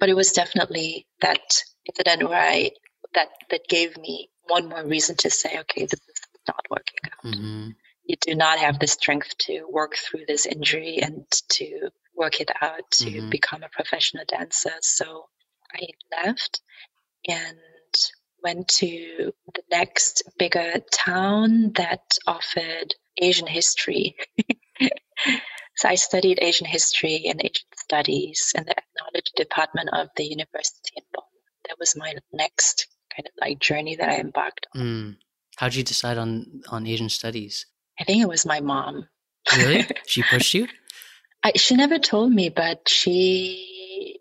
but 0.00 0.08
it 0.08 0.16
was 0.16 0.32
definitely 0.32 1.06
that 1.20 1.62
incident 1.86 2.28
where 2.28 2.40
I 2.40 2.70
that 3.14 3.28
that 3.50 3.68
gave 3.68 3.96
me 3.96 4.30
one 4.48 4.68
more 4.68 4.84
reason 4.84 5.16
to 5.18 5.30
say, 5.30 5.58
okay, 5.60 5.82
this 5.82 6.00
is 6.00 6.20
not 6.46 6.64
working 6.70 6.98
out. 7.06 7.24
Mm-hmm. 7.24 7.68
You 8.06 8.16
do 8.20 8.34
not 8.34 8.58
have 8.58 8.78
the 8.78 8.86
strength 8.86 9.36
to 9.38 9.66
work 9.70 9.94
through 9.96 10.26
this 10.26 10.44
injury 10.44 10.98
and 11.00 11.24
to 11.50 11.90
work 12.16 12.40
it 12.40 12.50
out 12.60 12.90
to 12.92 13.04
mm-hmm. 13.06 13.30
become 13.30 13.62
a 13.62 13.68
professional 13.68 14.24
dancer. 14.28 14.72
So 14.80 15.26
I 15.72 15.86
left 16.24 16.60
and 17.28 17.58
went 18.42 18.68
to 18.68 19.32
the 19.54 19.62
next 19.70 20.22
bigger 20.38 20.74
town 20.92 21.72
that 21.76 22.02
offered 22.26 22.94
Asian 23.16 23.46
history. 23.46 24.16
so 25.76 25.88
I 25.88 25.94
studied 25.94 26.38
Asian 26.42 26.66
history 26.66 27.24
and 27.26 27.40
Asian 27.40 27.66
studies 27.76 28.52
in 28.54 28.64
the 28.64 28.74
ethnology 28.76 29.32
department 29.36 29.90
of 29.92 30.08
the 30.16 30.24
university 30.24 30.92
in 30.96 31.04
Bonn. 31.12 31.24
That 31.68 31.76
was 31.78 31.96
my 31.96 32.14
next 32.32 32.86
kind 33.16 33.26
of 33.26 33.32
like 33.40 33.58
journey 33.58 33.96
that 33.96 34.08
I 34.08 34.18
embarked 34.18 34.66
on. 34.74 34.80
Mm. 34.82 35.16
How 35.56 35.68
did 35.68 35.76
you 35.76 35.84
decide 35.84 36.18
on 36.18 36.62
on 36.68 36.86
Asian 36.86 37.08
studies? 37.08 37.66
I 37.98 38.04
think 38.04 38.22
it 38.22 38.28
was 38.28 38.44
my 38.44 38.60
mom. 38.60 39.08
Really? 39.56 39.86
She 40.06 40.22
pushed 40.22 40.54
you? 40.54 40.66
I, 41.44 41.52
she 41.56 41.76
never 41.76 41.98
told 41.98 42.32
me, 42.32 42.48
but 42.48 42.88
she 42.88 44.18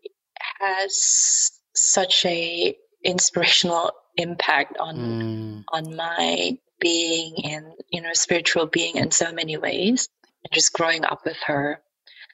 has 0.60 1.52
such 1.74 2.26
a 2.26 2.78
inspirational 3.04 3.92
impact 4.18 4.78
on 4.78 4.96
mm. 4.98 5.64
on 5.70 5.96
my 5.96 6.58
being 6.80 7.46
and 7.46 7.66
you 7.90 8.02
know 8.02 8.14
spiritual 8.14 8.66
being 8.68 8.98
in 8.98 9.12
so 9.12 9.32
many 9.32 9.58
ways. 9.58 10.10
And 10.44 10.54
just 10.54 10.74
growing 10.74 11.06
up 11.06 11.22
with 11.24 11.38
her, 11.48 11.82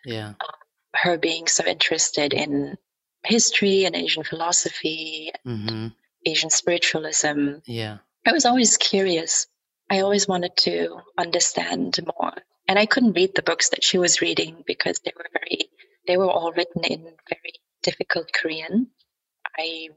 yeah, 0.03 0.29
um, 0.29 0.35
her 0.95 1.17
being 1.19 1.45
so 1.45 1.63
interested 1.65 2.33
in 2.33 2.75
history 3.23 3.85
and 3.85 3.95
Asian 3.95 4.23
philosophy, 4.23 5.31
mm-hmm. 5.45 5.89
Asian 6.25 6.49
spiritualism. 6.49 7.57
Yeah, 7.67 7.99
I 8.25 8.31
was 8.31 8.45
always 8.45 8.75
curious. 8.77 9.45
I 9.91 9.99
always 9.99 10.27
wanted 10.27 10.57
to 10.57 10.99
understand 11.17 11.99
more 12.19 12.33
and 12.69 12.77
I 12.77 12.85
couldn't 12.85 13.13
read 13.13 13.33
the 13.35 13.41
books 13.41 13.69
that 13.69 13.83
she 13.83 13.97
was 13.97 14.21
reading 14.21 14.63
because 14.65 14.99
they 14.99 15.11
were 15.17 15.25
very 15.33 15.69
they 16.07 16.17
were 16.17 16.29
all 16.29 16.53
written 16.53 16.83
in 16.83 17.01
very 17.27 17.53
difficult 17.83 18.31
Korean. 18.31 18.87
I 19.57 19.89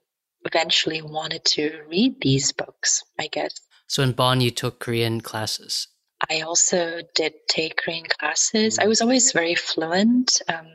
eventually 0.44 1.02
wanted 1.02 1.44
to 1.44 1.82
read 1.88 2.16
these 2.20 2.52
books, 2.52 3.04
I 3.20 3.28
guess. 3.28 3.54
So 3.86 4.02
in 4.02 4.12
Bonn 4.12 4.40
you 4.40 4.50
took 4.50 4.80
Korean 4.80 5.20
classes. 5.20 5.88
I 6.30 6.40
also 6.40 7.00
did 7.14 7.34
take 7.48 7.76
Korean 7.76 8.06
classes. 8.06 8.78
I 8.78 8.86
was 8.86 9.02
always 9.02 9.32
very 9.32 9.54
fluent, 9.54 10.40
um, 10.48 10.68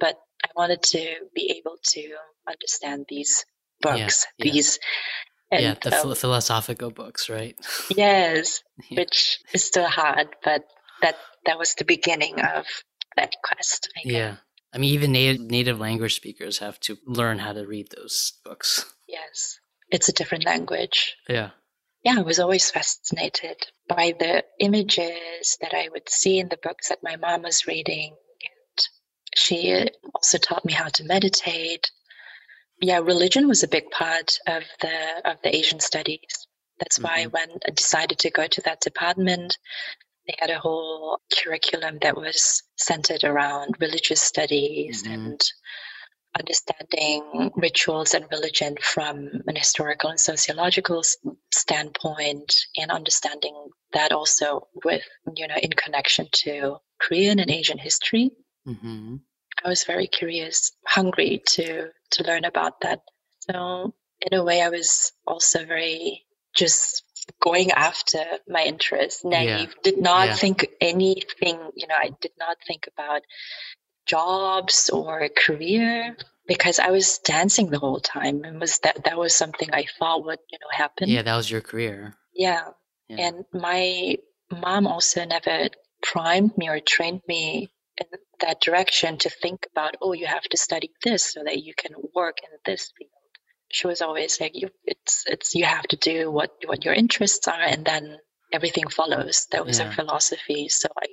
but 0.00 0.18
I 0.44 0.48
wanted 0.56 0.82
to 0.82 1.16
be 1.34 1.54
able 1.58 1.76
to 1.82 2.14
understand 2.48 3.06
these 3.08 3.44
books, 3.80 4.26
yeah, 4.38 4.46
yeah. 4.46 4.52
these 4.52 4.78
and, 5.52 5.62
yeah, 5.62 5.74
the 5.80 6.00
um, 6.00 6.14
philosophical 6.14 6.90
books, 6.90 7.28
right? 7.30 7.56
yes, 7.96 8.62
yeah. 8.90 9.00
which 9.00 9.38
is 9.52 9.62
still 9.62 9.86
hard, 9.86 10.28
but 10.42 10.64
that 11.04 11.16
that 11.44 11.58
was 11.58 11.74
the 11.74 11.84
beginning 11.84 12.40
of 12.40 12.64
that 13.16 13.34
quest. 13.44 13.90
I 13.96 14.00
yeah. 14.04 14.36
I 14.72 14.78
mean, 14.78 14.94
even 14.94 15.12
native, 15.12 15.40
native 15.42 15.78
language 15.78 16.16
speakers 16.16 16.58
have 16.58 16.80
to 16.80 16.96
learn 17.06 17.38
how 17.38 17.52
to 17.52 17.66
read 17.66 17.88
those 17.90 18.32
books. 18.44 18.92
Yes. 19.06 19.60
It's 19.90 20.08
a 20.08 20.12
different 20.12 20.46
language. 20.46 21.14
Yeah. 21.28 21.50
Yeah, 22.02 22.18
I 22.18 22.22
was 22.22 22.40
always 22.40 22.70
fascinated 22.70 23.56
by 23.88 24.14
the 24.18 24.44
images 24.58 25.56
that 25.60 25.74
I 25.74 25.88
would 25.92 26.08
see 26.08 26.38
in 26.38 26.48
the 26.48 26.58
books 26.62 26.88
that 26.88 27.02
my 27.02 27.16
mom 27.16 27.42
was 27.42 27.66
reading. 27.66 28.16
And 28.42 28.86
she 29.36 29.88
also 30.14 30.38
taught 30.38 30.64
me 30.64 30.72
how 30.72 30.88
to 30.88 31.04
meditate. 31.04 31.90
Yeah, 32.80 32.98
religion 32.98 33.46
was 33.46 33.62
a 33.62 33.68
big 33.68 33.90
part 33.90 34.38
of 34.46 34.64
the 34.80 35.30
of 35.30 35.36
the 35.42 35.54
Asian 35.54 35.80
studies. 35.80 36.48
That's 36.78 36.98
mm-hmm. 36.98 37.06
why 37.06 37.26
when 37.26 37.48
I 37.66 37.70
decided 37.70 38.18
to 38.20 38.30
go 38.30 38.46
to 38.48 38.60
that 38.62 38.80
department, 38.80 39.56
they 40.26 40.34
had 40.38 40.50
a 40.50 40.58
whole 40.58 41.20
curriculum 41.42 41.98
that 42.02 42.16
was 42.16 42.62
centered 42.76 43.24
around 43.24 43.74
religious 43.80 44.20
studies 44.20 45.02
mm-hmm. 45.02 45.12
and 45.12 45.40
understanding 46.38 47.50
rituals 47.54 48.14
and 48.14 48.26
religion 48.30 48.76
from 48.80 49.30
an 49.46 49.54
historical 49.54 50.10
and 50.10 50.18
sociological 50.18 51.02
standpoint 51.52 52.54
and 52.76 52.90
understanding 52.90 53.68
that 53.92 54.12
also 54.12 54.66
with 54.84 55.04
you 55.36 55.46
know 55.46 55.56
in 55.62 55.70
connection 55.70 56.26
to 56.32 56.76
korean 57.00 57.38
and 57.38 57.50
asian 57.50 57.78
history 57.78 58.32
mm-hmm. 58.66 59.16
i 59.64 59.68
was 59.68 59.84
very 59.84 60.08
curious 60.08 60.72
hungry 60.86 61.40
to 61.46 61.88
to 62.10 62.24
learn 62.24 62.44
about 62.44 62.80
that 62.80 63.02
so 63.38 63.94
in 64.20 64.36
a 64.36 64.42
way 64.42 64.60
i 64.60 64.68
was 64.68 65.12
also 65.26 65.64
very 65.64 66.24
just 66.56 67.04
going 67.40 67.70
after 67.70 68.22
my 68.48 68.64
interests 68.64 69.24
naive 69.24 69.74
yeah. 69.74 69.82
did 69.82 69.98
not 69.98 70.28
yeah. 70.28 70.34
think 70.34 70.66
anything 70.80 71.58
you 71.74 71.86
know 71.86 71.94
i 71.98 72.10
did 72.20 72.32
not 72.38 72.56
think 72.66 72.88
about 72.92 73.22
jobs 74.06 74.90
or 74.90 75.20
a 75.20 75.28
career 75.28 76.16
because 76.46 76.78
I 76.78 76.90
was 76.90 77.18
dancing 77.18 77.70
the 77.70 77.78
whole 77.78 78.00
time 78.00 78.44
and 78.44 78.60
was 78.60 78.78
that 78.80 79.04
that 79.04 79.18
was 79.18 79.34
something 79.34 79.68
I 79.72 79.86
thought 79.98 80.24
would 80.24 80.38
you 80.50 80.58
know 80.60 80.68
happen. 80.70 81.08
Yeah, 81.08 81.22
that 81.22 81.36
was 81.36 81.50
your 81.50 81.60
career. 81.60 82.14
Yeah. 82.34 82.68
yeah. 83.08 83.28
And 83.28 83.44
my 83.52 84.16
mom 84.50 84.86
also 84.86 85.24
never 85.24 85.68
primed 86.02 86.56
me 86.58 86.68
or 86.68 86.80
trained 86.80 87.22
me 87.26 87.70
in 87.96 88.06
that 88.40 88.60
direction 88.60 89.16
to 89.18 89.30
think 89.30 89.66
about 89.72 89.96
oh 90.02 90.12
you 90.12 90.26
have 90.26 90.42
to 90.42 90.56
study 90.56 90.90
this 91.02 91.32
so 91.32 91.42
that 91.44 91.62
you 91.62 91.72
can 91.76 91.92
work 92.14 92.38
in 92.42 92.50
this 92.66 92.92
field. 92.98 93.10
She 93.74 93.86
was 93.86 94.02
always 94.02 94.40
like 94.40 94.52
you 94.54 94.70
it's 94.84 95.24
it's 95.26 95.54
you 95.54 95.64
have 95.64 95.86
to 95.88 95.96
do 95.96 96.30
what 96.30 96.50
what 96.64 96.84
your 96.84 96.94
interests 96.94 97.48
are 97.48 97.60
and 97.60 97.84
then 97.84 98.18
everything 98.52 98.88
follows. 98.88 99.46
That 99.50 99.66
was 99.66 99.78
yeah. 99.78 99.86
her 99.86 99.92
philosophy. 99.92 100.68
So 100.68 100.88
I 100.96 101.06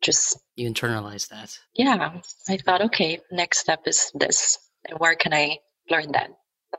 just 0.00 0.38
you 0.56 0.70
internalize 0.70 1.28
that 1.28 1.58
yeah 1.74 2.20
i 2.48 2.56
thought 2.56 2.82
okay 2.82 3.20
next 3.30 3.58
step 3.58 3.80
is 3.86 4.10
this 4.14 4.58
and 4.88 4.98
where 4.98 5.14
can 5.14 5.32
i 5.32 5.58
learn 5.90 6.12
that 6.12 6.30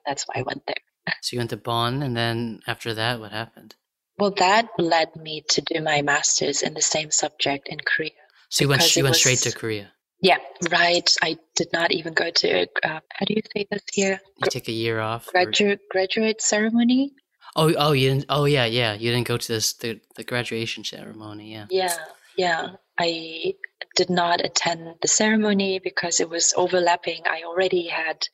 that's 0.05 0.25
why 0.27 0.39
i 0.39 0.43
went 0.43 0.65
there 0.65 1.13
so 1.21 1.33
you 1.33 1.39
went 1.39 1.49
to 1.49 1.57
bonn 1.57 2.01
and 2.01 2.15
then 2.15 2.59
after 2.67 2.93
that 2.93 3.19
what 3.19 3.31
happened 3.31 3.75
well 4.17 4.31
that 4.31 4.69
led 4.77 5.15
me 5.15 5.43
to 5.49 5.61
do 5.61 5.81
my 5.81 6.01
master's 6.01 6.61
in 6.61 6.73
the 6.73 6.81
same 6.81 7.11
subject 7.11 7.67
in 7.67 7.79
korea 7.79 8.11
so 8.49 8.63
you 8.63 8.69
went 8.69 8.95
you 8.95 9.03
went 9.03 9.11
was, 9.11 9.19
straight 9.19 9.39
to 9.39 9.51
korea 9.51 9.91
yeah 10.21 10.37
right. 10.71 11.09
I 11.21 11.37
did 11.55 11.69
not 11.73 11.91
even 11.91 12.13
go 12.13 12.29
to 12.29 12.67
uh, 12.83 12.99
how 13.09 13.25
do 13.25 13.33
you 13.33 13.41
say 13.55 13.67
this 13.69 13.83
here 13.91 14.21
you 14.37 14.47
take 14.49 14.67
a 14.67 14.73
year 14.73 14.99
off 14.99 15.27
graduate 15.27 15.79
or... 15.79 15.91
graduate 15.91 16.41
ceremony? 16.41 17.13
Oh 17.55 17.73
oh 17.77 17.91
you 17.93 18.09
didn't 18.09 18.25
oh 18.29 18.45
yeah 18.45 18.65
yeah. 18.65 18.93
You 18.93 19.11
didn't 19.11 19.27
go 19.27 19.37
to 19.37 19.47
this 19.47 19.73
the, 19.73 19.99
the 20.15 20.23
graduation 20.23 20.83
ceremony 20.83 21.53
yeah. 21.53 21.65
Yeah 21.69 21.95
yeah. 22.37 22.69
I 22.97 23.55
did 23.95 24.09
not 24.09 24.43
attend 24.43 24.95
the 25.01 25.07
ceremony 25.07 25.79
because 25.79 26.19
it 26.19 26.29
was 26.29 26.53
overlapping. 26.55 27.23
I 27.25 27.43
already 27.43 27.87
had 27.87 28.27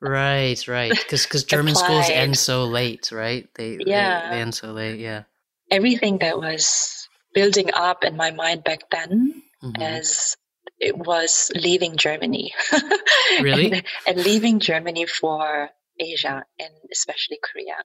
right, 0.00 0.56
right, 0.68 0.90
because 0.90 1.24
because 1.24 1.44
German 1.54 1.74
schools 1.74 2.08
end 2.08 2.38
so 2.38 2.64
late, 2.64 3.10
right? 3.12 3.48
They 3.54 3.78
yeah 3.84 4.30
they, 4.30 4.36
they 4.36 4.42
end 4.42 4.54
so 4.54 4.72
late. 4.72 5.00
Yeah, 5.00 5.24
everything 5.70 6.18
that 6.18 6.38
was 6.38 7.08
building 7.34 7.70
up 7.74 8.04
in 8.04 8.16
my 8.16 8.30
mind 8.30 8.64
back 8.64 8.88
then 8.90 9.42
mm-hmm. 9.62 9.82
as 9.82 10.36
it 10.78 10.96
was 10.96 11.50
leaving 11.54 11.96
Germany. 11.96 12.52
really? 13.40 13.72
And, 13.72 13.84
and, 14.06 14.24
leaving 14.24 14.60
Germany 14.60 15.06
for 15.06 15.70
Asia 15.98 16.44
and 16.58 16.74
especially 16.92 17.38
Korea. 17.42 17.76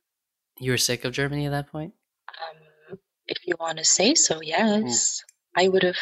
You 0.60 0.71
were 0.71 0.77
sick 0.77 1.06
of 1.06 1.13
Germany 1.13 1.45
at 1.45 1.51
that 1.51 1.71
point? 1.71 1.93
Um, 2.30 2.97
if 3.27 3.47
you 3.47 3.56
want 3.60 3.77
to 3.77 3.86
say 3.86 4.15
so, 4.15 4.41
yes. 4.41 5.23
I 5.56 5.67
would 5.67 5.84
have 5.84 5.99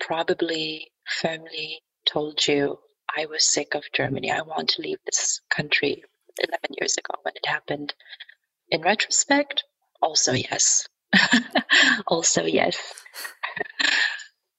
probably 0.00 0.90
firmly 1.20 1.80
told 2.06 2.46
you 2.46 2.78
I 3.16 3.26
was 3.26 3.44
sick 3.44 3.74
of 3.74 3.84
Germany. 3.94 4.30
I 4.30 4.42
want 4.42 4.70
to 4.70 4.82
leave 4.82 4.98
this 5.04 5.40
country 5.50 6.02
11 6.38 6.60
years 6.80 6.96
ago 6.96 7.14
when 7.22 7.34
it 7.36 7.46
happened. 7.46 7.94
In 8.70 8.80
retrospect, 8.82 9.64
also 10.00 10.32
yes. 10.32 10.88
also 12.06 12.44
yes. 12.44 12.76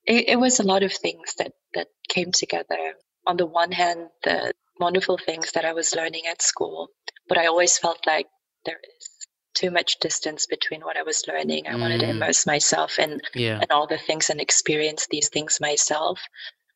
it, 0.06 0.28
it 0.28 0.40
was 0.40 0.60
a 0.60 0.64
lot 0.64 0.82
of 0.82 0.92
things 0.92 1.34
that, 1.38 1.52
that 1.74 1.88
came 2.08 2.32
together. 2.32 2.94
On 3.26 3.36
the 3.36 3.46
one 3.46 3.72
hand, 3.72 4.08
the 4.22 4.52
wonderful 4.78 5.18
things 5.18 5.52
that 5.52 5.64
I 5.64 5.72
was 5.72 5.94
learning 5.94 6.22
at 6.30 6.42
school, 6.42 6.88
but 7.28 7.38
I 7.38 7.46
always 7.46 7.78
felt 7.78 8.06
like 8.06 8.26
there 8.66 8.80
is 8.96 9.08
too 9.54 9.70
much 9.70 10.00
distance 10.00 10.46
between 10.46 10.80
what 10.80 10.96
I 10.96 11.02
was 11.02 11.24
learning. 11.28 11.66
I 11.66 11.72
mm. 11.72 11.80
wanted 11.80 12.00
to 12.00 12.06
mm. 12.06 12.10
immerse 12.10 12.46
myself 12.46 12.98
in 12.98 13.20
yeah. 13.34 13.60
and 13.60 13.70
all 13.70 13.86
the 13.86 13.98
things 13.98 14.30
and 14.30 14.40
experience 14.40 15.06
these 15.10 15.28
things 15.28 15.60
myself. 15.60 16.20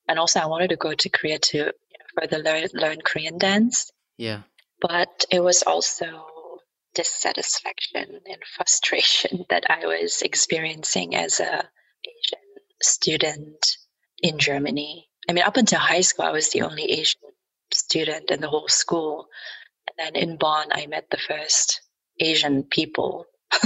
And 0.07 0.19
also, 0.19 0.41
I 0.41 0.47
wanted 0.47 0.71
to 0.71 0.77
go 0.77 0.95
to 0.95 1.09
Korea 1.11 1.39
to 1.39 1.59
you 1.59 1.65
know, 1.65 2.21
further 2.21 2.39
learn, 2.39 2.69
learn 2.73 2.99
Korean 3.05 3.37
dance. 3.37 3.91
Yeah. 4.17 4.43
But 4.81 5.27
it 5.31 5.41
was 5.41 5.63
also 5.65 6.07
dissatisfaction 6.95 8.21
and 8.27 8.43
frustration 8.57 9.45
that 9.51 9.65
I 9.69 9.87
was 9.87 10.23
experiencing 10.23 11.15
as 11.15 11.41
a 11.41 11.69
Asian 12.07 12.48
student 12.83 13.77
in 14.23 14.39
Germany. 14.39 15.09
I 15.29 15.33
mean, 15.33 15.45
up 15.45 15.57
until 15.57 15.79
high 15.79 16.01
school, 16.01 16.27
I 16.27 16.33
was 16.33 16.51
the 16.51 16.63
only 16.63 16.85
Asian 16.85 17.21
student 17.73 18.31
in 18.31 18.41
the 18.41 18.49
whole 18.49 18.69
school. 18.69 19.29
And 19.89 20.15
then 20.15 20.23
in 20.23 20.37
Bonn, 20.37 20.69
I 20.73 20.87
met 20.87 21.07
the 21.11 21.19
first 21.19 21.81
Asian 22.21 22.65
people 22.65 23.27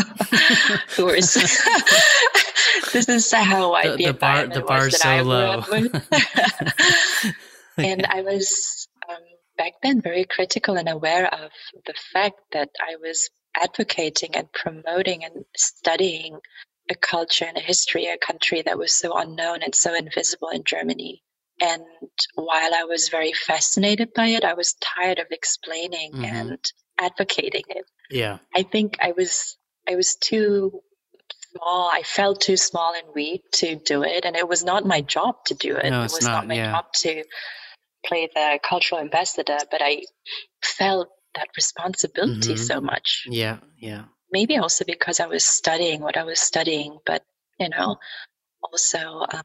who 0.96 1.09
are. 1.09 1.14
this 2.92 3.09
is 3.09 3.33
how 3.33 3.72
I 3.72 3.96
the, 3.96 4.07
the 4.07 4.14
bar 4.14 4.46
the 4.46 4.61
bar 4.61 4.90
so 4.90 5.22
low. 5.22 5.62
and 7.77 8.07
I 8.07 8.22
was 8.22 8.88
um, 9.09 9.16
back 9.57 9.72
then 9.83 10.01
very 10.01 10.25
critical 10.25 10.77
and 10.77 10.88
aware 10.88 11.27
of 11.27 11.51
the 11.87 11.94
fact 12.12 12.40
that 12.53 12.70
I 12.81 12.96
was 12.96 13.31
advocating 13.61 14.35
and 14.35 14.51
promoting 14.53 15.25
and 15.25 15.44
studying 15.57 16.38
a 16.90 16.94
culture 16.94 17.44
and 17.44 17.56
a 17.56 17.60
history, 17.60 18.06
a 18.06 18.18
country 18.18 18.62
that 18.62 18.78
was 18.78 18.92
so 18.92 19.16
unknown 19.16 19.62
and 19.62 19.74
so 19.74 19.94
invisible 19.94 20.48
in 20.48 20.64
Germany. 20.64 21.22
And 21.60 21.82
while 22.34 22.74
I 22.74 22.84
was 22.84 23.08
very 23.08 23.32
fascinated 23.32 24.12
by 24.14 24.28
it, 24.28 24.44
I 24.44 24.54
was 24.54 24.74
tired 24.74 25.18
of 25.18 25.26
explaining 25.30 26.12
mm-hmm. 26.12 26.24
and 26.24 26.58
advocating 26.98 27.64
it. 27.68 27.84
Yeah. 28.10 28.38
I 28.54 28.62
think 28.62 28.98
I 29.00 29.12
was 29.12 29.56
I 29.88 29.96
was 29.96 30.16
too 30.16 30.80
small. 31.52 31.90
I 31.92 32.02
felt 32.02 32.40
too 32.40 32.56
small 32.56 32.94
and 32.94 33.14
weak 33.14 33.42
to 33.54 33.76
do 33.76 34.02
it, 34.02 34.24
and 34.24 34.36
it 34.36 34.48
was 34.48 34.64
not 34.64 34.84
my 34.86 35.00
job 35.00 35.36
to 35.46 35.54
do 35.54 35.76
it. 35.76 35.90
No, 35.90 36.00
it 36.00 36.12
was 36.12 36.22
not, 36.22 36.32
not 36.32 36.46
my 36.48 36.54
yeah. 36.54 36.72
job 36.72 36.92
to 36.94 37.24
play 38.04 38.28
the 38.34 38.58
cultural 38.68 39.00
ambassador, 39.00 39.58
but 39.70 39.80
I 39.82 40.02
felt 40.62 41.08
that 41.34 41.48
responsibility 41.56 42.54
mm-hmm. 42.54 42.62
so 42.62 42.80
much. 42.80 43.24
Yeah, 43.26 43.58
yeah. 43.78 44.04
Maybe 44.32 44.56
also 44.56 44.84
because 44.84 45.20
I 45.20 45.26
was 45.26 45.44
studying 45.44 46.00
what 46.00 46.16
I 46.16 46.24
was 46.24 46.40
studying, 46.40 46.98
but 47.04 47.24
you 47.58 47.68
know, 47.68 47.98
also 48.62 49.26
um, 49.30 49.42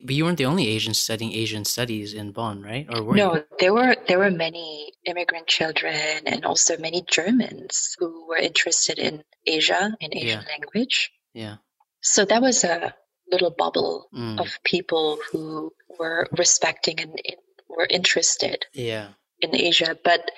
but 0.00 0.14
you 0.14 0.24
weren't 0.24 0.38
the 0.38 0.46
only 0.46 0.68
Asian 0.68 0.94
studying 0.94 1.32
Asian 1.32 1.64
studies 1.64 2.14
in 2.14 2.32
Bonn, 2.32 2.62
right? 2.62 2.86
Or 2.92 3.02
were 3.02 3.14
no, 3.16 3.36
you? 3.36 3.44
there 3.58 3.74
were 3.74 3.96
there 4.06 4.18
were 4.18 4.30
many 4.30 4.92
immigrant 5.04 5.46
children 5.46 6.22
and 6.26 6.44
also 6.44 6.76
many 6.78 7.02
Germans 7.02 7.96
who 7.98 8.26
were 8.28 8.36
interested 8.36 8.98
in 8.98 9.24
Asia 9.46 9.96
in 10.00 10.16
Asian 10.16 10.42
yeah. 10.42 10.48
language. 10.48 11.12
Yeah. 11.34 11.56
So 12.00 12.24
that 12.24 12.42
was 12.42 12.64
a 12.64 12.94
little 13.30 13.50
bubble 13.50 14.08
mm. 14.14 14.40
of 14.40 14.58
people 14.64 15.18
who 15.30 15.72
were 15.98 16.28
respecting 16.36 17.00
and, 17.00 17.10
and 17.10 17.36
were 17.68 17.86
interested. 17.90 18.66
Yeah. 18.72 19.08
In 19.40 19.54
Asia, 19.54 19.96
but 20.02 20.30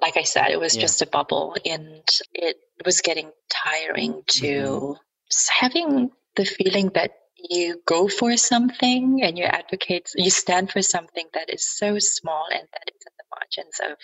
like 0.00 0.16
I 0.16 0.24
said, 0.24 0.50
it 0.50 0.60
was 0.60 0.76
yeah. 0.76 0.82
just 0.82 1.02
a 1.02 1.06
bubble, 1.06 1.56
and 1.64 2.02
it 2.34 2.56
was 2.84 3.00
getting 3.00 3.30
tiring 3.50 4.22
to 4.26 4.46
mm-hmm. 4.46 5.58
having 5.60 6.10
the 6.36 6.44
feeling 6.44 6.90
that 6.94 7.12
you 7.38 7.80
go 7.86 8.08
for 8.08 8.36
something 8.36 9.20
and 9.22 9.38
you 9.38 9.44
advocate, 9.44 10.10
you 10.16 10.30
stand 10.30 10.70
for 10.70 10.82
something 10.82 11.26
that 11.34 11.52
is 11.52 11.66
so 11.66 11.98
small 11.98 12.46
and 12.50 12.66
that 12.72 12.88
is 12.88 13.02
in 13.06 13.12
the 13.18 13.24
margins 13.34 13.80
of 13.92 13.98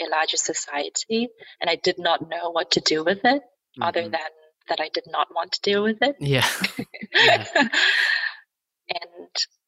a 0.00 0.10
larger 0.10 0.36
society. 0.36 1.28
And 1.60 1.70
I 1.70 1.76
did 1.76 1.98
not 1.98 2.28
know 2.28 2.50
what 2.50 2.72
to 2.72 2.80
do 2.80 3.04
with 3.04 3.20
it 3.24 3.42
mm-hmm. 3.42 3.82
other 3.82 4.02
than 4.02 4.20
that 4.68 4.80
I 4.80 4.90
did 4.92 5.04
not 5.06 5.28
want 5.34 5.52
to 5.52 5.60
deal 5.62 5.82
with 5.82 5.98
it. 6.02 6.16
Yeah. 6.20 6.46
yeah. 7.14 7.44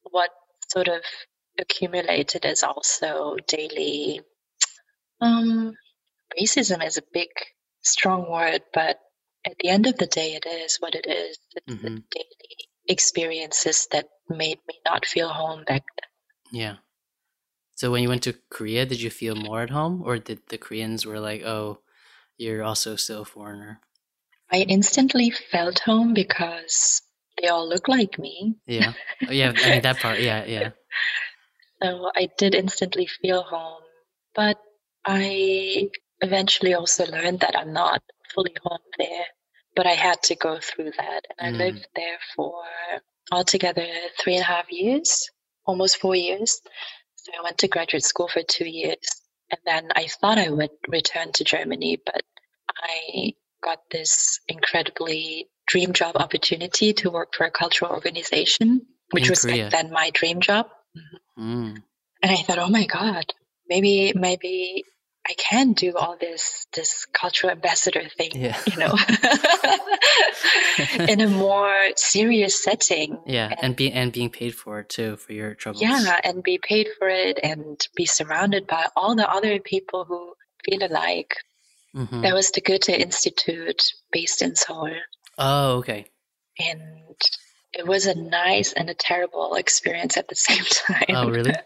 what 0.03 0.29
sort 0.69 0.87
of 0.87 1.01
accumulated 1.59 2.45
is 2.45 2.63
also 2.63 3.35
daily 3.47 4.21
um, 5.21 5.73
racism 6.39 6.85
is 6.85 6.97
a 6.97 7.03
big 7.13 7.29
strong 7.81 8.29
word 8.29 8.61
but 8.73 8.99
at 9.45 9.55
the 9.59 9.69
end 9.69 9.85
of 9.85 9.97
the 9.97 10.07
day 10.07 10.33
it 10.33 10.45
is 10.45 10.77
what 10.77 10.95
it 10.95 11.05
is. 11.07 11.37
It's 11.55 11.75
mm-hmm. 11.75 11.83
the 11.83 12.03
daily 12.11 12.57
experiences 12.87 13.87
that 13.91 14.09
made 14.29 14.59
me 14.67 14.79
not 14.85 15.05
feel 15.05 15.29
home 15.29 15.63
back 15.65 15.83
then. 16.01 16.61
Yeah. 16.61 16.75
So 17.75 17.91
when 17.91 18.01
you 18.03 18.09
went 18.09 18.23
to 18.23 18.33
korea 18.49 18.85
did 18.85 19.01
you 19.01 19.09
feel 19.09 19.35
more 19.35 19.61
at 19.61 19.69
home 19.69 20.01
or 20.05 20.17
did 20.17 20.39
the 20.47 20.57
koreans 20.57 21.05
were 21.05 21.19
like 21.19 21.43
oh 21.43 21.79
you're 22.37 22.63
also 22.63 22.95
still 22.95 23.23
a 23.23 23.25
foreigner 23.25 23.81
i 24.49 24.59
instantly 24.59 25.29
felt 25.29 25.79
home 25.79 26.13
because 26.13 27.01
they 27.41 27.47
all 27.47 27.67
look 27.67 27.87
like 27.87 28.17
me. 28.17 28.55
Yeah. 28.65 28.93
Oh, 29.27 29.31
yeah. 29.31 29.53
I 29.55 29.69
mean 29.69 29.81
that 29.81 29.99
part. 29.99 30.19
Yeah 30.19 30.45
yeah. 30.45 30.69
So 31.83 32.09
I 32.15 32.29
did 32.37 32.55
instantly 32.55 33.05
feel 33.05 33.43
home. 33.43 33.83
But 34.33 34.57
I 35.05 35.89
eventually 36.21 36.73
also 36.73 37.05
learned 37.05 37.41
that 37.41 37.57
I'm 37.57 37.73
not 37.73 38.01
fully 38.33 38.55
home 38.61 38.79
there. 38.97 39.25
But 39.75 39.87
I 39.87 39.91
had 39.91 40.23
to 40.23 40.35
go 40.35 40.59
through 40.61 40.91
that. 40.97 41.25
And 41.37 41.57
mm. 41.57 41.61
I 41.61 41.65
lived 41.65 41.87
there 41.95 42.17
for 42.35 42.63
altogether 43.29 43.85
three 44.21 44.35
and 44.35 44.41
a 44.41 44.45
half 44.45 44.71
years, 44.71 45.29
almost 45.65 45.97
four 45.97 46.15
years. 46.15 46.61
So 47.15 47.31
I 47.37 47.43
went 47.43 47.57
to 47.57 47.67
graduate 47.67 48.05
school 48.05 48.29
for 48.29 48.41
two 48.41 48.69
years. 48.69 49.05
And 49.51 49.59
then 49.65 49.89
I 49.93 50.07
thought 50.07 50.37
I 50.37 50.49
would 50.49 50.69
return 50.87 51.33
to 51.33 51.43
Germany, 51.43 52.01
but 52.05 52.21
I 52.81 53.33
got 53.61 53.79
this 53.91 54.39
incredibly 54.47 55.49
dream 55.67 55.91
job 55.91 56.15
opportunity 56.15 56.93
to 56.93 57.09
work 57.09 57.33
for 57.35 57.45
a 57.45 57.51
cultural 57.51 57.91
organization, 57.91 58.81
which 59.11 59.25
In 59.25 59.29
was 59.29 59.41
Korea. 59.41 59.69
then 59.69 59.91
my 59.91 60.09
dream 60.13 60.39
job. 60.39 60.67
Mm. 61.37 61.81
And 62.23 62.31
I 62.31 62.37
thought, 62.37 62.59
oh 62.59 62.69
my 62.69 62.85
God, 62.85 63.25
maybe, 63.67 64.13
maybe 64.15 64.83
I 65.27 65.33
can 65.33 65.73
do 65.73 65.95
all 65.97 66.17
this, 66.19 66.67
this 66.73 67.05
cultural 67.05 67.51
ambassador 67.51 68.03
thing, 68.15 68.29
yeah. 68.35 68.57
you 68.71 68.77
know, 68.77 68.95
in 71.07 71.19
a 71.19 71.27
more 71.27 71.89
serious 71.95 72.63
setting. 72.63 73.17
Yeah. 73.25 73.47
And, 73.47 73.59
and 73.63 73.75
be, 73.75 73.91
and 73.91 74.11
being 74.11 74.29
paid 74.29 74.53
for 74.53 74.81
it 74.81 74.89
too, 74.89 75.17
for 75.17 75.33
your 75.33 75.55
troubles. 75.55 75.81
Yeah. 75.81 76.19
And 76.23 76.43
be 76.43 76.59
paid 76.59 76.89
for 76.99 77.09
it 77.09 77.39
and 77.41 77.79
be 77.95 78.05
surrounded 78.05 78.67
by 78.67 78.85
all 78.95 79.15
the 79.15 79.27
other 79.27 79.59
people 79.59 80.05
who 80.05 80.35
feel 80.63 80.83
alike. 80.87 81.37
Mm-hmm. 81.95 82.21
There 82.21 82.35
was 82.35 82.51
the 82.51 82.61
Goethe 82.61 82.89
Institute 82.89 83.93
based 84.11 84.43
in 84.43 84.55
Seoul. 84.55 84.91
Oh, 85.39 85.77
okay. 85.77 86.05
And 86.59 86.81
it 87.73 87.87
was 87.87 88.05
a 88.05 88.15
nice 88.15 88.73
and 88.73 88.89
a 88.89 88.93
terrible 88.93 89.55
experience 89.55 90.17
at 90.17 90.27
the 90.27 90.35
same 90.35 90.63
time. 90.63 91.15
Oh, 91.15 91.29
really? 91.29 91.53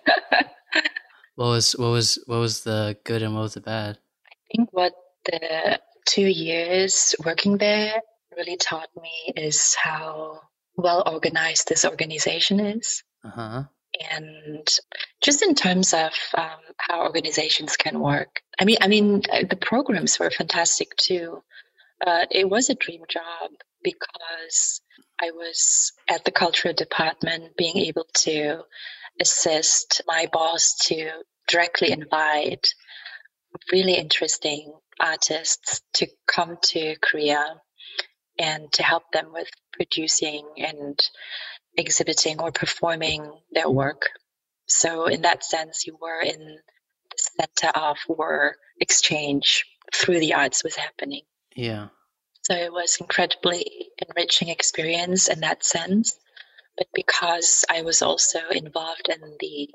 what 1.39 1.52
was 1.52 1.71
what 1.71 1.91
was 1.91 2.19
what 2.25 2.39
was 2.39 2.63
the 2.65 2.97
good 3.06 3.21
and 3.21 3.34
what 3.34 3.43
was 3.43 3.54
the 3.54 3.62
bad? 3.62 3.97
I 4.28 4.56
think 4.58 4.73
what 4.73 4.91
the 5.23 5.80
two 6.06 6.28
years 6.28 7.15
working 7.23 7.58
there 7.58 8.02
really 8.36 8.58
taught 8.58 8.89
me 9.02 9.34
is 9.38 9.73
how 9.73 10.41
well 10.75 11.02
organized 11.06 11.69
this 11.69 11.86
organization 11.86 12.60
is. 12.60 13.04
Uh-huh. 13.23 13.63
And 14.12 14.67
just 15.21 15.41
in 15.41 15.56
terms 15.56 15.93
of 15.93 16.12
um, 16.34 16.60
how 16.78 17.04
organizations 17.04 17.78
can 17.78 18.02
work, 18.02 18.41
I 18.60 18.65
mean, 18.65 18.78
I 18.82 18.89
mean, 18.89 19.21
uh, 19.32 19.43
the 19.49 19.56
programs 19.56 20.19
were 20.19 20.30
fantastic 20.30 20.97
too. 20.97 21.41
Uh, 22.06 22.25
it 22.30 22.49
was 22.49 22.69
a 22.69 22.75
dream 22.75 23.04
job 23.08 23.52
because 23.82 24.82
I 25.21 25.32
was 25.32 25.93
at 26.10 26.25
the 26.25 26.32
cultural 26.32 26.73
department 26.73 27.56
being 27.56 27.78
able 27.78 28.08
to 28.25 28.63
assist 29.19 30.01
my 30.08 30.27
boss 30.32 30.75
to 30.86 31.10
directly 31.47 31.91
invite 31.91 32.67
really 33.71 33.95
interesting 33.95 34.73
artists 34.99 35.82
to 35.93 36.08
come 36.27 36.58
to 36.62 36.95
Korea 37.01 37.43
and 38.38 38.71
to 38.73 38.84
help 38.84 39.03
them 39.12 39.34
with 39.34 39.49
producing 39.73 40.47
and 40.58 40.99
exhibiting 41.77 42.39
or 42.39 42.51
performing 42.51 43.32
their 43.51 43.69
work. 43.69 44.10
So 44.67 45.08
in 45.08 45.23
that 45.23 45.43
sense, 45.43 45.86
you 45.88 45.97
were 45.99 46.21
in 46.21 46.39
the 46.39 47.17
center 47.17 47.77
of 47.77 47.97
where 48.08 48.55
exchange 48.79 49.65
through 49.93 50.19
the 50.19 50.36
arts 50.36 50.63
was 50.63 50.75
happening. 50.75 51.23
Yeah. 51.55 51.88
So 52.43 52.55
it 52.55 52.71
was 52.71 52.97
incredibly 52.99 53.89
enriching 54.08 54.49
experience 54.49 55.27
in 55.27 55.41
that 55.41 55.63
sense. 55.63 56.17
But 56.79 56.87
because 56.93 57.65
I 57.69 57.81
was 57.81 58.01
also 58.01 58.39
involved 58.51 59.09
in 59.09 59.35
the 59.39 59.69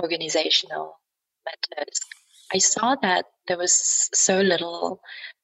organizational 0.00 1.00
matters, 1.44 1.98
I 2.54 2.58
saw 2.58 2.94
that 3.02 3.24
there 3.48 3.58
was 3.58 4.08
so 4.14 4.40
little 4.40 5.00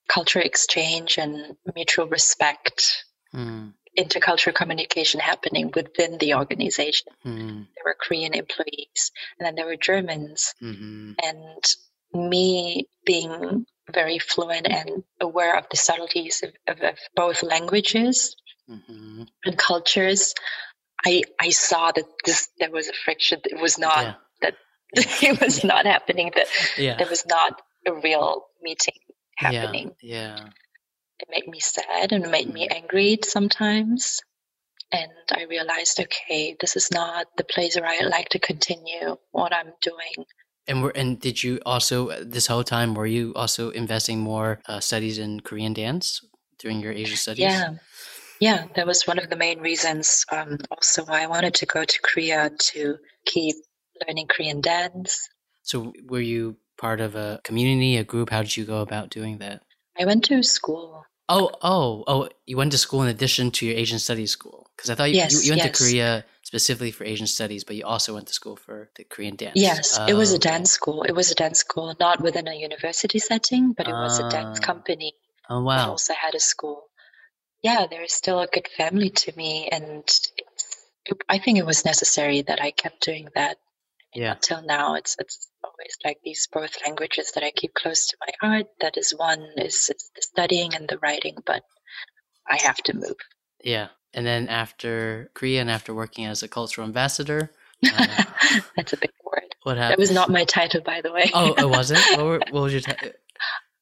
cultural 0.08 0.44
exchange 0.44 1.18
and 1.18 1.56
mutual 1.74 2.06
respect, 2.06 3.04
mm. 3.34 3.72
intercultural 3.98 4.54
communication 4.54 5.18
happening 5.18 5.72
within 5.74 6.18
the 6.18 6.34
organization. 6.34 7.12
Mm. 7.26 7.66
There 7.74 7.84
were 7.84 7.96
Korean 8.00 8.34
employees, 8.34 9.10
and 9.38 9.46
then 9.46 9.56
there 9.56 9.66
were 9.66 9.76
Germans. 9.76 10.54
Mm-hmm. 10.62 11.14
And 11.20 11.64
me 12.30 12.86
being 13.04 13.66
very 13.92 14.20
fluent 14.20 14.68
and 14.70 15.02
aware 15.20 15.58
of 15.58 15.66
the 15.70 15.76
subtleties 15.76 16.44
of, 16.44 16.52
of, 16.68 16.80
of 16.82 16.98
both 17.16 17.42
languages 17.42 18.36
mm-hmm. 18.70 19.24
and 19.44 19.58
cultures, 19.58 20.34
I 21.04 21.22
I 21.40 21.50
saw 21.50 21.92
that 21.92 22.04
this 22.24 22.48
there 22.58 22.70
was 22.70 22.88
a 22.88 22.92
friction. 22.92 23.40
It 23.44 23.60
was 23.60 23.78
not 23.78 23.96
yeah. 23.96 24.14
that 24.42 24.54
it 25.22 25.40
was 25.40 25.64
not 25.64 25.86
happening. 25.86 26.32
That 26.34 26.46
yeah. 26.76 26.96
there 26.96 27.08
was 27.08 27.24
not 27.26 27.60
a 27.86 27.92
real 27.94 28.46
meeting 28.62 28.98
happening. 29.36 29.92
Yeah. 30.02 30.36
yeah. 30.36 30.46
It 31.20 31.28
made 31.30 31.48
me 31.48 31.60
sad 31.60 32.12
and 32.12 32.24
it 32.24 32.30
made 32.30 32.52
me 32.52 32.66
mm-hmm. 32.66 32.76
angry 32.76 33.18
sometimes. 33.24 34.20
And 34.90 35.10
I 35.30 35.44
realized, 35.44 35.98
okay, 36.00 36.56
this 36.60 36.76
is 36.76 36.90
not 36.92 37.26
the 37.38 37.44
place 37.44 37.76
where 37.76 37.88
I 37.88 38.00
like 38.00 38.28
to 38.30 38.38
continue 38.38 39.16
what 39.30 39.54
I'm 39.54 39.72
doing. 39.80 40.26
And 40.66 40.82
were 40.82 40.90
and 40.90 41.18
did 41.18 41.42
you 41.42 41.60
also 41.66 42.22
this 42.22 42.46
whole 42.46 42.62
time 42.62 42.94
were 42.94 43.06
you 43.06 43.32
also 43.34 43.70
investing 43.70 44.20
more 44.20 44.60
uh, 44.66 44.80
studies 44.80 45.18
in 45.18 45.40
Korean 45.40 45.72
dance 45.72 46.20
during 46.58 46.80
your 46.80 46.92
Asia 46.92 47.16
studies? 47.16 47.44
Yeah, 47.44 47.74
yeah, 48.42 48.64
that 48.74 48.88
was 48.88 49.06
one 49.06 49.20
of 49.20 49.30
the 49.30 49.36
main 49.36 49.60
reasons. 49.60 50.26
Um, 50.28 50.58
also, 50.68 51.04
why 51.04 51.22
I 51.22 51.28
wanted 51.28 51.54
to 51.54 51.66
go 51.66 51.84
to 51.84 52.00
Korea 52.02 52.50
to 52.72 52.96
keep 53.24 53.54
learning 54.04 54.26
Korean 54.26 54.60
dance. 54.60 55.28
So, 55.62 55.92
were 56.08 56.20
you 56.20 56.56
part 56.76 57.00
of 57.00 57.14
a 57.14 57.40
community, 57.44 57.96
a 57.98 58.02
group? 58.02 58.30
How 58.30 58.42
did 58.42 58.56
you 58.56 58.64
go 58.64 58.80
about 58.80 59.10
doing 59.10 59.38
that? 59.38 59.62
I 59.96 60.06
went 60.06 60.24
to 60.24 60.42
school. 60.42 61.04
Oh, 61.28 61.52
oh, 61.62 62.02
oh! 62.08 62.28
You 62.44 62.56
went 62.56 62.72
to 62.72 62.78
school 62.78 63.02
in 63.02 63.08
addition 63.10 63.52
to 63.52 63.66
your 63.66 63.76
Asian 63.76 64.00
studies 64.00 64.32
school 64.32 64.68
because 64.76 64.90
I 64.90 64.96
thought 64.96 65.10
you, 65.10 65.18
yes, 65.18 65.32
you, 65.32 65.40
you 65.42 65.50
went 65.52 65.62
yes. 65.62 65.78
to 65.78 65.84
Korea 65.84 66.24
specifically 66.42 66.90
for 66.90 67.04
Asian 67.04 67.28
studies, 67.28 67.62
but 67.62 67.76
you 67.76 67.84
also 67.84 68.12
went 68.14 68.26
to 68.26 68.32
school 68.32 68.56
for 68.56 68.90
the 68.96 69.04
Korean 69.04 69.36
dance. 69.36 69.52
Yes, 69.54 70.00
it 70.08 70.14
was 70.14 70.32
a 70.32 70.36
oh, 70.36 70.50
dance 70.50 70.72
school. 70.72 71.04
It 71.04 71.12
was 71.12 71.30
a 71.30 71.36
dance 71.36 71.60
school, 71.60 71.94
not 72.00 72.20
within 72.20 72.48
a 72.48 72.54
university 72.54 73.20
setting, 73.20 73.72
but 73.72 73.86
it 73.86 73.92
was 73.92 74.18
a 74.18 74.28
dance 74.28 74.58
ah. 74.60 74.66
company. 74.66 75.12
Oh 75.48 75.62
wow! 75.62 75.90
also 75.90 76.14
had 76.14 76.34
a 76.34 76.40
school. 76.40 76.88
Yeah, 77.62 77.86
there 77.88 78.02
is 78.02 78.12
still 78.12 78.40
a 78.40 78.46
good 78.46 78.68
family 78.76 79.10
to 79.10 79.36
me, 79.36 79.68
and 79.70 80.04
I 81.28 81.38
think 81.38 81.58
it 81.58 81.66
was 81.66 81.84
necessary 81.84 82.42
that 82.42 82.60
I 82.60 82.70
kept 82.72 83.02
doing 83.04 83.28
that. 83.34 83.58
Yeah. 84.14 84.32
Until 84.32 84.62
now, 84.62 84.94
it's 84.96 85.16
it's 85.18 85.48
always 85.64 85.96
like 86.04 86.18
these 86.22 86.48
both 86.52 86.76
languages 86.84 87.32
that 87.34 87.44
I 87.44 87.50
keep 87.50 87.72
close 87.72 88.08
to 88.08 88.16
my 88.20 88.32
heart. 88.46 88.66
That 88.80 88.96
is 88.96 89.14
one 89.16 89.40
is, 89.56 89.90
is 89.96 90.10
the 90.14 90.22
studying 90.22 90.74
and 90.74 90.88
the 90.88 90.98
writing, 90.98 91.36
but 91.46 91.62
I 92.50 92.56
have 92.56 92.76
to 92.84 92.94
move. 92.94 93.16
Yeah, 93.62 93.88
and 94.12 94.26
then 94.26 94.48
after 94.48 95.30
Korea 95.34 95.60
and 95.60 95.70
after 95.70 95.94
working 95.94 96.26
as 96.26 96.42
a 96.42 96.48
cultural 96.48 96.86
ambassador. 96.86 97.52
Uh, 97.84 98.24
That's 98.76 98.92
a 98.92 98.96
big 98.96 99.10
word. 99.24 99.54
What 99.62 99.76
happened? 99.76 99.92
That 99.92 99.98
was 99.98 100.12
not 100.12 100.30
my 100.30 100.44
title, 100.44 100.82
by 100.82 101.00
the 101.00 101.12
way. 101.12 101.30
oh, 101.34 101.54
it 101.54 101.68
wasn't? 101.68 102.00
What, 102.16 102.24
were, 102.24 102.40
what 102.50 102.62
was 102.62 102.72
your 102.72 102.80
title? 102.82 103.10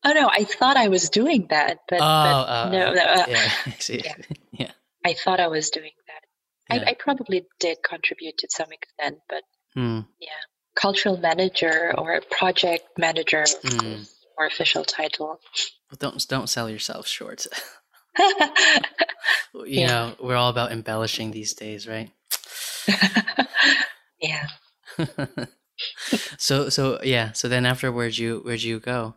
Oh, 0.03 0.13
no, 0.13 0.31
I 0.33 0.45
thought 0.45 0.77
I 0.77 0.89
was 0.89 1.11
doing 1.11 1.47
that. 1.51 1.81
But, 1.89 1.97
oh, 1.97 1.99
but 2.01 2.49
uh, 2.49 2.69
no. 2.71 2.87
Uh, 2.87 3.25
yeah. 3.29 3.51
yeah. 3.89 4.15
yeah. 4.53 4.71
I 5.05 5.15
thought 5.15 5.41
I 5.41 5.49
was 5.49 5.71
doing 5.71 5.93
that. 6.07 6.75
Yeah. 6.75 6.85
I, 6.87 6.91
I, 6.91 6.95
probably 6.95 7.47
did 7.59 7.79
contribute 7.83 8.39
to 8.39 8.49
some 8.51 8.69
extent, 8.73 9.19
but 9.29 9.43
hmm. 9.75 10.01
yeah. 10.21 10.31
Cultural 10.75 11.17
manager 11.17 11.93
or 11.99 12.21
project 12.31 12.85
manager 12.97 13.45
hmm. 13.63 14.03
or 14.39 14.47
official 14.47 14.85
title. 14.85 15.41
Well, 15.91 15.99
don't 15.99 16.27
don't 16.29 16.49
sell 16.49 16.71
yourself 16.71 17.09
short. 17.09 17.47
you 18.19 19.65
yeah. 19.67 19.87
know, 19.87 20.15
we're 20.21 20.37
all 20.37 20.49
about 20.49 20.71
embellishing 20.71 21.33
these 21.33 21.55
days, 21.55 21.89
right? 21.89 22.11
yeah. 24.21 24.47
so 26.39 26.69
so 26.69 27.01
yeah, 27.03 27.33
so 27.33 27.49
then 27.49 27.67
after 27.67 27.91
where'd 27.91 28.17
you 28.17 28.41
where'd 28.45 28.63
you 28.63 28.79
go? 28.79 29.17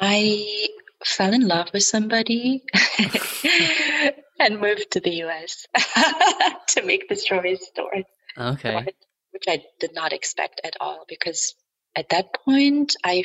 I 0.00 0.68
fell 1.04 1.32
in 1.32 1.46
love 1.46 1.68
with 1.72 1.82
somebody 1.82 2.62
and 4.40 4.60
moved 4.60 4.90
to 4.92 5.00
the 5.00 5.22
US 5.24 5.66
to 6.68 6.82
make 6.82 7.08
the 7.08 7.16
story 7.16 7.58
short. 7.76 8.04
Okay. 8.38 8.86
which 9.30 9.44
I 9.48 9.62
did 9.80 9.94
not 9.94 10.12
expect 10.12 10.60
at 10.64 10.76
all 10.80 11.04
because 11.08 11.54
at 11.94 12.10
that 12.10 12.34
point 12.34 12.94
I 13.04 13.24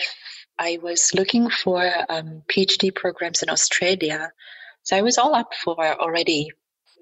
I 0.57 0.79
was 0.81 1.11
looking 1.13 1.49
for 1.49 1.81
um, 2.09 2.43
PhD 2.47 2.93
programs 2.93 3.41
in 3.41 3.49
Australia, 3.49 4.31
so 4.83 4.95
I 4.95 5.01
was 5.01 5.17
all 5.17 5.33
up 5.33 5.53
for 5.55 5.75
already 5.99 6.51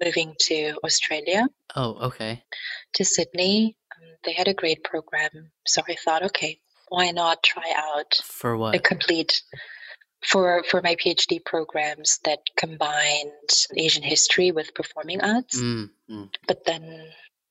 moving 0.02 0.34
to 0.40 0.78
Australia. 0.82 1.46
Oh, 1.76 2.06
okay. 2.08 2.42
To 2.94 3.04
Sydney, 3.04 3.76
um, 3.94 4.08
they 4.24 4.32
had 4.32 4.48
a 4.48 4.54
great 4.54 4.82
program, 4.82 5.50
so 5.66 5.82
I 5.86 5.94
thought, 5.94 6.22
okay, 6.24 6.58
why 6.90 7.10
not 7.12 7.42
try 7.42 7.72
out 7.74 8.14
for 8.22 8.56
what 8.56 8.74
a 8.74 8.78
complete 8.78 9.42
for 10.22 10.62
for 10.68 10.82
my 10.82 10.96
PhD 10.96 11.42
programs 11.44 12.18
that 12.24 12.40
combined 12.56 13.48
Asian 13.74 14.02
history 14.02 14.50
with 14.50 14.74
performing 14.74 15.22
arts. 15.22 15.58
Mm, 15.58 15.90
mm. 16.10 16.28
But 16.46 16.64
then 16.66 17.06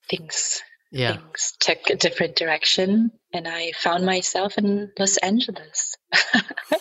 things 0.10 0.62
yeah. 0.92 1.18
things 1.18 1.54
took 1.60 1.90
a 1.90 1.96
different 1.96 2.36
direction, 2.36 3.12
and 3.34 3.48
I 3.48 3.72
found 3.72 4.06
myself 4.06 4.58
in 4.58 4.92
Los 5.00 5.18
Angeles. 5.18 5.96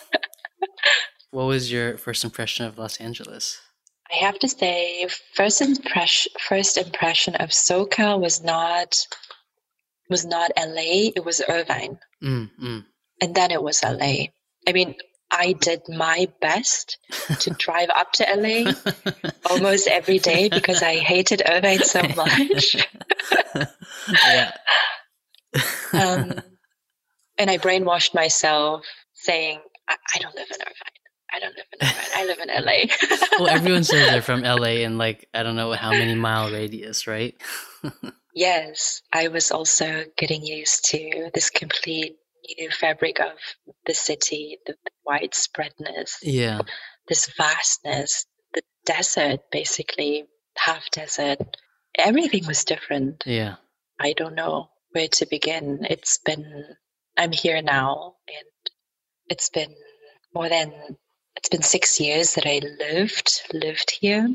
what 1.31 1.45
was 1.45 1.71
your 1.71 1.97
first 1.97 2.23
impression 2.23 2.65
of 2.65 2.77
Los 2.77 2.97
Angeles? 2.97 3.59
I 4.11 4.25
have 4.25 4.39
to 4.39 4.47
say, 4.47 5.07
first 5.33 5.61
impression 5.61 6.31
first 6.39 6.77
impression 6.77 7.35
of 7.35 7.49
SoCal 7.49 8.19
was 8.19 8.43
not 8.43 8.95
was 10.09 10.25
not 10.25 10.51
LA. 10.57 11.11
It 11.15 11.23
was 11.23 11.41
Irvine, 11.47 11.99
mm, 12.23 12.49
mm. 12.61 12.85
and 13.21 13.35
then 13.35 13.51
it 13.51 13.61
was 13.61 13.83
LA. 13.83 14.27
I 14.67 14.73
mean, 14.73 14.95
I 15.31 15.53
did 15.53 15.81
my 15.87 16.27
best 16.41 16.97
to 17.39 17.49
drive 17.59 17.89
up 17.95 18.11
to 18.13 18.25
LA 18.35 18.73
almost 19.49 19.87
every 19.87 20.19
day 20.19 20.49
because 20.49 20.81
I 20.81 20.97
hated 20.97 21.43
Irvine 21.47 21.79
so 21.79 22.01
much. 22.15 22.75
yeah. 24.25 24.51
um, 25.93 26.33
and 27.37 27.49
I 27.49 27.57
brainwashed 27.57 28.13
myself 28.15 28.85
saying, 29.13 29.59
I, 29.87 29.95
I, 30.15 30.19
don't 30.19 30.35
live 30.35 30.47
in 30.49 30.57
Irvine. 30.61 31.31
I 31.31 31.39
don't 31.39 31.55
live 31.55 31.65
in 31.73 31.87
Irvine. 31.87 32.11
I 32.15 32.25
live 32.25 32.39
in 32.39 32.65
LA. 32.65 33.37
well, 33.39 33.55
everyone 33.55 33.83
says 33.83 34.09
they're 34.09 34.21
from 34.21 34.41
LA 34.41 34.83
in 34.83 34.97
like, 34.97 35.27
I 35.33 35.43
don't 35.43 35.55
know 35.55 35.73
how 35.73 35.91
many 35.91 36.15
mile 36.15 36.51
radius, 36.51 37.05
right? 37.05 37.35
Yes. 38.33 39.01
I 39.13 39.27
was 39.29 39.51
also 39.51 40.05
getting 40.17 40.43
used 40.43 40.85
to 40.91 41.29
this 41.33 41.49
complete 41.49 42.17
new 42.57 42.69
fabric 42.71 43.19
of 43.19 43.37
the 43.85 43.93
city, 43.93 44.57
the, 44.65 44.75
the 44.83 44.91
widespreadness, 45.07 46.17
yeah, 46.21 46.61
this 47.07 47.31
vastness, 47.37 48.25
the 48.53 48.61
desert, 48.85 49.41
basically 49.51 50.25
half 50.57 50.89
desert. 50.91 51.39
Everything 51.97 52.45
was 52.47 52.63
different. 52.63 53.23
Yeah, 53.25 53.55
I 53.99 54.13
don't 54.13 54.35
know 54.35 54.69
where 54.91 55.07
to 55.07 55.25
begin. 55.25 55.85
It's 55.89 56.19
been 56.19 56.75
I'm 57.17 57.31
here 57.31 57.61
now, 57.61 58.15
and 58.27 58.71
it's 59.29 59.49
been 59.49 59.75
more 60.33 60.49
than 60.49 60.71
it's 61.35 61.49
been 61.49 61.61
six 61.61 61.99
years 61.99 62.35
that 62.35 62.45
I 62.45 62.61
lived 62.79 63.41
lived 63.53 63.91
here, 63.99 64.29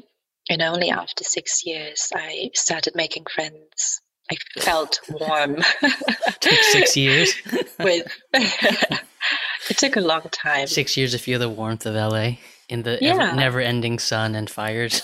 and 0.49 0.63
only 0.63 0.91
after 0.91 1.25
six 1.25 1.65
years 1.67 2.13
I 2.15 2.51
started 2.55 2.95
making 2.95 3.25
friends 3.33 4.03
I 4.31 4.37
felt 4.61 5.01
warm. 5.09 5.57
took 6.41 6.59
six 6.73 6.97
years. 6.97 7.35
With 7.79 8.07
it 8.33 9.77
took 9.77 9.97
a 9.97 10.01
long 10.01 10.23
time. 10.33 10.67
Six 10.67 10.97
years 10.97 11.13
to 11.13 11.19
feel 11.19 11.39
the 11.39 11.49
warmth 11.49 11.87
of 11.87 11.95
LA 11.95 12.37
in 12.69 12.83
the 12.83 12.99
yeah. 13.01 13.35
never-ending 13.35 13.99
sun 13.99 14.35
and 14.35 14.49
fires. 14.49 15.03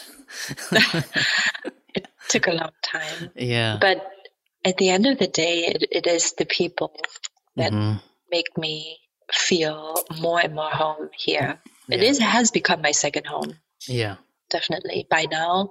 it 0.70 2.06
took 2.28 2.46
a 2.46 2.52
long 2.52 2.72
time. 2.82 3.30
Yeah, 3.34 3.78
but 3.80 4.06
at 4.64 4.78
the 4.78 4.88
end 4.88 5.06
of 5.06 5.18
the 5.18 5.26
day, 5.26 5.64
it, 5.66 5.84
it 5.90 6.06
is 6.06 6.32
the 6.34 6.46
people 6.46 6.94
that 7.56 7.72
mm-hmm. 7.72 7.98
make 8.30 8.56
me 8.56 8.98
feel 9.32 9.96
more 10.18 10.40
and 10.40 10.54
more 10.54 10.70
home 10.70 11.10
here. 11.16 11.58
Yeah. 11.88 11.96
It 11.96 12.02
is 12.02 12.18
has 12.18 12.50
become 12.50 12.80
my 12.80 12.92
second 12.92 13.26
home. 13.26 13.58
Yeah, 13.86 14.16
definitely. 14.50 15.06
By 15.08 15.26
now, 15.30 15.70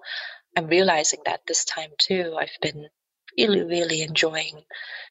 I'm 0.57 0.67
realizing 0.67 1.19
that 1.25 1.41
this 1.47 1.65
time 1.65 1.91
too. 1.97 2.35
I've 2.39 2.57
been 2.61 2.87
really, 3.37 3.63
really 3.63 4.01
enjoying 4.01 4.63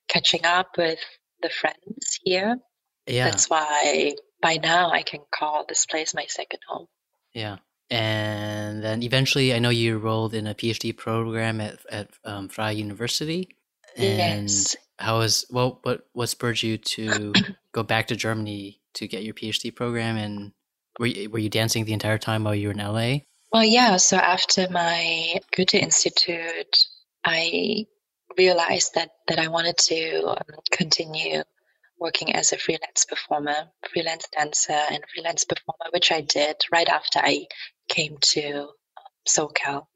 catching 0.08 0.44
up 0.44 0.76
with 0.76 0.98
the 1.42 1.50
friends 1.50 2.18
here. 2.22 2.56
Yeah. 3.06 3.24
That's 3.24 3.48
why 3.48 4.14
by 4.42 4.58
now 4.62 4.90
I 4.90 5.02
can 5.02 5.20
call 5.32 5.64
this 5.66 5.86
place 5.86 6.14
my 6.14 6.26
second 6.26 6.60
home. 6.68 6.86
Yeah. 7.32 7.56
And 7.90 8.82
then 8.84 9.02
eventually, 9.02 9.54
I 9.54 9.60
know 9.60 9.70
you 9.70 9.96
enrolled 9.96 10.34
in 10.34 10.46
a 10.46 10.54
PhD 10.54 10.94
program 10.94 11.60
at, 11.60 11.78
at 11.90 12.10
um, 12.24 12.48
Freie 12.48 12.74
University. 12.74 13.48
And 13.96 14.48
yes. 14.48 14.76
how 14.98 15.18
was, 15.18 15.46
well, 15.50 15.80
what, 15.82 16.06
what 16.12 16.28
spurred 16.28 16.62
you 16.62 16.76
to 16.76 17.32
go 17.72 17.82
back 17.82 18.08
to 18.08 18.16
Germany 18.16 18.80
to 18.94 19.08
get 19.08 19.22
your 19.22 19.34
PhD 19.34 19.74
program? 19.74 20.18
And 20.18 20.52
were 20.98 21.06
you, 21.06 21.30
were 21.30 21.38
you 21.38 21.48
dancing 21.48 21.86
the 21.86 21.94
entire 21.94 22.18
time 22.18 22.44
while 22.44 22.54
you 22.54 22.68
were 22.68 22.74
in 22.74 22.78
LA? 22.78 23.20
Well, 23.52 23.64
yeah. 23.64 23.96
So 23.96 24.16
after 24.16 24.68
my 24.70 25.40
Goethe 25.56 25.74
Institute, 25.74 26.76
I 27.24 27.86
realized 28.36 28.94
that 28.94 29.10
that 29.26 29.38
I 29.38 29.48
wanted 29.48 29.78
to 29.78 30.26
um, 30.28 30.60
continue 30.70 31.42
working 31.98 32.34
as 32.34 32.52
a 32.52 32.58
freelance 32.58 33.06
performer, 33.06 33.70
freelance 33.90 34.28
dancer, 34.32 34.72
and 34.72 35.02
freelance 35.14 35.44
performer, 35.44 35.90
which 35.92 36.12
I 36.12 36.20
did 36.20 36.56
right 36.70 36.88
after 36.88 37.20
I 37.20 37.46
came 37.88 38.18
to 38.20 38.52
um, 38.52 38.68
SoCal. 39.26 39.86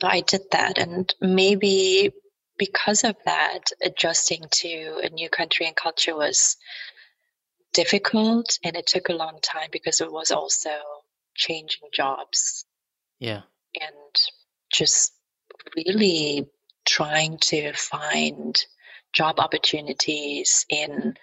So 0.00 0.06
I 0.08 0.20
did 0.20 0.42
that, 0.52 0.78
and 0.78 1.12
maybe 1.20 2.12
because 2.58 3.02
of 3.02 3.16
that, 3.24 3.72
adjusting 3.82 4.44
to 4.50 5.00
a 5.02 5.10
new 5.10 5.28
country 5.28 5.66
and 5.66 5.74
culture 5.74 6.16
was 6.16 6.56
difficult, 7.72 8.58
and 8.62 8.76
it 8.76 8.86
took 8.86 9.08
a 9.08 9.14
long 9.14 9.40
time 9.42 9.68
because 9.72 10.00
it 10.00 10.12
was 10.12 10.30
also 10.30 10.70
changing 11.34 11.88
jobs. 11.92 12.64
Yeah, 13.18 13.42
and 13.80 14.16
just 14.72 15.12
really 15.76 16.48
trying 16.84 17.38
to 17.38 17.72
find 17.72 18.56
job 19.12 19.38
opportunities 19.38 20.66
in 20.68 21.14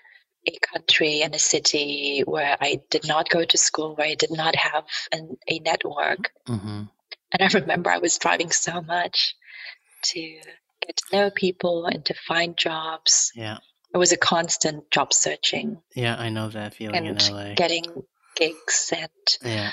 a 0.48 0.58
country 0.74 1.22
and 1.22 1.36
a 1.36 1.40
city 1.40 2.24
where 2.26 2.56
I 2.60 2.82
did 2.90 3.08
not 3.08 3.30
go 3.30 3.44
to 3.44 3.58
school, 3.58 3.96
where 3.96 4.08
I 4.08 4.16
did 4.16 4.32
not 4.32 4.56
have 4.56 4.86
an, 5.12 5.38
a 5.48 5.60
network. 5.60 6.32
Mm-hmm. 6.48 6.84
And 7.32 7.42
I 7.42 7.48
remember 7.60 7.90
I 7.90 7.98
was 7.98 8.18
driving 8.18 8.52
so 8.52 8.82
much 8.82 9.36
to 10.06 10.20
get 10.86 10.98
to 10.98 11.16
know 11.16 11.30
people 11.30 11.86
and 11.86 12.06
to 12.06 12.14
find 12.14 12.58
jobs. 12.58 13.32
Yeah. 13.36 13.58
It 13.94 13.98
was 13.98 14.12
a 14.12 14.18
constant 14.18 14.90
job 14.92 15.14
searching. 15.14 15.82
Yeah, 15.96 16.16
I 16.16 16.30
know 16.30 16.50
that 16.50 16.76
feeling 16.76 16.96
and 16.96 17.22
in 17.22 17.34
LA. 17.34 17.54
Getting 17.56 17.86
gigs 18.36 18.94
and 18.96 19.10
yeah. 19.44 19.72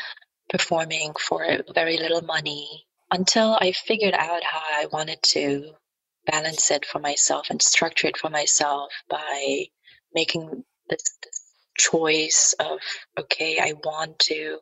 Performing 0.48 1.12
for 1.18 1.44
very 1.74 1.96
little 1.96 2.22
money 2.22 2.86
until 3.10 3.56
I 3.60 3.72
figured 3.72 4.14
out 4.14 4.42
how 4.44 4.60
I 4.60 4.86
wanted 4.92 5.22
to 5.30 5.72
balance 6.26 6.70
it 6.70 6.84
for 6.84 6.98
myself 6.98 7.46
and 7.50 7.62
structure 7.62 8.08
it 8.08 8.16
for 8.16 8.30
myself 8.30 8.92
by 9.08 9.66
making 10.14 10.64
this, 10.88 11.18
this 11.22 11.52
choice 11.78 12.54
of, 12.58 12.78
okay, 13.18 13.58
I 13.60 13.74
want 13.84 14.18
to 14.20 14.58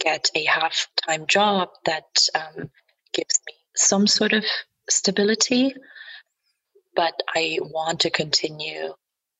get 0.00 0.30
a 0.34 0.44
half 0.44 0.88
time 1.06 1.26
job 1.26 1.70
that 1.84 2.28
um, 2.34 2.70
gives 3.12 3.40
me 3.46 3.54
some 3.74 4.06
sort 4.06 4.32
of 4.32 4.44
stability, 4.88 5.74
but 6.94 7.20
I 7.34 7.58
want 7.60 8.00
to 8.00 8.10
continue 8.10 8.94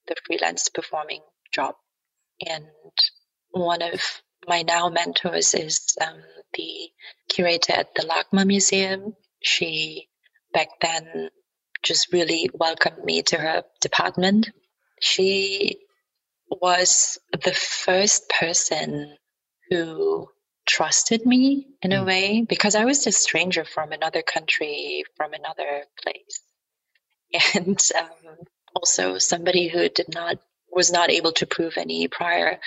the 0.08 0.16
freelance 0.26 0.68
performing 0.68 1.20
job. 1.52 1.74
And 2.46 2.66
one 3.50 3.82
of 3.82 4.00
my 4.46 4.62
now 4.62 4.88
mentors 4.88 5.54
is 5.54 5.96
um, 6.00 6.20
the 6.54 6.90
curator 7.28 7.72
at 7.72 7.94
the 7.94 8.02
LACMA 8.02 8.46
Museum. 8.46 9.14
She 9.42 10.08
back 10.52 10.68
then 10.80 11.30
just 11.82 12.12
really 12.12 12.48
welcomed 12.54 13.04
me 13.04 13.22
to 13.22 13.36
her 13.36 13.64
department. 13.80 14.50
She 15.00 15.78
was 16.48 17.18
the 17.32 17.54
first 17.54 18.30
person 18.30 19.16
who 19.70 20.28
trusted 20.66 21.26
me 21.26 21.66
in 21.82 21.92
a 21.92 22.00
mm. 22.00 22.06
way 22.06 22.46
because 22.48 22.74
I 22.74 22.84
was 22.84 23.06
a 23.06 23.12
stranger 23.12 23.64
from 23.64 23.92
another 23.92 24.22
country, 24.22 25.04
from 25.16 25.32
another 25.32 25.84
place. 26.02 26.42
And 27.54 27.80
um, 27.98 28.36
also 28.76 29.18
somebody 29.18 29.68
who 29.68 29.88
did 29.88 30.14
not 30.14 30.38
was 30.70 30.90
not 30.90 31.10
able 31.10 31.32
to 31.32 31.46
prove 31.46 31.76
any 31.76 32.08
prior 32.08 32.58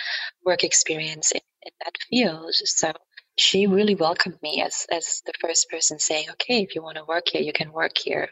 work 0.45 0.63
experience 0.63 1.31
in, 1.31 1.41
in 1.67 1.73
that 1.85 1.95
field. 2.09 2.53
So 2.53 2.93
she 3.37 3.67
really 3.67 3.95
welcomed 3.95 4.41
me 4.41 4.61
as 4.61 4.87
as 4.91 5.21
the 5.25 5.33
first 5.39 5.69
person 5.69 5.99
saying, 5.99 6.29
"Okay, 6.31 6.63
if 6.63 6.75
you 6.75 6.81
want 6.81 6.97
to 6.97 7.05
work 7.05 7.27
here, 7.29 7.41
you 7.41 7.53
can 7.53 7.71
work 7.71 7.97
here." 7.97 8.29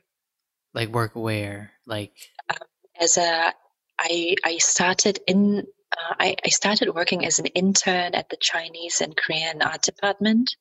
Like 0.74 0.90
work 0.90 1.16
where? 1.16 1.72
Like 1.86 2.14
um, 2.50 2.68
as 3.00 3.18
a 3.18 3.54
I 4.00 4.36
I 4.44 4.58
started 4.58 5.20
in 5.28 5.66
uh, 5.98 6.16
I, 6.20 6.36
I 6.44 6.50
started 6.50 6.94
working 6.94 7.26
as 7.26 7.40
an 7.40 7.46
intern 7.48 8.16
at 8.16 8.30
the 8.30 8.38
Chinese 8.38 9.02
and 9.02 9.16
Korean 9.16 9.62
art 9.62 9.84
department 9.84 10.56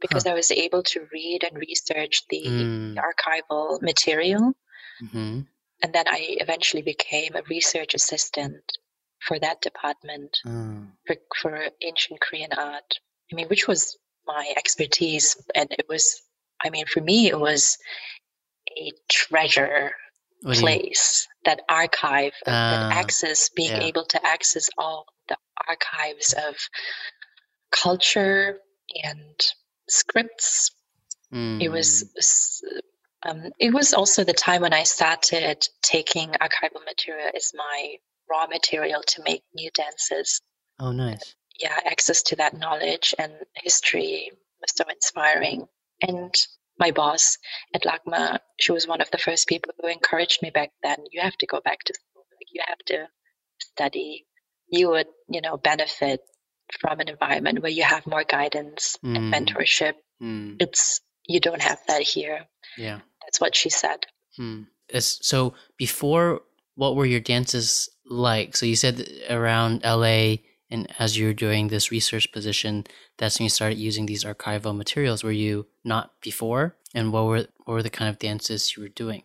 because 0.00 0.24
huh. 0.24 0.30
I 0.30 0.34
was 0.34 0.50
able 0.50 0.82
to 0.82 1.06
read 1.12 1.44
and 1.44 1.56
research 1.56 2.24
the, 2.28 2.42
mm. 2.44 2.96
archival 2.96 3.80
material. 3.80 4.54
Mm-hmm. 5.02 5.40
and 5.82 5.92
then 5.92 6.04
I 6.06 6.36
eventually 6.40 6.82
became 6.82 7.34
a 7.34 7.42
research 7.50 7.94
assistant 7.94 8.62
for 9.26 9.38
that 9.38 9.60
department 9.62 10.38
mm. 10.46 10.88
for, 11.06 11.16
for 11.40 11.68
ancient 11.82 12.20
Korean 12.20 12.52
art. 12.56 12.98
I 13.32 13.34
mean, 13.34 13.48
which 13.48 13.66
was 13.66 13.96
my 14.26 14.52
expertise, 14.56 15.36
and 15.54 15.70
it 15.70 15.86
was. 15.88 16.20
I 16.62 16.70
mean, 16.70 16.86
for 16.86 17.00
me, 17.00 17.28
it 17.28 17.38
was 17.38 17.76
a 18.70 18.92
treasure 19.10 19.92
what 20.40 20.58
place, 20.58 21.26
that 21.44 21.60
archive, 21.68 22.32
uh, 22.46 22.50
that 22.50 22.92
ah, 22.92 22.98
access, 22.98 23.48
being 23.50 23.70
yeah. 23.70 23.84
able 23.84 24.04
to 24.04 24.26
access 24.26 24.68
all 24.76 25.06
the 25.28 25.36
archives 25.66 26.34
of 26.34 26.54
culture 27.70 28.58
and 29.02 29.40
scripts. 29.88 30.70
Mm. 31.32 31.62
It 31.62 31.70
was 31.70 32.62
mm. 32.64 32.80
um, 33.30 33.50
it 33.58 33.72
was 33.72 33.94
also 33.94 34.24
the 34.24 34.34
time 34.34 34.62
when 34.62 34.74
I 34.74 34.82
started 34.84 35.66
taking 35.82 36.30
archival 36.30 36.84
material 36.84 37.30
as 37.34 37.52
my 37.54 37.96
raw 38.34 38.46
material 38.46 39.02
to 39.06 39.22
make 39.24 39.42
new 39.54 39.70
dances. 39.72 40.40
Oh, 40.80 40.92
nice. 40.92 41.34
Yeah, 41.60 41.78
access 41.84 42.22
to 42.24 42.36
that 42.36 42.56
knowledge 42.56 43.14
and 43.18 43.32
history 43.54 44.30
was 44.60 44.72
so 44.74 44.84
inspiring. 44.90 45.66
And 46.02 46.34
my 46.78 46.90
boss 46.90 47.38
at 47.74 47.82
LACMA, 47.82 48.40
she 48.58 48.72
was 48.72 48.88
one 48.88 49.00
of 49.00 49.10
the 49.10 49.18
first 49.18 49.46
people 49.46 49.72
who 49.80 49.88
encouraged 49.88 50.42
me 50.42 50.50
back 50.50 50.70
then. 50.82 50.96
You 51.12 51.20
have 51.20 51.36
to 51.38 51.46
go 51.46 51.60
back 51.64 51.84
to 51.84 51.94
school. 51.94 52.24
Like, 52.32 52.48
you 52.52 52.62
have 52.66 52.78
to 52.86 53.08
study. 53.60 54.26
You 54.68 54.90
would, 54.90 55.06
you 55.28 55.40
know, 55.40 55.56
benefit 55.56 56.20
from 56.80 57.00
an 57.00 57.08
environment 57.08 57.62
where 57.62 57.70
you 57.70 57.84
have 57.84 58.06
more 58.06 58.24
guidance 58.24 58.96
mm. 59.04 59.16
and 59.16 59.32
mentorship. 59.32 59.94
Mm. 60.22 60.56
It's 60.60 61.00
you 61.26 61.40
don't 61.40 61.62
have 61.62 61.78
that 61.86 62.02
here. 62.02 62.46
Yeah, 62.76 63.00
that's 63.22 63.40
what 63.40 63.54
she 63.54 63.70
said. 63.70 64.06
Mm. 64.38 64.66
so 65.00 65.54
before, 65.76 66.42
what 66.74 66.96
were 66.96 67.06
your 67.06 67.20
dances 67.20 67.88
like? 68.06 68.56
So 68.56 68.66
you 68.66 68.76
said 68.76 69.06
around 69.30 69.82
LA, 69.84 70.36
and 70.70 70.88
as 70.98 71.16
you 71.16 71.26
were 71.26 71.34
doing 71.34 71.68
this 71.68 71.90
research 71.90 72.32
position, 72.32 72.84
that's 73.18 73.38
when 73.38 73.44
you 73.44 73.50
started 73.50 73.78
using 73.78 74.06
these 74.06 74.24
archival 74.24 74.76
materials. 74.76 75.22
Were 75.22 75.30
you 75.30 75.66
not 75.84 76.12
before? 76.20 76.76
And 76.94 77.12
what 77.12 77.26
were 77.26 77.46
what 77.64 77.74
were 77.74 77.82
the 77.82 77.90
kind 77.90 78.08
of 78.08 78.18
dances 78.18 78.76
you 78.76 78.82
were 78.82 78.88
doing? 78.88 79.24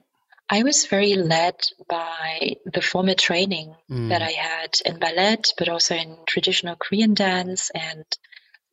I 0.52 0.64
was 0.64 0.88
very 0.88 1.14
led 1.14 1.56
by 1.88 2.56
the 2.66 2.82
former 2.82 3.14
training 3.14 3.76
mm. 3.90 4.10
that 4.10 4.24
I 4.24 4.32
had 4.32 4.80
in 4.84 4.98
ballet, 4.98 5.38
but 5.58 5.70
also 5.70 5.96
in 5.96 6.18
traditional 6.26 6.76
Korean 6.76 7.14
dance. 7.14 7.70
And 7.76 8.06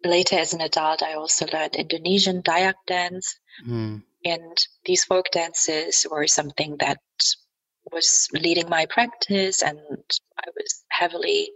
later 0.03 0.39
as 0.39 0.55
an 0.55 0.63
adult, 0.63 1.03
I 1.03 1.15
also 1.15 1.45
learned 1.53 1.77
Indonesian 1.77 2.43
Dayak 2.43 2.77
dance. 2.87 3.39
Mm. 3.67 4.03
And 4.25 4.67
these 4.87 5.05
folk 5.05 5.31
dances 5.31 6.07
were 6.11 6.27
something 6.27 6.79
that 6.79 6.99
was 7.93 8.29
leading 8.33 8.69
my 8.69 8.87
practice. 8.87 9.63
And 9.63 9.79
I 10.39 10.51
was 10.57 10.85
heavily 10.89 11.51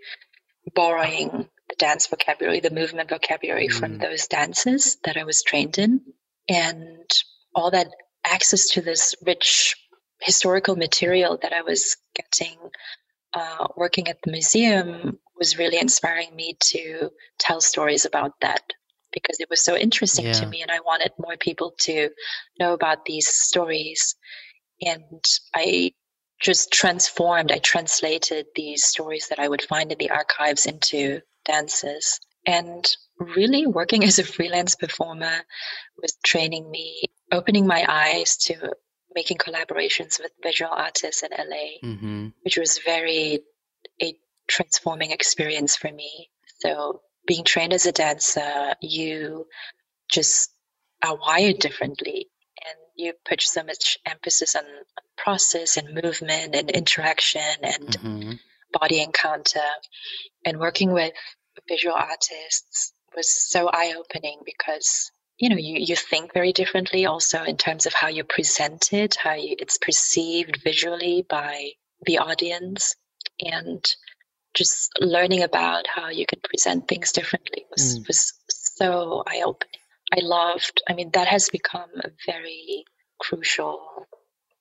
borrowing 0.75 1.49
the 1.69 1.77
dance 1.79 2.07
vocabulary, 2.07 2.61
the 2.61 2.71
movement 2.71 3.09
vocabulary 3.09 3.69
mm. 3.69 3.73
from 3.73 3.99
those 3.99 4.27
dances 4.27 4.99
that 5.05 5.17
I 5.17 5.25
was 5.25 5.43
trained 5.43 5.79
in. 5.79 6.01
And 6.49 7.11
all 7.55 7.71
that 7.71 7.89
access 8.25 8.71
to 8.71 8.81
this 8.81 9.15
rich 9.25 9.77
historical 10.21 10.77
material 10.77 11.39
that 11.43 11.53
I 11.53 11.63
was 11.63 11.97
getting 12.15 12.59
uh, 13.33 13.69
working 13.77 14.09
at 14.09 14.19
the 14.23 14.33
museum 14.33 15.19
was 15.37 15.59
really 15.59 15.79
inspiring 15.79 16.35
me 16.35 16.57
to 16.61 17.11
tell 17.39 17.61
stories 17.61 18.05
about 18.05 18.33
that 18.41 18.63
because 19.13 19.41
it 19.41 19.49
was 19.49 19.65
so 19.65 19.77
interesting 19.77 20.27
yeah. 20.27 20.33
to 20.33 20.47
me 20.47 20.63
and 20.63 20.71
I 20.71 20.81
wanted 20.81 21.13
more 21.19 21.37
people 21.37 21.73
to 21.81 22.11
know 22.59 22.75
about 22.75 23.05
these 23.05 23.29
stories. 23.29 24.17
And 24.81 25.25
I 25.55 25.93
just 26.41 26.73
transformed, 26.73 27.53
I 27.53 27.59
translated 27.59 28.47
these 28.55 28.85
stories 28.85 29.29
that 29.29 29.39
I 29.39 29.49
would 29.49 29.63
find 29.63 29.93
in 29.93 29.99
the 29.99 30.11
archives 30.11 30.67
into 30.67 31.21
dances. 31.45 32.19
And 32.47 32.85
really 33.19 33.67
working 33.67 34.05
as 34.11 34.19
a 34.19 34.25
freelance 34.25 34.75
performer 34.75 35.45
was 36.01 36.17
training 36.25 36.71
me, 36.71 37.03
opening 37.31 37.67
my 37.67 37.85
eyes 37.89 38.37
to 38.37 38.73
making 39.15 39.39
collaborations 39.39 40.21
with 40.21 40.31
visual 40.43 40.71
artists 40.73 41.23
in 41.23 41.31
LA, 41.31 41.89
mm-hmm. 41.89 42.29
which 42.43 42.57
was 42.57 42.79
very 42.85 43.41
a 44.03 44.15
transforming 44.49 45.11
experience 45.11 45.77
for 45.77 45.91
me. 45.93 46.31
So 46.61 47.03
being 47.27 47.45
trained 47.45 47.73
as 47.73 47.87
a 47.87 47.93
dancer, 47.93 48.75
you 48.81 49.47
just 50.09 50.51
are 51.03 51.17
wired 51.17 51.59
differently 51.59 52.29
you 53.01 53.13
put 53.29 53.41
so 53.43 53.63
much 53.63 53.99
emphasis 54.07 54.55
on, 54.55 54.65
process 55.21 55.77
and 55.77 55.95
movement 56.03 56.55
and 56.55 56.71
interaction 56.71 57.43
and 57.63 57.89
mm-hmm. 57.89 58.33
body 58.73 59.03
encounter 59.03 59.69
and 60.45 60.59
working 60.59 60.93
with 60.93 61.13
visual 61.69 61.95
artists 61.95 62.93
was 63.15 63.51
so 63.51 63.69
eye-opening 63.69 64.39
because 64.47 65.11
you 65.39 65.49
know 65.49 65.57
you, 65.57 65.79
you 65.79 65.97
think 65.97 66.33
very 66.33 66.53
differently 66.53 67.07
also 67.07 67.43
in 67.43 67.57
terms 67.57 67.87
of 67.87 67.93
how 67.93 68.09
you 68.09 68.25
present 68.25 68.93
it 68.93 69.17
how 69.17 69.35
you, 69.35 69.57
it's 69.59 69.79
perceived 69.79 70.63
visually 70.65 71.25
by 71.29 71.71
the 72.07 72.19
audience 72.19 72.95
and 73.41 73.85
just 74.55 74.91
learning 75.01 75.43
about 75.43 75.87
how 75.87 76.09
you 76.09 76.25
can 76.27 76.41
present 76.43 76.89
things 76.89 77.13
differently 77.13 77.67
was 77.71 77.99
mm. 77.99 78.07
was 78.07 78.33
so 78.49 79.23
eye-opening 79.27 79.80
i 80.13 80.21
loved 80.21 80.83
i 80.89 80.95
mean 80.95 81.11
that 81.13 81.29
has 81.29 81.49
become 81.51 81.91
a 82.03 82.11
very 82.27 82.85
crucial 83.19 84.07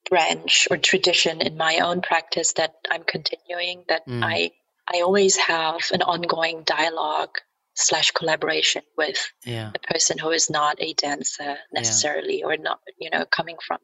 branch 0.09 0.67
or 0.71 0.77
tradition 0.77 1.41
in 1.41 1.57
my 1.57 1.79
own 1.79 2.01
practice 2.01 2.53
that 2.53 2.73
i'm 2.89 3.03
continuing 3.03 3.83
that 3.87 4.07
mm. 4.07 4.23
i 4.23 4.51
i 4.91 5.01
always 5.01 5.37
have 5.37 5.81
an 5.91 6.01
ongoing 6.01 6.63
dialogue 6.63 7.37
slash 7.75 8.11
collaboration 8.11 8.81
with 8.97 9.31
yeah. 9.45 9.71
a 9.73 9.93
person 9.93 10.17
who 10.17 10.31
is 10.31 10.49
not 10.49 10.75
a 10.79 10.93
dancer 10.93 11.57
necessarily 11.71 12.39
yeah. 12.39 12.45
or 12.45 12.57
not 12.57 12.79
you 12.99 13.09
know 13.09 13.25
coming 13.25 13.55
from 13.65 13.77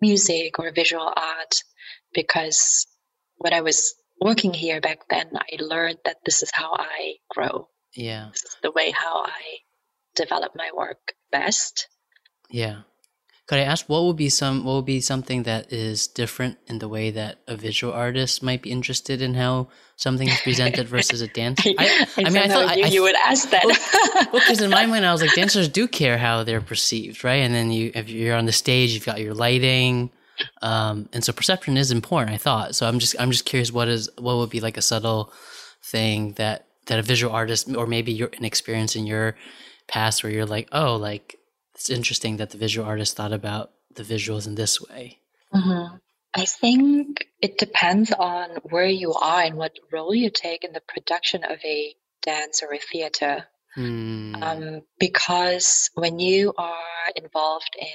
music 0.00 0.58
or 0.58 0.70
visual 0.72 1.10
art 1.16 1.62
because 2.12 2.86
when 3.38 3.54
i 3.54 3.60
was 3.60 3.94
working 4.20 4.52
here 4.52 4.80
back 4.80 5.08
then 5.08 5.30
i 5.34 5.56
learned 5.58 5.98
that 6.04 6.16
this 6.24 6.42
is 6.42 6.50
how 6.52 6.74
i 6.74 7.14
grow 7.30 7.68
yeah 7.94 8.28
this 8.32 8.44
is 8.44 8.56
the 8.62 8.70
way 8.72 8.90
how 8.90 9.22
i 9.24 9.40
develop 10.20 10.52
my 10.54 10.70
work 10.74 11.14
best 11.30 11.88
yeah 12.50 12.82
could 13.50 13.58
I 13.58 13.62
ask 13.62 13.88
what 13.88 14.04
would 14.04 14.16
be 14.16 14.28
some 14.28 14.62
what 14.62 14.74
would 14.74 14.84
be 14.84 15.00
something 15.00 15.42
that 15.42 15.72
is 15.72 16.06
different 16.06 16.58
in 16.68 16.78
the 16.78 16.88
way 16.88 17.10
that 17.10 17.40
a 17.48 17.56
visual 17.56 17.92
artist 17.92 18.44
might 18.44 18.62
be 18.62 18.70
interested 18.70 19.20
in 19.20 19.34
how 19.34 19.66
something 19.96 20.28
is 20.28 20.40
presented 20.40 20.86
versus 20.86 21.20
a 21.20 21.26
dancer? 21.40 21.70
I, 21.76 22.06
I, 22.16 22.22
I 22.26 22.30
mean, 22.30 22.44
I 22.44 22.46
thought 22.46 22.78
you, 22.78 22.84
I, 22.84 22.86
you 22.86 23.02
would 23.02 23.16
ask 23.16 23.50
that. 23.50 23.64
well, 24.32 24.40
because 24.40 24.60
in 24.60 24.70
my 24.70 24.86
mind, 24.86 25.04
I 25.04 25.10
was 25.10 25.20
like, 25.20 25.34
dancers 25.34 25.68
do 25.68 25.88
care 25.88 26.16
how 26.16 26.44
they're 26.44 26.60
perceived, 26.60 27.24
right? 27.24 27.42
And 27.42 27.52
then 27.52 27.72
you, 27.72 27.90
if 27.92 28.08
you're 28.08 28.36
on 28.36 28.46
the 28.46 28.52
stage, 28.52 28.92
you've 28.92 29.04
got 29.04 29.20
your 29.20 29.34
lighting, 29.34 30.12
um, 30.62 31.08
and 31.12 31.24
so 31.24 31.32
perception 31.32 31.76
is 31.76 31.90
important. 31.90 32.32
I 32.32 32.38
thought 32.38 32.76
so. 32.76 32.86
I'm 32.86 33.00
just 33.00 33.16
I'm 33.18 33.32
just 33.32 33.46
curious 33.46 33.72
what 33.72 33.88
is 33.88 34.08
what 34.16 34.36
would 34.36 34.50
be 34.50 34.60
like 34.60 34.76
a 34.76 34.82
subtle 34.82 35.32
thing 35.82 36.34
that 36.34 36.66
that 36.86 37.00
a 37.00 37.02
visual 37.02 37.34
artist 37.34 37.68
or 37.74 37.88
maybe 37.88 38.12
your 38.12 38.30
an 38.38 38.44
experience 38.44 38.94
in 38.94 39.06
your 39.06 39.34
past 39.90 40.22
where 40.22 40.32
you're 40.32 40.46
like, 40.46 40.68
oh, 40.72 40.96
like 40.96 41.36
it's 41.74 41.90
interesting 41.90 42.38
that 42.38 42.50
the 42.50 42.58
visual 42.58 42.86
artist 42.86 43.16
thought 43.16 43.32
about 43.32 43.72
the 43.94 44.02
visuals 44.02 44.46
in 44.46 44.54
this 44.54 44.80
way. 44.80 45.18
Mm-hmm. 45.54 45.96
I 46.34 46.44
think 46.44 47.26
it 47.40 47.58
depends 47.58 48.12
on 48.12 48.50
where 48.62 48.86
you 48.86 49.14
are 49.14 49.42
and 49.42 49.56
what 49.56 49.78
role 49.92 50.14
you 50.14 50.30
take 50.30 50.62
in 50.62 50.72
the 50.72 50.80
production 50.80 51.42
of 51.42 51.58
a 51.64 51.94
dance 52.22 52.62
or 52.62 52.72
a 52.72 52.78
theater. 52.78 53.46
Mm. 53.76 54.42
Um, 54.42 54.82
because 54.98 55.90
when 55.94 56.18
you 56.18 56.52
are 56.56 57.10
involved 57.16 57.76
in 57.78 57.86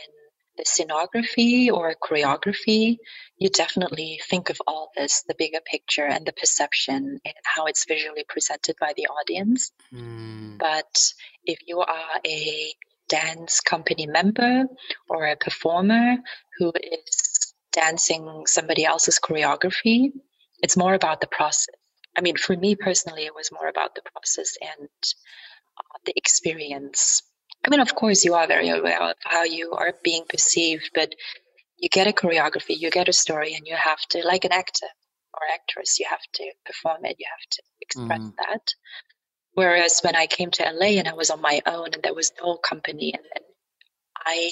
the 0.58 0.64
scenography 0.64 1.72
or 1.72 1.94
choreography, 1.96 2.98
you 3.38 3.50
definitely 3.50 4.20
think 4.30 4.50
of 4.50 4.62
all 4.68 4.92
this, 4.96 5.24
the 5.28 5.36
bigger 5.38 5.60
picture 5.66 6.06
and 6.06 6.26
the 6.26 6.34
perception 6.34 7.20
and 7.26 7.36
how 7.44 7.66
it's 7.66 7.86
visually 7.86 8.26
presented 8.28 8.76
by 8.80 8.94
the 8.96 9.08
audience. 9.08 9.72
Mm. 9.94 10.58
But 10.58 11.14
if 11.46 11.60
you 11.68 11.80
are 11.80 12.20
a 12.26 12.74
dance 13.08 13.60
company 13.60 14.08
member 14.08 14.66
or 15.10 15.26
a 15.26 15.36
performer 15.36 16.18
who 16.58 16.74
is 16.76 17.54
dancing 17.76 18.44
somebody 18.48 18.86
else's 18.86 19.20
choreography. 19.20 20.12
It's 20.62 20.78
more 20.78 20.94
about 20.94 21.22
the 21.22 21.28
process. 21.28 21.76
I 22.18 22.22
mean, 22.22 22.38
for 22.38 22.56
me 22.56 22.76
personally, 22.76 23.26
it 23.26 23.36
was 23.36 23.52
more 23.52 23.68
about 23.68 23.94
the 23.94 24.02
process 24.14 24.56
and 24.62 24.90
uh, 25.78 25.98
the 26.06 26.14
experience. 26.16 27.22
I 27.66 27.70
mean, 27.70 27.80
of 27.80 27.96
course, 27.96 28.24
you 28.24 28.36
are 28.36 28.48
very 28.48 28.70
aware 28.70 29.02
of 29.02 29.16
how 29.24 29.44
you 29.44 29.72
are 29.72 29.94
being 30.04 30.24
perceived, 30.30 30.92
but 30.94 31.16
you 31.78 31.90
get 31.90 32.08
a 32.08 32.12
choreography, 32.12 32.78
you 32.78 32.92
get 32.92 33.10
a 33.10 33.14
story, 33.14 33.56
and 33.56 33.66
you 33.66 33.76
have 33.76 34.00
to, 34.10 34.22
like 34.26 34.46
an 34.46 34.52
actor 34.52 34.88
or 35.34 35.42
actress, 35.54 36.00
you 36.00 36.06
have 36.10 36.22
to 36.34 36.52
perform 36.66 37.06
it, 37.06 37.16
you 37.20 37.26
have 37.30 37.50
to 37.50 37.64
express 37.82 38.22
mm. 38.22 38.34
that. 38.38 38.62
Whereas 39.54 40.02
when 40.02 40.16
I 40.16 40.28
came 40.28 40.52
to 40.52 40.64
LA 40.64 41.00
and 41.00 41.08
I 41.08 41.14
was 41.14 41.30
on 41.30 41.42
my 41.42 41.62
own 41.66 41.94
and 41.94 42.04
there 42.04 42.14
was 42.14 42.32
no 42.42 42.58
company 42.58 43.14
and, 43.14 43.24
and 43.36 43.46
I 44.26 44.52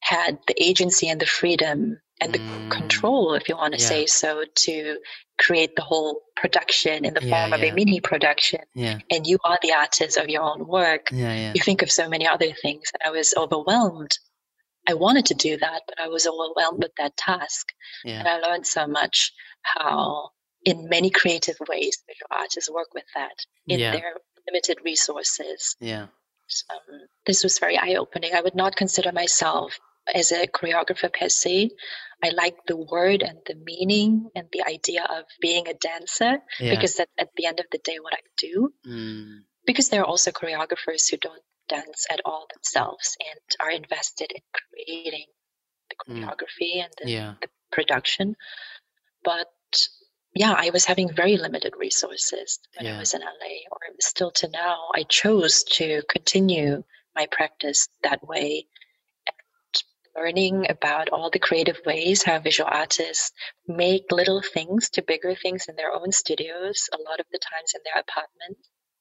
had 0.00 0.38
the 0.46 0.62
agency 0.62 1.08
and 1.08 1.20
the 1.20 1.26
freedom 1.26 2.00
and 2.20 2.32
the 2.32 2.38
mm. 2.38 2.70
control, 2.70 3.34
if 3.34 3.48
you 3.48 3.56
want 3.56 3.74
to 3.74 3.80
yeah. 3.80 3.88
say 3.88 4.06
so, 4.06 4.44
to 4.54 4.98
create 5.38 5.74
the 5.74 5.82
whole 5.82 6.20
production 6.36 7.04
in 7.04 7.12
the 7.14 7.24
yeah, 7.24 7.48
form 7.48 7.52
of 7.52 7.62
a 7.62 7.72
mini 7.72 8.00
production. 8.00 8.60
And 8.76 9.26
you 9.26 9.38
are 9.44 9.58
the 9.62 9.72
artist 9.72 10.16
of 10.16 10.28
your 10.28 10.42
own 10.42 10.66
work. 10.66 11.10
You 11.10 11.60
think 11.60 11.82
of 11.82 11.90
so 11.90 12.08
many 12.08 12.26
other 12.26 12.52
things. 12.52 12.90
And 12.94 13.08
I 13.08 13.10
was 13.10 13.34
overwhelmed. 13.36 14.16
I 14.86 14.94
wanted 14.94 15.26
to 15.26 15.34
do 15.34 15.56
that, 15.56 15.82
but 15.88 15.98
I 15.98 16.08
was 16.08 16.26
overwhelmed 16.26 16.82
with 16.82 16.92
that 16.98 17.16
task. 17.16 17.72
And 18.04 18.28
I 18.28 18.38
learned 18.38 18.66
so 18.66 18.86
much 18.86 19.32
how, 19.62 20.30
in 20.64 20.88
many 20.88 21.10
creative 21.10 21.56
ways, 21.68 21.98
visual 22.06 22.28
artists 22.30 22.70
work 22.70 22.94
with 22.94 23.04
that 23.14 23.36
in 23.66 23.80
their 23.80 24.12
limited 24.46 24.78
resources. 24.84 25.74
Yeah. 25.80 26.06
Um, 26.70 27.00
this 27.26 27.42
was 27.42 27.58
very 27.58 27.78
eye 27.78 27.96
opening. 27.96 28.34
I 28.34 28.40
would 28.40 28.54
not 28.54 28.76
consider 28.76 29.12
myself 29.12 29.78
as 30.12 30.32
a 30.32 30.46
choreographer 30.46 31.12
per 31.12 31.28
se. 31.28 31.70
I 32.22 32.30
like 32.30 32.56
the 32.66 32.76
word 32.76 33.22
and 33.22 33.38
the 33.46 33.54
meaning 33.54 34.30
and 34.34 34.48
the 34.52 34.64
idea 34.66 35.04
of 35.04 35.24
being 35.40 35.68
a 35.68 35.74
dancer 35.74 36.38
yeah. 36.60 36.70
because 36.70 36.96
that's 36.96 37.10
at 37.18 37.30
the 37.36 37.46
end 37.46 37.60
of 37.60 37.66
the 37.70 37.78
day 37.78 37.98
what 38.00 38.14
I 38.14 38.22
do. 38.36 38.72
Mm. 38.86 39.40
Because 39.66 39.88
there 39.88 40.02
are 40.02 40.06
also 40.06 40.30
choreographers 40.30 41.10
who 41.10 41.16
don't 41.16 41.42
dance 41.68 42.06
at 42.10 42.20
all 42.24 42.46
themselves 42.52 43.16
and 43.20 43.40
are 43.60 43.70
invested 43.70 44.30
in 44.34 44.42
creating 44.52 45.26
the 45.90 46.12
mm. 46.12 46.18
choreography 46.18 46.76
mm. 46.76 46.84
and 46.84 46.92
the, 47.02 47.10
yeah. 47.10 47.34
the 47.40 47.48
production. 47.72 48.36
But 49.22 49.46
yeah, 50.34 50.54
I 50.56 50.70
was 50.70 50.84
having 50.84 51.12
very 51.12 51.36
limited 51.36 51.74
resources 51.78 52.58
when 52.76 52.86
yeah. 52.86 52.96
I 52.96 52.98
was 53.00 53.14
in 53.14 53.20
LA, 53.20 53.68
or 53.70 53.78
still 54.00 54.30
to 54.32 54.48
now. 54.48 54.88
I 54.94 55.04
chose 55.04 55.64
to 55.74 56.02
continue 56.08 56.82
my 57.14 57.26
practice 57.30 57.88
that 58.02 58.26
way 58.26 58.66
learning 60.16 60.66
about 60.70 61.08
all 61.10 61.30
the 61.30 61.38
creative 61.38 61.80
ways 61.84 62.22
how 62.22 62.38
visual 62.38 62.68
artists 62.70 63.32
make 63.66 64.04
little 64.10 64.42
things 64.42 64.90
to 64.90 65.02
bigger 65.02 65.34
things 65.34 65.66
in 65.68 65.76
their 65.76 65.92
own 65.92 66.12
studios, 66.12 66.88
a 66.92 67.02
lot 67.10 67.20
of 67.20 67.26
the 67.32 67.38
times 67.38 67.72
in 67.74 67.80
their 67.84 68.00
apartment, 68.00 68.58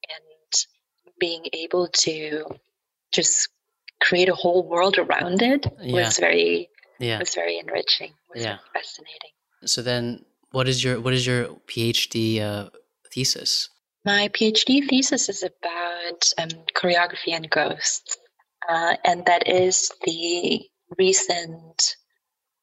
and 0.09 1.13
being 1.19 1.45
able 1.53 1.87
to 1.87 2.45
just 3.11 3.49
create 4.01 4.29
a 4.29 4.35
whole 4.35 4.67
world 4.67 4.97
around 4.97 5.41
it 5.41 5.65
yeah. 5.81 5.93
was 5.93 6.17
very 6.17 6.69
yeah. 6.99 7.19
was 7.19 7.35
very 7.35 7.59
enriching, 7.59 8.13
was 8.33 8.43
yeah. 8.43 8.57
fascinating. 8.73 9.31
So 9.65 9.81
then 9.81 10.25
what 10.53 10.67
is 10.67 10.83
your 10.83 11.01
what 11.01 11.13
is 11.13 11.25
your 11.25 11.47
PhD 11.67 12.39
uh, 12.39 12.69
thesis? 13.11 13.69
My 14.05 14.29
PhD 14.29 14.87
thesis 14.87 15.27
is 15.27 15.43
about 15.43 16.29
um, 16.37 16.49
choreography 16.75 17.33
and 17.33 17.49
ghosts, 17.49 18.17
uh, 18.69 18.95
and 19.03 19.25
that 19.25 19.47
is 19.47 19.91
the 20.05 20.61
recent 20.97 21.95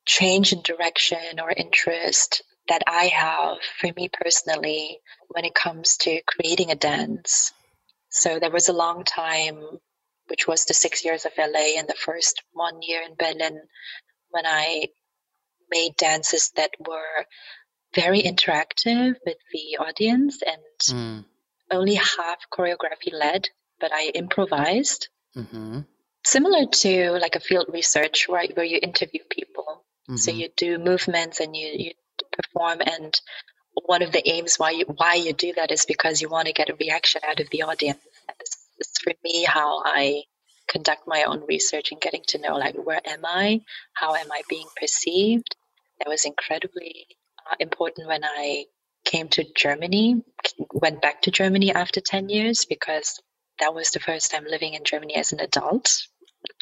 change 0.07 0.53
in 0.53 0.63
direction 0.63 1.41
or 1.43 1.51
interest 1.51 2.43
that 2.69 2.83
I 2.87 3.07
have 3.07 3.59
for 3.81 3.91
me 3.97 4.09
personally 4.09 5.01
when 5.29 5.45
it 5.45 5.55
comes 5.55 5.97
to 5.99 6.21
creating 6.27 6.71
a 6.71 6.77
dance. 6.77 7.53
So 8.11 8.39
there 8.39 8.53
was 8.53 8.69
a 8.69 8.73
long 8.73 9.03
time, 9.03 9.61
which 10.29 10.47
was 10.47 10.65
the 10.65 10.75
six 10.75 11.05
years 11.05 11.25
of 11.25 11.33
LA 11.37 11.79
and 11.79 11.89
the 11.89 11.95
first 11.95 12.41
one 12.53 12.83
year 12.83 13.03
in 13.03 13.17
Berlin, 13.19 13.61
when 14.31 14.47
I 14.47 14.89
made 15.71 15.97
dances 15.97 16.53
that 16.57 16.71
were 16.79 17.27
very 17.95 18.23
interactive 18.23 19.15
with 19.27 19.37
the 19.53 19.79
audience 19.79 20.43
and 20.43 20.63
mm. 20.89 21.25
only 21.71 21.95
half 21.95 22.39
choreography 22.53 23.13
led, 23.13 23.49
but 23.81 23.93
I 23.93 24.11
improvised. 24.15 25.09
Mm-hmm. 25.37 25.81
Similar 26.25 26.67
to 26.67 27.13
like 27.13 27.37
a 27.37 27.41
field 27.41 27.67
research, 27.73 28.29
right, 28.29 28.55
where 28.57 28.67
you 28.67 28.79
interview 28.83 29.21
people. 29.29 29.85
Mm-hmm. 30.09 30.17
So 30.17 30.31
you 30.31 30.49
do 30.57 30.79
movements 30.79 31.41
and 31.41 31.57
you, 31.57 31.71
you 31.75 31.93
perform 32.33 32.81
and 32.81 33.19
one 33.87 34.03
of 34.03 34.13
the 34.13 34.29
aims 34.29 34.57
why 34.57 34.71
you, 34.71 34.85
why 34.87 35.15
you 35.15 35.33
do 35.33 35.53
that 35.55 35.71
is 35.71 35.87
because 35.87 36.21
you 36.21 36.29
want 36.29 36.47
to 36.47 36.53
get 36.53 36.71
a 36.71 36.75
reaction 36.75 37.23
out 37.27 37.41
of 37.41 37.49
the 37.51 37.63
audience. 37.63 38.01
This 38.39 38.57
is 38.81 38.99
for 39.03 39.13
me 39.25 39.45
how 39.45 39.83
I 39.85 40.25
conduct 40.69 41.07
my 41.07 41.25
own 41.25 41.45
research 41.49 41.91
and 41.91 42.01
getting 42.01 42.23
to 42.29 42.39
know 42.39 42.57
like 42.57 42.77
where 42.77 43.01
am 43.05 43.25
I, 43.25 43.63
how 43.93 44.15
am 44.15 44.31
I 44.31 44.43
being 44.49 44.67
perceived. 44.79 45.57
That 45.99 46.09
was 46.09 46.25
incredibly 46.25 47.07
important 47.59 48.09
when 48.09 48.25
I 48.25 48.67
came 49.05 49.29
to 49.29 49.45
Germany, 49.55 50.23
went 50.73 51.03
back 51.03 51.23
to 51.23 51.31
Germany 51.31 51.73
after 51.73 52.01
10 52.01 52.29
years 52.29 52.65
because 52.65 53.21
that 53.59 53.75
was 53.75 53.91
the 53.91 54.01
first 54.01 54.31
time 54.31 54.45
living 54.49 54.75
in 54.75 54.85
Germany 54.85 55.17
as 55.17 55.33
an 55.33 55.41
adult. 55.41 56.07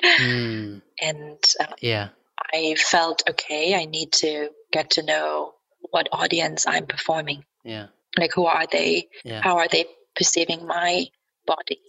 Mm. 0.02 0.82
and 1.00 1.38
uh, 1.60 1.66
yeah, 1.80 2.08
I 2.52 2.74
felt 2.76 3.22
okay, 3.30 3.76
I 3.76 3.84
need 3.84 4.12
to 4.14 4.48
get 4.72 4.90
to 4.92 5.02
know 5.02 5.54
what 5.90 6.08
audience 6.12 6.66
I'm 6.66 6.86
performing. 6.86 7.44
Yeah. 7.64 7.86
Like 8.16 8.32
who 8.34 8.46
are 8.46 8.66
they? 8.66 9.08
Yeah. 9.24 9.40
How 9.42 9.58
are 9.58 9.68
they 9.68 9.86
perceiving 10.16 10.66
my 10.66 11.06
body 11.46 11.80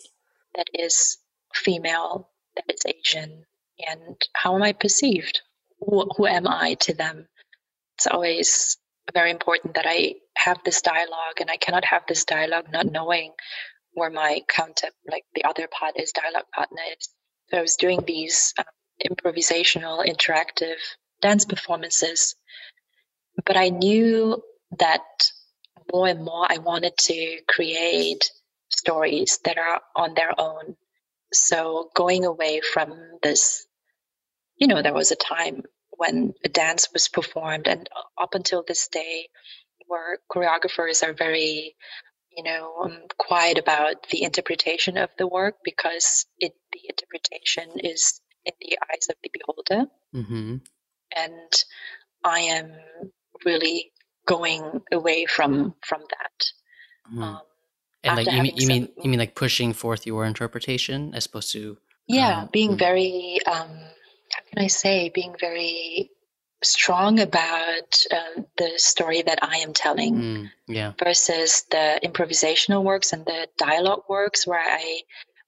that 0.56 0.68
is 0.74 1.18
female, 1.54 2.30
that 2.56 2.66
is 2.74 2.84
Asian, 2.86 3.46
and 3.88 4.18
how 4.34 4.56
am 4.56 4.64
I 4.64 4.74
perceived? 4.74 5.42
Who, 5.80 6.10
who 6.16 6.28
am 6.28 6.48
I 6.48 6.76
to 6.82 6.94
them? 6.94 7.28
It's 7.98 8.08
always 8.08 8.78
very 9.14 9.32
important 9.32 9.76
that 9.76 9.86
I 9.88 10.16
have 10.38 10.60
this 10.64 10.82
dialogue, 10.82 11.40
and 11.40 11.50
I 11.50 11.58
cannot 11.58 11.86
have 11.86 12.04
this 12.08 12.26
dialogue 12.26 12.72
not 12.72 12.92
knowing 12.92 13.34
where 13.94 14.10
my 14.10 14.42
counter, 14.48 14.88
like 15.10 15.24
the 15.36 15.44
other 15.46 15.68
part 15.68 16.00
is 16.00 16.12
dialogue 16.12 16.46
partner 16.54 16.82
is. 16.98 17.10
So 17.50 17.58
I 17.58 17.62
was 17.62 17.76
doing 17.76 18.04
these 18.06 18.54
um, 18.58 18.66
improvisational, 19.06 20.06
interactive 20.06 20.78
dance 21.22 21.46
performances, 21.46 22.36
but 23.46 23.58
I 23.58 23.70
knew 23.70 24.42
that 24.78 25.02
more 25.92 26.08
and 26.08 26.24
more 26.24 26.46
I 26.48 26.60
wanted 26.60 26.96
to 26.98 27.40
create 27.48 28.30
stories 28.70 29.40
that 29.46 29.58
are 29.58 29.82
on 29.96 30.14
their 30.14 30.40
own. 30.40 30.76
So 31.34 31.90
going 31.96 32.26
away 32.26 32.62
from 32.62 32.94
this, 33.24 33.66
you 34.58 34.68
know, 34.68 34.82
there 34.82 34.94
was 34.94 35.12
a 35.12 35.16
time 35.16 35.64
when 36.00 36.34
a 36.46 36.50
dance 36.50 36.88
was 36.94 37.10
performed, 37.10 37.68
and 37.68 37.90
up 38.18 38.34
until 38.34 38.64
this 38.66 38.88
day, 38.88 39.28
where 39.88 40.20
choreographers 40.32 41.04
are 41.06 41.14
very, 41.14 41.76
you 42.36 42.44
know, 42.44 42.74
um, 42.86 43.00
quiet 43.18 43.58
about 43.58 44.08
the 44.10 44.24
interpretation 44.24 44.98
of 44.98 45.10
the 45.18 45.28
work 45.28 45.56
because 45.64 46.26
it 46.38 46.54
the 46.72 46.80
interpretation 46.88 47.80
is 47.84 48.22
in 48.46 48.54
the 48.62 48.78
eyes 48.90 49.08
of 49.10 49.18
the 49.22 49.30
beholder, 49.34 49.92
mm-hmm. 50.16 50.56
and 51.16 51.52
I 52.24 52.40
am 52.40 52.72
really 53.44 53.92
going 54.26 54.82
away 54.92 55.26
from 55.26 55.76
from 55.86 56.02
that. 56.02 57.14
Mm. 57.14 57.24
Um, 57.24 57.42
and 58.06 58.16
like 58.16 58.32
you 58.32 58.42
mean 58.42 58.54
you 58.56 58.68
mean 58.68 58.90
you 59.04 59.10
mean 59.10 59.20
like 59.20 59.36
pushing 59.36 59.74
forth 59.74 60.08
your 60.08 60.24
interpretation 60.26 61.14
as 61.14 61.26
opposed 61.26 61.52
to 61.52 61.78
yeah, 62.08 62.44
um, 62.44 62.50
being 62.54 62.72
mm. 62.72 62.80
very 62.80 63.40
um, 63.46 63.70
I 64.60 64.68
say, 64.68 65.10
being 65.10 65.36
very 65.40 66.12
strong 66.64 67.20
about 67.20 68.04
uh, 68.12 68.42
the 68.58 68.74
story 68.78 69.22
that 69.22 69.40
I 69.42 69.58
am 69.58 69.74
telling 69.74 70.16
mm, 70.16 70.52
yeah. 70.68 70.94
versus 71.00 71.64
the 71.72 72.00
improvisational 72.04 72.84
works 72.84 73.14
and 73.14 73.26
the 73.26 73.48
dialogue 73.58 74.04
works 74.10 74.46
where 74.46 74.60
I 74.60 75.02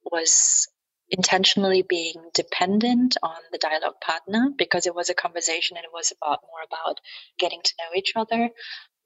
was 0.10 0.68
intentionally 1.10 1.82
being 1.82 2.16
dependent 2.34 3.18
on 3.22 3.36
the 3.52 3.58
dialogue 3.58 4.00
partner 4.02 4.50
because 4.58 4.86
it 4.86 4.96
was 4.96 5.10
a 5.10 5.14
conversation 5.14 5.76
and 5.76 5.84
it 5.84 5.92
was 5.94 6.14
about 6.22 6.40
more 6.50 6.64
about 6.66 7.02
getting 7.38 7.62
to 7.62 7.74
know 7.80 7.98
each 7.98 8.14
other. 8.16 8.50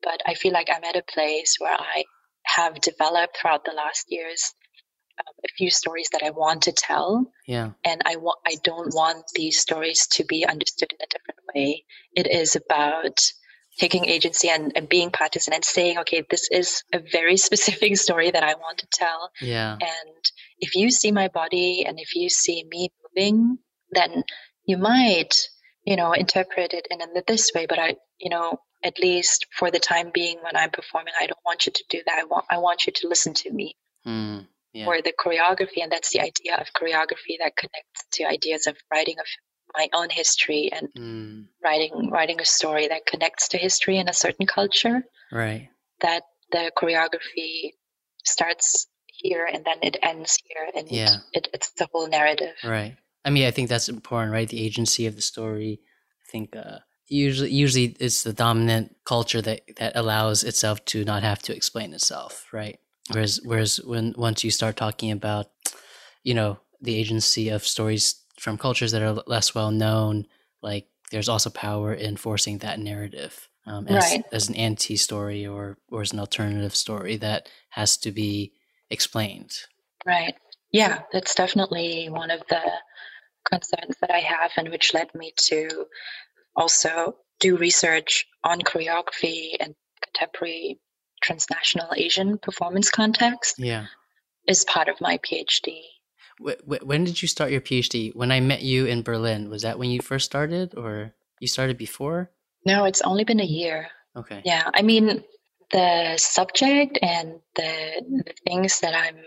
But 0.03 0.21
I 0.27 0.35
feel 0.35 0.53
like 0.53 0.69
I'm 0.71 0.83
at 0.83 0.95
a 0.95 1.01
place 1.01 1.55
where 1.57 1.73
I 1.73 2.03
have 2.43 2.79
developed 2.79 3.37
throughout 3.37 3.65
the 3.65 3.71
last 3.71 4.05
years 4.09 4.53
a 5.19 5.47
few 5.57 5.69
stories 5.69 6.09
that 6.11 6.23
I 6.23 6.31
want 6.31 6.63
to 6.63 6.71
tell. 6.71 7.31
Yeah. 7.47 7.71
And 7.83 8.01
I 8.05 8.15
want 8.17 8.39
I 8.45 8.55
don't 8.63 8.93
want 8.93 9.25
these 9.33 9.59
stories 9.59 10.07
to 10.13 10.25
be 10.25 10.45
understood 10.45 10.91
in 10.91 11.03
a 11.03 11.07
different 11.09 11.39
way. 11.53 11.85
It 12.13 12.27
is 12.27 12.55
about 12.55 13.19
taking 13.77 14.05
agency 14.05 14.49
and, 14.49 14.71
and 14.75 14.87
being 14.87 15.11
partisan 15.11 15.53
and 15.53 15.65
saying, 15.65 15.99
okay, 15.99 16.23
this 16.29 16.47
is 16.51 16.83
a 16.93 16.99
very 17.11 17.37
specific 17.47 17.97
story 17.97 18.31
that 18.31 18.43
I 18.43 18.55
want 18.55 18.79
to 18.79 18.87
tell. 18.91 19.31
Yeah. 19.41 19.73
And 19.73 20.25
if 20.59 20.75
you 20.75 20.91
see 20.91 21.11
my 21.11 21.27
body 21.27 21.83
and 21.85 21.99
if 21.99 22.15
you 22.15 22.29
see 22.29 22.63
me 22.69 22.89
moving, 23.03 23.57
then 23.91 24.23
you 24.65 24.77
might, 24.77 25.35
you 25.83 25.95
know, 25.95 26.13
interpret 26.13 26.73
it 26.73 26.87
in 26.89 26.99
this 27.27 27.51
way. 27.53 27.65
But 27.67 27.79
I, 27.79 27.95
you 28.17 28.29
know, 28.29 28.59
at 28.83 28.99
least 28.99 29.45
for 29.51 29.71
the 29.71 29.79
time 29.79 30.11
being 30.13 30.37
when 30.41 30.55
I'm 30.55 30.69
performing, 30.71 31.13
I 31.19 31.27
don't 31.27 31.39
want 31.45 31.65
you 31.65 31.73
to 31.73 31.83
do 31.89 32.01
that. 32.05 32.19
I 32.19 32.23
want 32.23 32.45
I 32.49 32.59
want 32.59 32.87
you 32.87 32.93
to 32.93 33.07
listen 33.07 33.33
to 33.33 33.51
me. 33.51 33.75
Mm 34.05 34.47
yeah. 34.75 34.85
or 34.85 35.01
the 35.01 35.13
choreography 35.13 35.81
and 35.81 35.91
that's 35.91 36.11
the 36.11 36.21
idea 36.21 36.55
of 36.55 36.67
choreography 36.73 37.37
that 37.39 37.55
connects 37.55 38.05
to 38.11 38.25
ideas 38.25 38.67
of 38.67 38.75
writing 38.91 39.15
of 39.19 39.25
my 39.75 39.89
own 39.93 40.09
history 40.09 40.69
and 40.71 40.89
mm. 40.93 41.45
writing 41.63 42.09
writing 42.11 42.39
a 42.39 42.45
story 42.45 42.87
that 42.87 43.05
connects 43.05 43.47
to 43.49 43.57
history 43.57 43.97
in 43.97 44.07
a 44.07 44.13
certain 44.13 44.45
culture 44.45 45.03
right 45.31 45.69
that 46.01 46.23
the 46.51 46.71
choreography 46.77 47.71
starts 48.23 48.87
here 49.07 49.47
and 49.51 49.65
then 49.65 49.77
it 49.81 49.97
ends 50.03 50.37
here 50.45 50.69
and 50.75 50.91
yeah. 50.91 51.15
it, 51.33 51.47
it's 51.53 51.71
the 51.71 51.87
whole 51.91 52.07
narrative 52.07 52.55
right 52.63 52.97
I 53.25 53.31
mean, 53.31 53.47
I 53.47 53.51
think 53.51 53.69
that's 53.69 53.89
important, 53.89 54.31
right? 54.31 54.47
The 54.47 54.63
agency 54.63 55.07
of 55.07 55.15
the 55.15 55.21
story. 55.21 55.81
I 56.27 56.31
think 56.31 56.55
uh, 56.55 56.79
usually 57.07 57.51
usually 57.51 57.95
it's 57.99 58.23
the 58.23 58.33
dominant 58.33 58.95
culture 59.03 59.41
that 59.41 59.61
that 59.77 59.93
allows 59.95 60.43
itself 60.43 60.85
to 60.85 61.03
not 61.03 61.23
have 61.23 61.41
to 61.43 61.55
explain 61.55 61.93
itself, 61.93 62.47
right? 62.53 62.79
Whereas 63.11 63.39
whereas 63.43 63.77
when 63.77 64.13
once 64.17 64.43
you 64.43 64.51
start 64.51 64.75
talking 64.75 65.11
about, 65.11 65.47
you 66.23 66.33
know, 66.33 66.59
the 66.81 66.95
agency 66.95 67.49
of 67.49 67.65
stories 67.65 68.21
from 68.39 68.57
cultures 68.57 68.91
that 68.91 69.01
are 69.01 69.23
less 69.27 69.53
well 69.53 69.71
known, 69.71 70.25
like 70.61 70.87
there's 71.11 71.29
also 71.29 71.49
power 71.49 71.93
in 71.93 72.17
forcing 72.17 72.59
that 72.59 72.79
narrative 72.79 73.47
um, 73.67 73.87
as, 73.87 74.11
right. 74.11 74.23
as 74.31 74.49
an 74.49 74.55
anti 74.55 74.95
story 74.95 75.45
or 75.45 75.77
or 75.89 76.01
as 76.01 76.13
an 76.13 76.19
alternative 76.19 76.75
story 76.75 77.17
that 77.17 77.49
has 77.69 77.97
to 77.97 78.11
be 78.11 78.53
explained. 78.89 79.51
Right. 80.05 80.35
Yeah, 80.71 81.01
that's 81.13 81.35
definitely 81.35 82.09
one 82.09 82.31
of 82.31 82.41
the 82.49 82.61
concerns 83.49 83.95
that 84.01 84.11
I 84.11 84.19
have, 84.19 84.51
and 84.57 84.69
which 84.69 84.93
led 84.93 85.13
me 85.13 85.33
to 85.37 85.85
also 86.55 87.15
do 87.39 87.57
research 87.57 88.25
on 88.43 88.59
choreography 88.61 89.51
and 89.59 89.75
contemporary 90.03 90.79
transnational 91.25 91.91
Asian 91.97 92.37
performance 92.37 92.89
context. 92.89 93.55
Yeah, 93.57 93.87
is 94.47 94.63
part 94.63 94.87
of 94.89 95.01
my 95.01 95.17
PhD. 95.17 95.81
When 96.65 97.05
did 97.05 97.21
you 97.21 97.27
start 97.27 97.51
your 97.51 97.61
PhD? 97.61 98.13
When 98.13 98.31
I 98.31 98.41
met 98.41 98.61
you 98.61 98.85
in 98.85 99.03
Berlin, 99.03 99.49
was 99.49 99.61
that 99.61 99.79
when 99.79 99.89
you 99.89 100.01
first 100.01 100.25
started, 100.25 100.75
or 100.75 101.13
you 101.39 101.47
started 101.47 101.77
before? 101.77 102.29
No, 102.65 102.83
it's 102.83 103.01
only 103.01 103.23
been 103.23 103.39
a 103.39 103.45
year. 103.45 103.87
Okay. 104.15 104.41
Yeah, 104.43 104.69
I 104.73 104.81
mean, 104.81 105.23
the 105.71 106.17
subject 106.17 106.99
and 107.01 107.39
the, 107.55 108.23
the 108.25 108.33
things 108.45 108.81
that 108.81 108.93
I'm 108.93 109.17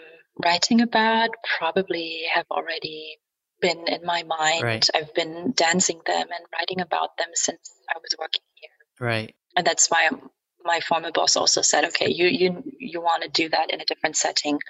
writing 0.45 0.83
about 0.83 1.31
probably 1.59 2.25
have 2.35 2.47
already 2.51 3.17
been 3.61 3.89
in 3.89 4.05
my 4.05 4.23
mind. 4.23 4.63
Right. 4.63 4.89
I've 4.95 5.15
been 5.15 5.53
dancing 5.57 6.01
them 6.05 6.29
and 6.31 6.47
writing 6.53 6.81
about 6.81 7.17
them 7.17 7.29
since 7.35 7.73
I 7.89 7.99
was 7.99 8.15
working 8.19 8.45
here. 8.55 8.77
Right. 9.01 9.35
And 9.57 9.67
that's 9.67 9.89
why 9.89 10.09
I'm, 10.11 10.31
my 10.69 10.81
former 10.81 11.11
boss 11.11 11.35
also 11.35 11.62
said, 11.62 11.85
okay, 11.87 12.09
you 12.09 12.27
you 12.27 12.62
you 12.79 13.01
want 13.01 13.23
to 13.25 13.29
do 13.29 13.49
that 13.49 13.73
in 13.73 13.81
a 13.81 13.85
different 13.85 14.16
setting. 14.16 14.61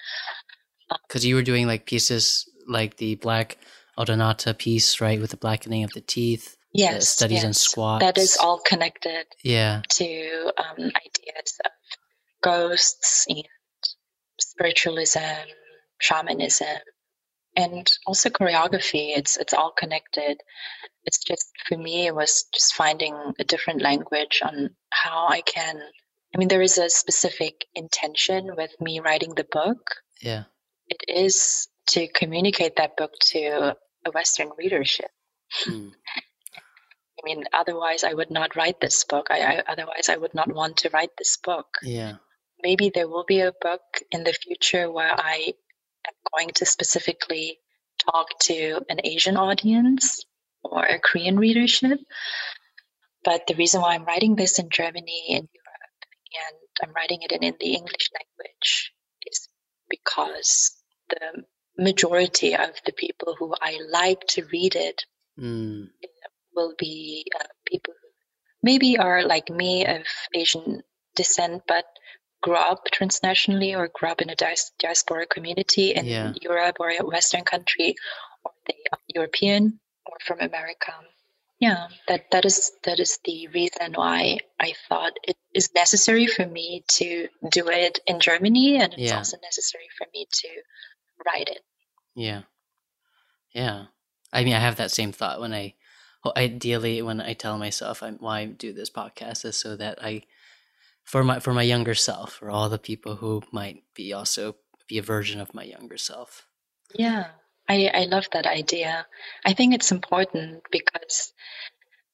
Because 1.06 1.26
you 1.26 1.34
were 1.34 1.42
doing 1.42 1.66
like 1.66 1.84
pieces 1.84 2.48
like 2.66 2.96
the 2.96 3.16
Black 3.16 3.58
Odonata 3.98 4.56
piece, 4.56 5.00
right, 5.00 5.20
with 5.20 5.32
the 5.32 5.36
blackening 5.36 5.84
of 5.84 5.92
the 5.92 6.00
teeth. 6.00 6.56
Yes, 6.72 7.08
studies 7.08 7.38
yes. 7.38 7.44
and 7.44 7.56
squats. 7.56 8.04
That 8.04 8.18
is 8.18 8.36
all 8.40 8.60
connected. 8.64 9.26
Yeah. 9.42 9.82
To 9.88 10.52
um, 10.58 10.78
ideas 10.78 11.50
of 11.64 11.72
ghosts 12.42 13.26
and 13.28 13.44
spiritualism, 14.40 15.48
shamanism, 15.98 16.78
and 17.58 17.90
also 18.06 18.30
choreography. 18.30 19.16
It's 19.18 19.36
it's 19.36 19.52
all 19.52 19.72
connected. 19.76 20.38
It's 21.04 21.18
just 21.18 21.50
for 21.68 21.76
me, 21.76 22.06
it 22.06 22.14
was 22.14 22.44
just 22.54 22.74
finding 22.74 23.14
a 23.38 23.44
different 23.44 23.82
language 23.82 24.40
on 24.44 24.70
how 24.90 25.26
I 25.28 25.40
can. 25.40 25.80
I 26.34 26.38
mean, 26.38 26.48
there 26.48 26.62
is 26.62 26.78
a 26.78 26.88
specific 26.88 27.66
intention 27.74 28.54
with 28.56 28.70
me 28.80 29.00
writing 29.00 29.34
the 29.34 29.46
book. 29.50 29.80
Yeah. 30.22 30.44
It 30.86 31.02
is 31.08 31.68
to 31.88 32.06
communicate 32.06 32.76
that 32.76 32.96
book 32.96 33.12
to 33.32 33.76
a 34.06 34.10
Western 34.12 34.50
readership. 34.56 35.10
Mm. 35.64 35.90
I 36.54 37.20
mean, 37.24 37.44
otherwise 37.52 38.04
I 38.04 38.12
would 38.12 38.30
not 38.30 38.54
write 38.54 38.80
this 38.80 39.02
book. 39.04 39.28
I, 39.30 39.40
I, 39.40 39.62
otherwise 39.66 40.08
I 40.08 40.16
would 40.16 40.34
not 40.34 40.52
want 40.52 40.76
to 40.78 40.90
write 40.90 41.16
this 41.18 41.36
book. 41.38 41.66
Yeah. 41.82 42.16
Maybe 42.62 42.92
there 42.94 43.08
will 43.08 43.24
be 43.26 43.40
a 43.40 43.52
book 43.60 43.80
in 44.12 44.22
the 44.22 44.32
future 44.32 44.92
where 44.92 45.12
I 45.16 45.54
am 46.08 46.14
going 46.34 46.50
to 46.56 46.66
specifically 46.66 47.58
talk 48.10 48.38
to 48.40 48.80
an 48.88 49.00
Asian 49.04 49.36
audience 49.36 50.24
or 50.62 50.84
a 50.84 50.98
Korean 50.98 51.38
readership. 51.38 51.98
But 53.24 53.46
the 53.46 53.54
reason 53.54 53.80
why 53.80 53.94
I'm 53.94 54.04
writing 54.04 54.36
this 54.36 54.58
in 54.58 54.70
Germany 54.70 55.24
and 55.30 55.48
Europe 55.52 56.00
and 56.50 56.58
I'm 56.82 56.94
writing 56.94 57.18
it 57.22 57.32
in, 57.32 57.42
in 57.42 57.54
the 57.58 57.74
English 57.74 58.10
language 58.14 58.92
is 59.26 59.48
because 59.90 60.72
the 61.10 61.44
majority 61.76 62.54
of 62.54 62.70
the 62.86 62.92
people 62.92 63.36
who 63.38 63.54
I 63.60 63.78
like 63.90 64.26
to 64.28 64.44
read 64.52 64.74
it 64.76 65.04
mm 65.38 65.88
will 66.54 66.74
be 66.76 67.24
uh, 67.38 67.44
people 67.66 67.94
who 68.02 68.08
maybe 68.64 68.98
are 68.98 69.24
like 69.24 69.48
me 69.48 69.86
of 69.86 70.02
Asian 70.34 70.82
descent, 71.14 71.62
but 71.68 71.84
grew 72.42 72.54
up 72.54 72.86
transnationally 72.92 73.76
or 73.76 73.88
grew 73.88 74.08
up 74.08 74.22
in 74.22 74.30
a 74.30 74.36
diaspora 74.78 75.26
community 75.26 75.92
in 75.92 76.06
yeah. 76.06 76.32
Europe 76.40 76.76
or 76.80 76.90
a 76.90 77.04
Western 77.04 77.44
country, 77.44 77.94
or 78.44 78.52
the 78.66 78.74
European 79.14 79.80
or 80.06 80.16
from 80.24 80.40
America. 80.40 80.92
Yeah, 81.60 81.88
that 82.06 82.30
that 82.30 82.44
is 82.44 82.70
that 82.84 83.00
is 83.00 83.18
the 83.24 83.48
reason 83.48 83.94
why 83.94 84.38
I 84.60 84.74
thought 84.88 85.14
it 85.24 85.36
is 85.52 85.74
necessary 85.74 86.28
for 86.28 86.46
me 86.46 86.84
to 86.92 87.28
do 87.50 87.68
it 87.68 87.98
in 88.06 88.20
Germany, 88.20 88.76
and 88.76 88.92
it's 88.92 89.02
yeah. 89.02 89.16
also 89.16 89.38
necessary 89.42 89.88
for 89.96 90.06
me 90.14 90.26
to 90.30 90.48
write 91.26 91.48
it. 91.48 91.62
Yeah, 92.14 92.42
yeah. 93.52 93.86
I 94.32 94.44
mean, 94.44 94.54
I 94.54 94.60
have 94.60 94.76
that 94.76 94.92
same 94.92 95.10
thought 95.10 95.40
when 95.40 95.52
I 95.52 95.74
well, 96.24 96.32
ideally 96.36 97.02
when 97.02 97.20
I 97.20 97.32
tell 97.32 97.58
myself 97.58 98.02
I'm, 98.02 98.18
why 98.18 98.40
I 98.40 98.44
do 98.46 98.72
this 98.72 98.90
podcast 98.90 99.44
is 99.44 99.56
so 99.56 99.76
that 99.76 99.98
I 100.02 100.22
for 101.08 101.24
my 101.24 101.40
for 101.40 101.54
my 101.54 101.62
younger 101.62 101.94
self, 101.94 102.34
for 102.34 102.50
all 102.50 102.68
the 102.68 102.78
people 102.78 103.16
who 103.16 103.42
might 103.50 103.82
be 103.94 104.12
also 104.12 104.56
be 104.88 104.98
a 104.98 105.02
version 105.02 105.40
of 105.40 105.54
my 105.54 105.64
younger 105.64 105.96
self. 105.96 106.46
Yeah. 106.94 107.28
I, 107.70 107.90
I 107.92 108.04
love 108.04 108.26
that 108.32 108.46
idea. 108.46 109.06
I 109.44 109.52
think 109.52 109.74
it's 109.74 109.92
important 109.92 110.62
because 110.70 111.32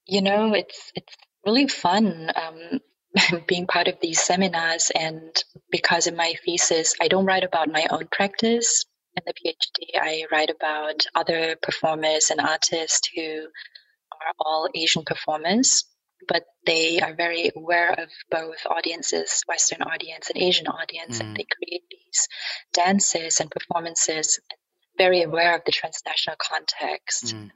you 0.06 0.22
know 0.22 0.54
it's 0.54 0.92
it's 0.94 1.14
really 1.44 1.68
fun 1.68 2.30
um, 2.36 3.42
being 3.48 3.66
part 3.66 3.88
of 3.88 3.98
these 4.00 4.20
seminars 4.20 4.90
and 4.94 5.32
because 5.70 6.06
in 6.06 6.16
my 6.16 6.34
thesis 6.44 6.94
I 7.00 7.08
don't 7.08 7.26
write 7.26 7.44
about 7.44 7.68
my 7.70 7.86
own 7.90 8.08
practice 8.10 8.84
in 9.16 9.22
the 9.26 9.34
PhD 9.34 10.00
I 10.00 10.24
write 10.30 10.50
about 10.50 11.06
other 11.14 11.56
performers 11.62 12.30
and 12.30 12.40
artists 12.40 13.08
who 13.14 13.46
are 14.24 14.32
all 14.40 14.68
Asian 14.74 15.04
performers, 15.04 15.84
but 16.28 16.44
they 16.66 17.00
are 17.00 17.14
very 17.14 17.50
aware 17.54 17.92
of 17.92 18.08
both 18.30 18.66
audiences, 18.68 19.42
Western 19.46 19.82
audience 19.82 20.30
and 20.30 20.42
Asian 20.42 20.66
audience, 20.66 21.18
mm. 21.18 21.20
and 21.20 21.36
they 21.36 21.44
create 21.44 21.82
these 21.90 22.28
dances 22.72 23.40
and 23.40 23.50
performances, 23.50 24.40
very 24.96 25.22
aware 25.22 25.54
of 25.56 25.62
the 25.64 25.72
transnational 25.72 26.36
context, 26.38 27.34
mm. 27.34 27.50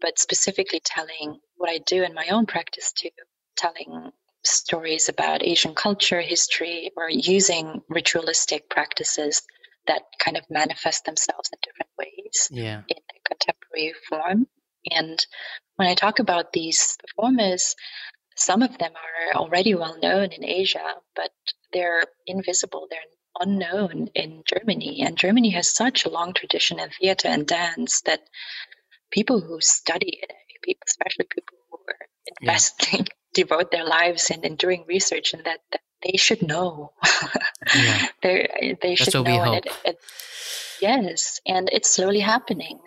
but 0.00 0.18
specifically 0.18 0.80
telling 0.84 1.38
what 1.56 1.70
I 1.70 1.78
do 1.78 2.02
in 2.02 2.14
my 2.14 2.28
own 2.30 2.46
practice 2.46 2.92
too, 2.92 3.10
telling 3.56 4.12
stories 4.44 5.08
about 5.08 5.42
Asian 5.42 5.74
culture, 5.74 6.20
history, 6.20 6.90
or 6.96 7.08
using 7.10 7.82
ritualistic 7.88 8.68
practices 8.70 9.42
that 9.86 10.02
kind 10.18 10.36
of 10.36 10.44
manifest 10.50 11.04
themselves 11.04 11.50
in 11.52 11.58
different 11.62 11.90
ways 11.98 12.48
yeah. 12.50 12.82
in 12.88 12.96
a 12.96 13.28
contemporary 13.28 13.94
form. 14.08 14.46
And 14.90 15.24
when 15.80 15.88
I 15.88 15.94
talk 15.94 16.18
about 16.18 16.52
these 16.52 16.98
performers, 17.00 17.74
some 18.36 18.60
of 18.60 18.76
them 18.76 18.92
are 18.92 19.40
already 19.40 19.74
well 19.74 19.96
known 19.98 20.30
in 20.30 20.44
Asia, 20.44 20.84
but 21.16 21.30
they're 21.72 22.02
invisible. 22.26 22.86
They're 22.90 23.00
unknown 23.40 24.08
in 24.14 24.42
Germany. 24.44 25.00
And 25.00 25.16
Germany 25.16 25.48
has 25.52 25.74
such 25.74 26.04
a 26.04 26.10
long 26.10 26.34
tradition 26.34 26.78
in 26.78 26.90
theater 26.90 27.28
and 27.28 27.46
dance 27.46 28.02
that 28.02 28.20
people 29.10 29.40
who 29.40 29.62
study 29.62 30.20
it, 30.20 30.76
especially 30.86 31.24
people 31.24 31.56
who 31.70 31.78
are 31.88 32.06
investing, 32.42 33.06
yeah. 33.06 33.14
devote 33.32 33.70
their 33.70 33.86
lives 33.86 34.28
in, 34.28 34.44
in 34.44 34.56
doing 34.56 34.84
research 34.86 35.32
and 35.32 35.44
that, 35.44 35.60
that 35.72 35.80
they 36.02 36.18
should 36.18 36.42
know. 36.42 36.92
yeah. 37.74 38.06
they 38.22 38.76
they 38.82 38.96
should 38.96 39.14
know. 39.14 39.54
It, 39.54 39.66
it, 39.86 39.98
yes, 40.82 41.40
and 41.46 41.70
it's 41.72 41.94
slowly 41.94 42.20
happening 42.20 42.80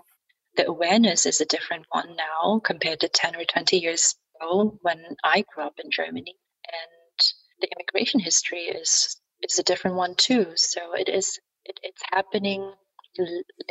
the 0.55 0.67
awareness 0.67 1.25
is 1.25 1.41
a 1.41 1.45
different 1.45 1.85
one 1.89 2.15
now 2.15 2.59
compared 2.63 2.99
to 3.01 3.07
10 3.07 3.35
or 3.35 3.45
20 3.45 3.77
years 3.77 4.15
ago 4.39 4.77
when 4.81 5.03
I 5.23 5.43
grew 5.53 5.63
up 5.63 5.79
in 5.83 5.91
Germany. 5.91 6.35
And 6.71 7.19
the 7.61 7.69
immigration 7.75 8.19
history 8.19 8.63
is, 8.63 9.17
is 9.41 9.59
a 9.59 9.63
different 9.63 9.97
one 9.97 10.15
too. 10.15 10.53
So 10.55 10.93
it 10.93 11.09
is, 11.09 11.39
it, 11.65 11.79
it's 11.83 12.01
happening 12.11 12.73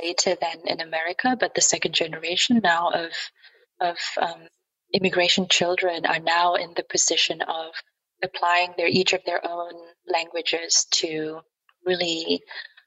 later 0.03 0.37
than 0.41 0.67
in 0.67 0.81
America, 0.81 1.37
but 1.39 1.55
the 1.55 1.61
second 1.61 1.95
generation 1.95 2.61
now 2.63 2.91
of, 2.91 3.11
of 3.81 3.97
um, 4.21 4.49
immigration 4.93 5.47
children 5.49 6.07
are 6.07 6.21
now 6.21 6.55
in 6.55 6.73
the 6.77 6.85
position 6.85 7.43
of 7.43 7.73
applying 8.23 8.75
their 8.77 8.87
each 8.87 9.13
of 9.13 9.25
their 9.25 9.45
own 9.45 9.73
languages 10.07 10.87
to 10.93 11.41
really 11.85 12.43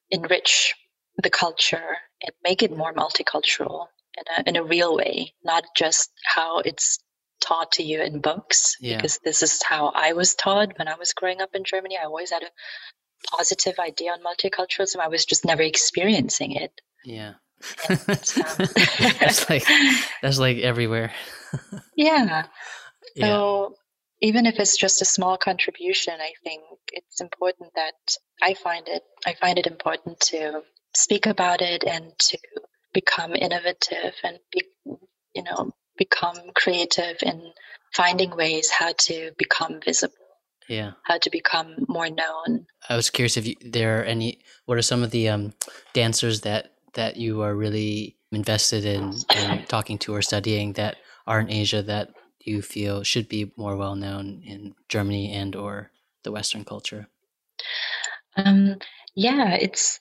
enrich 0.10 0.76
the 1.22 1.30
culture 1.30 1.98
and 2.22 2.32
make 2.44 2.64
it 2.64 2.76
more 2.76 2.94
multicultural 2.94 3.88
in 4.18 4.24
a, 4.38 4.50
in 4.50 4.56
a 4.56 4.64
real 4.64 4.96
way, 4.96 5.34
not 5.44 5.64
just 5.76 6.12
how 6.24 6.60
it's 6.60 7.00
taught 7.42 7.74
to 7.74 7.84
you 7.84 8.02
in 8.02 8.20
books. 8.22 8.78
Yeah. 8.80 8.98
Because 8.98 9.20
this 9.24 9.44
is 9.44 9.62
how 9.64 9.92
I 9.96 10.14
was 10.14 10.36
taught 10.36 10.78
when 10.78 10.88
I 10.88 10.96
was 10.96 11.14
growing 11.14 11.42
up 11.42 11.54
in 11.54 11.64
Germany. 11.64 11.98
I 12.02 12.06
always 12.06 12.32
had 12.32 12.44
a 12.44 13.36
positive 13.36 13.80
idea 13.80 14.12
on 14.12 14.20
multiculturalism. 14.22 15.00
I 15.00 15.08
was 15.08 15.26
just 15.26 15.46
never 15.46 15.64
experiencing 15.64 16.54
it. 16.54 16.72
Yeah. 17.04 17.34
that's 17.88 19.50
like 19.50 19.64
that's 20.22 20.40
like 20.40 20.58
everywhere. 20.58 21.12
yeah. 21.96 22.46
So 23.18 23.78
yeah. 24.20 24.28
even 24.28 24.46
if 24.46 24.60
it's 24.60 24.76
just 24.76 25.02
a 25.02 25.06
small 25.06 25.38
contribution, 25.38 26.16
I 26.20 26.34
think 26.44 26.64
it's 26.92 27.22
important 27.22 27.70
that 27.76 28.18
I 28.44 28.56
find 28.56 28.90
it 28.90 29.04
I 29.26 29.36
find 29.36 29.58
it 29.58 29.68
important 29.68 30.20
to 30.32 30.64
speak 30.96 31.26
about 31.26 31.62
it 31.62 31.84
and 31.84 32.18
to 32.20 32.38
become 32.94 33.36
innovative 33.36 34.14
and 34.24 34.40
be, 34.52 34.64
you 35.34 35.44
know 35.44 35.72
become 35.98 36.36
creative 36.56 37.18
in 37.22 37.52
finding 37.94 38.36
ways 38.36 38.70
how 38.70 38.92
to 38.98 39.32
become 39.38 39.80
visible 39.84 40.16
yeah. 40.68 40.92
how 41.04 41.18
to 41.18 41.30
become 41.30 41.86
more 41.88 42.10
known. 42.10 42.68
I 42.90 42.96
was 42.96 43.10
curious 43.10 43.38
if 43.38 43.48
you, 43.48 43.56
there 43.62 44.00
are 44.00 44.04
any 44.04 44.40
what 44.66 44.78
are 44.78 44.84
some 44.84 45.04
of 45.04 45.12
the 45.12 45.30
um, 45.30 45.54
dancers 45.94 46.42
that 46.42 46.74
that 46.94 47.18
you 47.18 47.42
are 47.42 47.56
really 47.56 48.18
invested 48.32 48.86
in, 48.86 49.14
in 49.36 49.66
talking 49.68 49.98
to 50.00 50.14
or 50.14 50.22
studying 50.22 50.74
that 50.74 50.98
are 51.28 51.40
in 51.40 51.50
asia 51.50 51.82
that 51.82 52.10
you 52.40 52.62
feel 52.62 53.04
should 53.04 53.28
be 53.28 53.52
more 53.58 53.76
well 53.76 53.96
known 53.96 54.42
in 54.46 54.76
germany 54.90 55.34
and 55.34 55.56
or 55.56 55.92
the 56.24 56.32
western 56.32 56.64
culture? 56.64 57.08
Um, 58.38 58.78
yeah 59.16 59.54
it's 59.54 60.00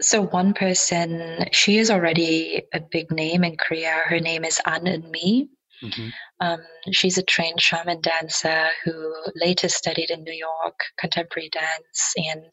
so 0.00 0.22
one 0.22 0.54
person, 0.54 1.46
she 1.52 1.78
is 1.78 1.90
already 1.90 2.62
a 2.72 2.80
big 2.80 3.10
name 3.10 3.44
in 3.44 3.56
Korea. 3.56 4.00
Her 4.04 4.20
name 4.20 4.44
is 4.44 4.60
Ahn 4.66 4.84
Eun-me. 4.84 5.48
Mm-hmm. 5.82 6.08
Um, 6.40 6.60
she's 6.92 7.18
a 7.18 7.22
trained 7.22 7.60
shaman 7.60 8.00
dancer 8.00 8.68
who 8.84 9.14
later 9.34 9.68
studied 9.68 10.10
in 10.10 10.22
New 10.22 10.32
York 10.32 10.78
contemporary 10.98 11.50
dance, 11.50 12.14
and 12.16 12.52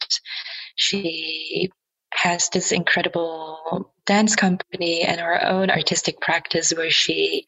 she 0.76 1.70
has 2.12 2.48
this 2.48 2.72
incredible 2.72 3.92
dance 4.04 4.34
company 4.34 5.02
and 5.02 5.20
her 5.20 5.44
own 5.44 5.70
artistic 5.70 6.20
practice 6.20 6.72
where 6.72 6.90
she 6.90 7.46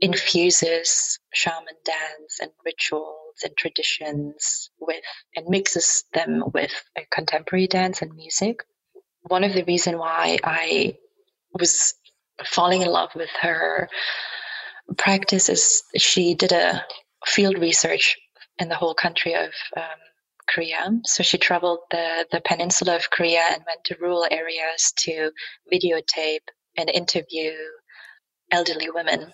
infuses 0.00 1.20
shaman 1.32 1.76
dance 1.84 2.38
and 2.40 2.50
rituals 2.64 3.36
and 3.44 3.56
traditions 3.56 4.70
with 4.80 5.04
and 5.36 5.46
mixes 5.48 6.04
them 6.12 6.42
with 6.52 6.72
contemporary 7.12 7.66
dance 7.66 8.02
and 8.02 8.14
music 8.16 8.64
one 9.22 9.44
of 9.44 9.52
the 9.52 9.64
reason 9.64 9.98
why 9.98 10.38
I 10.44 10.96
was 11.58 11.94
falling 12.44 12.82
in 12.82 12.88
love 12.88 13.10
with 13.14 13.30
her 13.40 13.88
practice 14.98 15.48
is 15.48 15.82
she 15.96 16.34
did 16.34 16.52
a 16.52 16.84
field 17.26 17.58
research 17.58 18.16
in 18.58 18.68
the 18.68 18.74
whole 18.74 18.94
country 18.94 19.34
of 19.34 19.50
um, 19.76 19.82
Korea. 20.48 20.90
So 21.04 21.22
she 21.22 21.38
traveled 21.38 21.80
the, 21.90 22.26
the 22.30 22.40
peninsula 22.44 22.96
of 22.96 23.10
Korea 23.10 23.42
and 23.50 23.62
went 23.66 23.84
to 23.84 23.96
rural 24.00 24.26
areas 24.30 24.92
to 24.98 25.30
videotape 25.72 26.46
and 26.76 26.90
interview 26.90 27.52
elderly 28.50 28.90
women. 28.90 29.32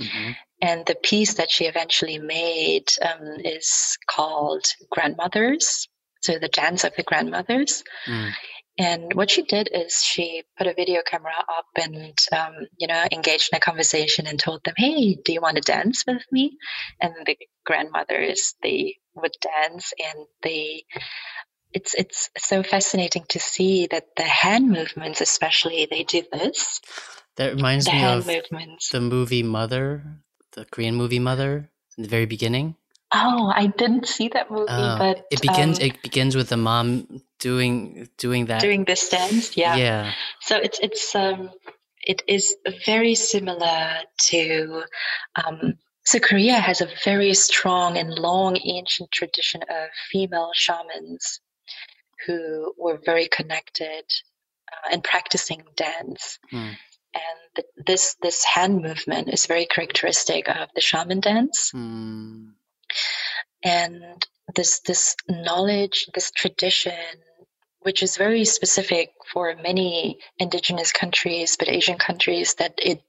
Mm-hmm. 0.00 0.30
And 0.62 0.86
the 0.86 0.96
piece 1.02 1.34
that 1.34 1.50
she 1.50 1.66
eventually 1.66 2.18
made 2.18 2.86
um, 3.02 3.36
is 3.44 3.98
called 4.08 4.64
Grandmothers. 4.90 5.88
So 6.22 6.38
the 6.38 6.48
dance 6.48 6.84
of 6.84 6.94
the 6.96 7.02
grandmothers. 7.02 7.84
Mm. 8.06 8.32
And 8.78 9.14
what 9.14 9.30
she 9.30 9.42
did 9.42 9.70
is 9.72 10.02
she 10.02 10.42
put 10.58 10.66
a 10.66 10.74
video 10.74 11.00
camera 11.04 11.32
up 11.48 11.66
and, 11.80 12.18
um, 12.32 12.54
you 12.78 12.86
know, 12.86 13.04
engaged 13.10 13.48
in 13.52 13.56
a 13.56 13.60
conversation 13.60 14.26
and 14.26 14.38
told 14.38 14.64
them, 14.64 14.74
Hey, 14.76 15.14
do 15.14 15.32
you 15.32 15.40
want 15.40 15.56
to 15.56 15.62
dance 15.62 16.04
with 16.06 16.22
me? 16.30 16.58
And 17.00 17.14
the 17.24 17.38
grandmothers, 17.64 18.54
they 18.62 18.96
would 19.14 19.32
dance 19.40 19.94
and 19.98 20.26
they, 20.42 20.84
it's, 21.72 21.94
it's 21.94 22.28
so 22.36 22.62
fascinating 22.62 23.24
to 23.30 23.38
see 23.38 23.86
that 23.90 24.08
the 24.16 24.24
hand 24.24 24.68
movements, 24.68 25.22
especially, 25.22 25.86
they 25.90 26.04
do 26.04 26.22
this. 26.30 26.80
That 27.36 27.54
reminds 27.54 27.86
the 27.86 27.92
me 27.92 28.04
of 28.04 28.26
movements. 28.26 28.90
the 28.90 29.00
movie 29.00 29.42
Mother, 29.42 30.20
the 30.52 30.66
Korean 30.66 30.96
movie 30.96 31.18
Mother 31.18 31.70
in 31.96 32.02
the 32.02 32.08
very 32.08 32.26
beginning. 32.26 32.76
Oh, 33.12 33.52
I 33.54 33.68
didn't 33.68 34.06
see 34.06 34.28
that 34.28 34.50
movie, 34.50 34.66
uh, 34.68 34.98
but 34.98 35.26
it 35.30 35.40
begins. 35.40 35.78
Um, 35.78 35.86
it 35.86 36.02
begins 36.02 36.34
with 36.34 36.48
the 36.48 36.56
mom 36.56 37.22
doing 37.38 38.08
doing 38.18 38.46
that, 38.46 38.60
doing 38.60 38.84
this 38.84 39.08
dance. 39.08 39.56
Yeah, 39.56 39.76
yeah. 39.76 40.12
So 40.40 40.56
it's 40.56 40.78
it's 40.80 41.14
um 41.14 41.50
it 42.02 42.22
is 42.26 42.56
very 42.84 43.14
similar 43.14 43.98
to 44.30 44.82
um. 45.34 45.78
So 46.04 46.20
Korea 46.20 46.54
has 46.54 46.80
a 46.80 46.88
very 47.04 47.34
strong 47.34 47.98
and 47.98 48.16
long 48.16 48.56
ancient 48.64 49.10
tradition 49.10 49.62
of 49.62 49.88
female 50.10 50.52
shamans 50.54 51.40
who 52.26 52.74
were 52.78 53.00
very 53.04 53.26
connected 53.26 54.04
uh, 54.72 54.92
and 54.92 55.02
practicing 55.02 55.64
dance. 55.74 56.38
Hmm. 56.50 56.70
And 57.14 57.40
the, 57.56 57.64
this 57.86 58.16
this 58.22 58.44
hand 58.44 58.82
movement 58.82 59.30
is 59.32 59.46
very 59.46 59.66
characteristic 59.66 60.48
of 60.48 60.68
the 60.74 60.80
shaman 60.80 61.20
dance. 61.20 61.70
Hmm 61.70 62.50
and 63.62 64.26
this 64.54 64.80
this 64.80 65.16
knowledge 65.28 66.08
this 66.14 66.30
tradition 66.30 66.94
which 67.80 68.02
is 68.02 68.16
very 68.16 68.44
specific 68.44 69.10
for 69.32 69.54
many 69.62 70.18
indigenous 70.38 70.92
countries 70.92 71.56
but 71.58 71.68
asian 71.68 71.98
countries 71.98 72.54
that 72.54 72.74
it 72.78 73.02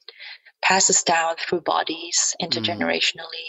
passes 0.63 1.03
down 1.03 1.35
through 1.37 1.61
bodies 1.61 2.35
intergenerationally 2.41 3.47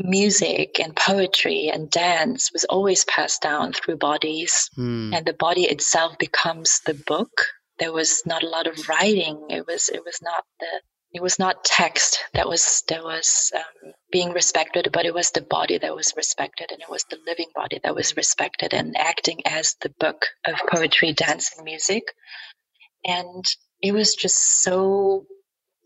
mm. 0.00 0.08
music 0.08 0.80
and 0.80 0.96
poetry 0.96 1.70
and 1.72 1.90
dance 1.90 2.50
was 2.52 2.64
always 2.64 3.04
passed 3.04 3.42
down 3.42 3.72
through 3.72 3.96
bodies 3.96 4.70
mm. 4.76 5.14
and 5.14 5.26
the 5.26 5.34
body 5.34 5.64
itself 5.64 6.16
becomes 6.18 6.80
the 6.86 6.94
book 6.94 7.46
there 7.78 7.92
was 7.92 8.22
not 8.24 8.42
a 8.42 8.48
lot 8.48 8.66
of 8.66 8.88
writing 8.88 9.46
it 9.50 9.66
was 9.66 9.88
it 9.88 10.02
was 10.04 10.18
not 10.22 10.44
the 10.60 10.80
it 11.14 11.22
was 11.22 11.38
not 11.38 11.64
text 11.64 12.18
that 12.34 12.48
was 12.48 12.82
that 12.88 13.04
was 13.04 13.52
um, 13.54 13.92
being 14.10 14.32
respected, 14.32 14.90
but 14.92 15.06
it 15.06 15.14
was 15.14 15.30
the 15.30 15.42
body 15.42 15.78
that 15.78 15.94
was 15.94 16.12
respected, 16.16 16.72
and 16.72 16.82
it 16.82 16.90
was 16.90 17.04
the 17.08 17.18
living 17.24 17.48
body 17.54 17.80
that 17.84 17.94
was 17.94 18.16
respected 18.16 18.74
and 18.74 18.96
acting 18.98 19.40
as 19.46 19.76
the 19.80 19.94
book 20.00 20.26
of 20.44 20.56
poetry, 20.68 21.12
dance, 21.12 21.52
and 21.56 21.64
music. 21.64 22.02
And 23.04 23.44
it 23.80 23.92
was 23.92 24.16
just 24.16 24.62
so 24.62 25.26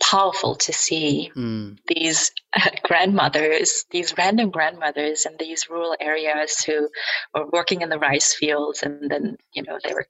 powerful 0.01 0.55
to 0.55 0.73
see 0.73 1.31
mm. 1.37 1.77
these 1.87 2.31
uh, 2.57 2.71
grandmothers, 2.83 3.85
these 3.91 4.17
random 4.17 4.51
grandmothers 4.51 5.27
in 5.27 5.37
these 5.39 5.69
rural 5.69 5.95
areas 6.01 6.65
who 6.65 6.89
were 7.35 7.51
working 7.53 7.83
in 7.83 7.91
the 7.91 7.99
rice 7.99 8.35
fields, 8.35 8.83
and 8.83 9.11
then 9.11 9.37
you 9.53 9.63
know 9.63 9.79
they 9.85 9.93
were 9.93 10.07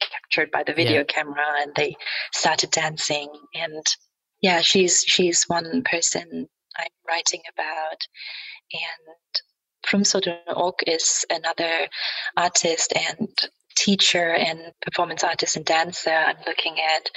captured 0.00 0.50
by 0.50 0.62
the 0.62 0.72
video 0.72 0.98
yeah. 0.98 1.04
camera 1.04 1.44
and 1.60 1.72
they 1.76 1.96
started 2.32 2.70
dancing 2.70 3.28
and 3.54 3.84
yeah, 4.44 4.60
she's 4.60 5.02
she's 5.06 5.44
one 5.44 5.82
person 5.90 6.46
I'm 6.76 6.96
writing 7.08 7.40
about, 7.54 8.00
and 8.74 9.32
Prumsodun 9.86 10.36
Ok 10.48 10.84
is 10.86 11.24
another 11.30 11.88
artist 12.36 12.92
and 12.94 13.30
teacher 13.74 14.34
and 14.34 14.60
performance 14.82 15.24
artist 15.24 15.56
and 15.56 15.64
dancer 15.64 16.10
I'm 16.10 16.36
looking 16.46 16.76
at. 16.78 17.08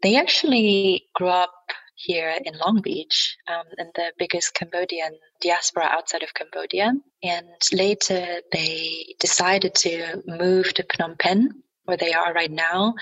They 0.00 0.14
actually 0.14 1.06
grew 1.12 1.26
up 1.26 1.50
here 1.96 2.32
in 2.44 2.56
Long 2.64 2.82
Beach, 2.82 3.36
um, 3.48 3.66
in 3.76 3.90
the 3.96 4.12
biggest 4.16 4.54
Cambodian 4.54 5.18
diaspora 5.40 5.86
outside 5.86 6.22
of 6.22 6.34
Cambodia. 6.34 6.92
And 7.20 7.60
later 7.72 8.42
they 8.52 9.16
decided 9.18 9.74
to 9.86 10.22
move 10.24 10.72
to 10.74 10.84
Phnom 10.84 11.18
Penh, 11.18 11.48
where 11.86 11.96
they 11.96 12.12
are 12.12 12.32
right 12.32 12.52
now. 12.52 12.94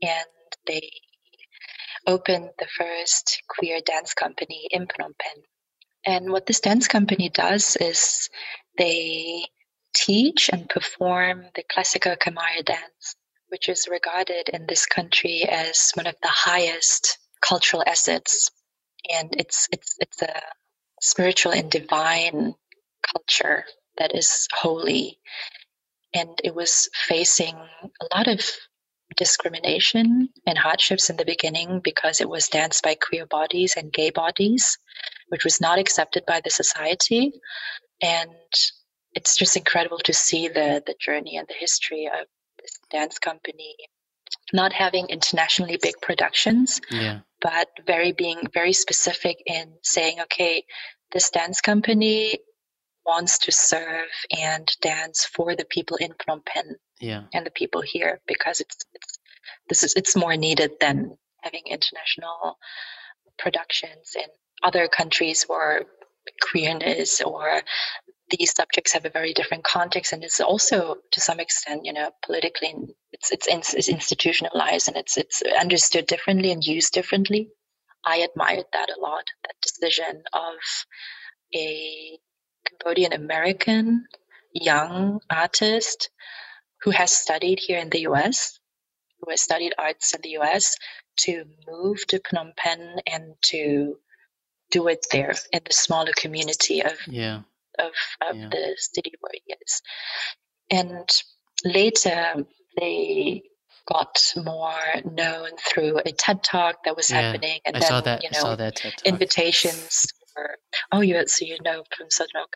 And 0.00 0.24
they 0.66 0.90
opened 2.08 2.50
the 2.58 2.66
first 2.66 3.42
queer 3.48 3.80
dance 3.84 4.14
company 4.14 4.66
in 4.70 4.86
Phnom 4.86 5.12
Penh. 5.18 5.42
And 6.06 6.32
what 6.32 6.46
this 6.46 6.60
dance 6.60 6.88
company 6.88 7.28
does 7.28 7.76
is 7.76 8.30
they 8.78 9.44
teach 9.94 10.48
and 10.50 10.68
perform 10.68 11.44
the 11.54 11.64
classical 11.70 12.16
Khmer 12.16 12.64
dance, 12.64 13.14
which 13.48 13.68
is 13.68 13.88
regarded 13.90 14.48
in 14.48 14.66
this 14.66 14.86
country 14.86 15.44
as 15.48 15.92
one 15.94 16.06
of 16.06 16.16
the 16.22 16.28
highest 16.28 17.18
cultural 17.46 17.84
assets. 17.86 18.50
And 19.12 19.34
it's, 19.38 19.68
it's, 19.70 19.96
it's 20.00 20.22
a 20.22 20.40
spiritual 21.02 21.52
and 21.52 21.70
divine 21.70 22.54
culture 23.14 23.64
that 23.98 24.14
is 24.14 24.48
holy. 24.52 25.18
And 26.14 26.30
it 26.42 26.54
was 26.54 26.88
facing 26.94 27.54
a 27.54 28.16
lot 28.16 28.28
of 28.28 28.40
discrimination 29.18 30.28
and 30.46 30.56
hardships 30.56 31.10
in 31.10 31.16
the 31.16 31.24
beginning 31.26 31.80
because 31.84 32.22
it 32.22 32.28
was 32.28 32.46
danced 32.48 32.82
by 32.82 32.94
queer 32.94 33.26
bodies 33.26 33.74
and 33.76 33.92
gay 33.92 34.10
bodies, 34.10 34.78
which 35.28 35.44
was 35.44 35.60
not 35.60 35.78
accepted 35.78 36.24
by 36.26 36.40
the 36.42 36.50
society. 36.50 37.32
And 38.00 38.30
it's 39.12 39.36
just 39.36 39.56
incredible 39.56 39.98
to 40.04 40.14
see 40.14 40.48
the, 40.48 40.82
the 40.86 40.94
journey 40.98 41.36
and 41.36 41.46
the 41.48 41.54
history 41.58 42.06
of 42.06 42.26
this 42.62 42.78
dance 42.90 43.18
company 43.18 43.74
not 44.52 44.72
having 44.72 45.06
internationally 45.08 45.78
big 45.82 45.94
productions, 46.00 46.80
yeah. 46.90 47.20
but 47.42 47.68
very 47.86 48.12
being 48.12 48.40
very 48.54 48.72
specific 48.72 49.36
in 49.46 49.74
saying, 49.82 50.20
okay, 50.20 50.64
this 51.12 51.30
dance 51.30 51.60
company 51.60 52.38
wants 53.08 53.38
to 53.38 53.52
serve 53.52 54.08
and 54.38 54.68
dance 54.82 55.24
for 55.24 55.56
the 55.56 55.64
people 55.64 55.96
in 55.96 56.12
Phnom 56.12 56.44
Penh 56.44 56.76
yeah. 57.00 57.22
and 57.32 57.46
the 57.46 57.50
people 57.50 57.80
here 57.80 58.20
because 58.26 58.60
it's 58.60 58.76
it's 58.92 59.07
this 59.68 59.82
is 59.82 59.94
it's 59.94 60.16
more 60.16 60.36
needed 60.36 60.72
than 60.80 61.16
having 61.42 61.62
international 61.66 62.58
productions 63.38 64.14
in 64.16 64.24
other 64.62 64.88
countries 64.88 65.44
where 65.44 65.84
queerness 66.42 67.20
or 67.20 67.62
these 68.30 68.52
subjects 68.52 68.92
have 68.92 69.06
a 69.06 69.10
very 69.10 69.32
different 69.32 69.64
context. 69.64 70.12
And 70.12 70.22
it's 70.22 70.40
also 70.40 70.96
to 71.12 71.20
some 71.20 71.40
extent 71.40 71.84
you 71.84 71.92
know 71.92 72.10
politically 72.24 72.74
it's 73.12 73.30
it's, 73.32 73.74
it's 73.74 73.88
institutionalized 73.88 74.88
and 74.88 74.96
it's 74.96 75.16
it's 75.16 75.42
understood 75.42 76.06
differently 76.06 76.50
and 76.52 76.64
used 76.64 76.92
differently. 76.92 77.50
I 78.04 78.18
admired 78.18 78.66
that 78.72 78.90
a 78.90 79.00
lot 79.00 79.24
that 79.44 79.54
decision 79.62 80.22
of 80.32 80.54
a 81.54 82.18
cambodian 82.66 83.12
american 83.12 84.04
young 84.52 85.20
artist 85.30 86.10
who 86.82 86.90
has 86.90 87.12
studied 87.12 87.58
here 87.58 87.78
in 87.78 87.90
the 87.90 88.00
us 88.00 88.57
who 89.20 89.30
has 89.30 89.42
studied 89.42 89.74
arts 89.78 90.14
in 90.14 90.20
the 90.22 90.30
us 90.30 90.76
to 91.16 91.44
move 91.66 92.06
to 92.08 92.18
phnom 92.20 92.54
penh 92.56 93.00
and 93.06 93.34
to 93.42 93.96
do 94.70 94.88
it 94.88 95.06
there 95.10 95.34
in 95.52 95.60
the 95.64 95.72
smaller 95.72 96.12
community 96.16 96.82
of 96.82 96.92
yeah 97.06 97.42
of, 97.78 97.92
of 98.28 98.36
yeah. 98.36 98.48
the 98.50 98.76
city 98.76 99.12
where 99.20 99.32
he 99.32 99.54
is. 99.64 99.82
And 100.70 101.08
later 101.64 102.46
they 102.78 103.42
got 103.86 104.18
more 104.36 104.78
known 105.10 105.50
through 105.66 105.98
a 106.04 106.12
TED 106.12 106.42
talk 106.42 106.84
that 106.84 106.96
was 106.96 107.10
yeah, 107.10 107.20
happening, 107.22 107.60
and 107.64 107.76
I 107.76 107.80
then 107.80 107.88
saw 107.88 108.00
that, 108.02 108.22
you 108.22 108.30
know 108.32 108.56
that 108.56 108.80
invitations. 109.04 110.06
For, 110.34 110.56
oh, 110.92 111.00
you 111.00 111.26
so 111.26 111.44
you 111.44 111.56
know 111.64 111.82
Prumsodun 111.82 112.42
Ok. 112.42 112.52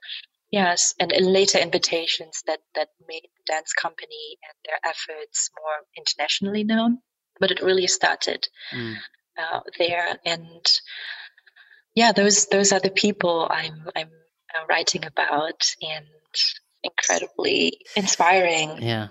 Yes, 0.53 0.95
and 1.01 1.11
later 1.19 1.59
invitations 1.59 2.43
that 2.47 2.61
that 2.75 2.89
made 3.09 3.23
the 3.23 3.53
dance 3.55 3.73
company 3.73 4.37
and 4.47 4.55
their 4.67 4.79
efforts 4.85 5.51
more 5.59 5.87
internationally 5.97 6.63
known. 6.63 6.99
But 7.41 7.51
it 7.51 7.63
really 7.63 7.87
started 7.87 8.47
mm. 8.71 8.95
uh, 9.39 9.61
there, 9.79 10.19
and 10.27 10.81
yeah, 11.95 12.13
those 12.13 12.47
those 12.47 12.71
are 12.71 12.81
the 12.81 12.91
people 12.91 13.49
I'm 13.51 13.89
I'm 13.97 14.11
uh, 14.55 14.67
writing 14.69 15.07
about 15.07 15.65
and 15.81 16.05
incredibly 16.85 17.79
inspiring. 17.97 18.77
Yeah. 18.83 19.09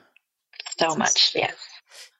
So 0.79 0.95
much. 0.95 1.31
Yes. 1.35 1.55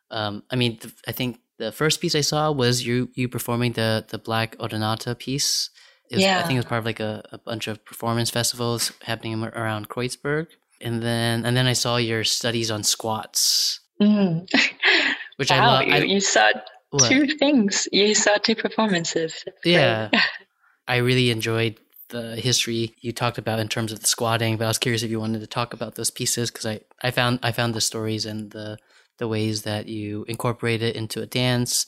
Um, 0.10 0.44
I 0.50 0.56
mean, 0.56 0.78
th- 0.78 0.96
I 1.08 1.12
think 1.12 1.40
the 1.60 1.72
first 1.72 2.02
piece 2.02 2.16
I 2.16 2.22
saw 2.22 2.52
was 2.52 2.86
you 2.86 3.12
you 3.14 3.30
performing 3.30 3.74
the 3.74 4.04
the 4.10 4.18
Black 4.18 4.58
Odonata 4.58 5.18
piece. 5.18 5.70
Was, 6.12 6.22
yeah. 6.22 6.40
I 6.40 6.44
think 6.44 6.54
it 6.54 6.60
was 6.60 6.66
part 6.66 6.80
of 6.80 6.86
like 6.86 7.00
a, 7.00 7.24
a 7.32 7.38
bunch 7.38 7.68
of 7.68 7.84
performance 7.86 8.30
festivals 8.30 8.92
happening 9.04 9.42
around 9.44 9.90
Kreuzberg, 9.90 10.48
and 10.80 11.02
then 11.02 11.46
and 11.46 11.56
then 11.56 11.68
I 11.68 11.74
saw 11.74 11.98
your 11.98 12.24
studies 12.24 12.70
on 12.70 12.84
squats, 12.84 13.80
mm. 14.02 14.48
which 15.38 15.50
wow, 15.50 15.76
I 15.76 15.86
love. 15.86 16.04
You, 16.04 16.16
you 16.16 16.20
saw 16.20 16.50
what? 16.90 17.10
two 17.10 17.28
things. 17.28 17.88
You 17.92 18.14
saw 18.16 18.36
two 18.38 18.56
performances. 18.56 19.46
Yeah, 19.64 20.10
I 20.88 20.98
really 20.98 21.32
enjoyed 21.32 21.78
the 22.10 22.36
history 22.36 22.94
you 23.00 23.14
talked 23.14 23.38
about 23.38 23.60
in 23.60 23.70
terms 23.70 23.92
of 23.92 24.02
the 24.02 24.08
squatting, 24.08 24.58
but 24.58 24.66
I 24.66 24.68
was 24.68 24.78
curious 24.78 25.04
if 25.04 25.10
you 25.10 25.20
wanted 25.20 25.40
to 25.40 25.48
talk 25.48 25.74
about 25.74 25.96
those 25.96 26.12
pieces 26.12 26.52
because 26.52 26.66
I, 26.66 26.82
I 27.02 27.12
found 27.12 27.40
I 27.42 27.52
found 27.52 27.74
the 27.74 27.82
stories 27.82 28.26
and 28.26 28.52
the 28.52 28.78
the 29.18 29.28
ways 29.28 29.64
that 29.64 29.88
you 29.88 30.26
incorporate 30.28 30.82
it 30.82 30.96
into 30.96 31.22
a 31.22 31.26
dance 31.26 31.86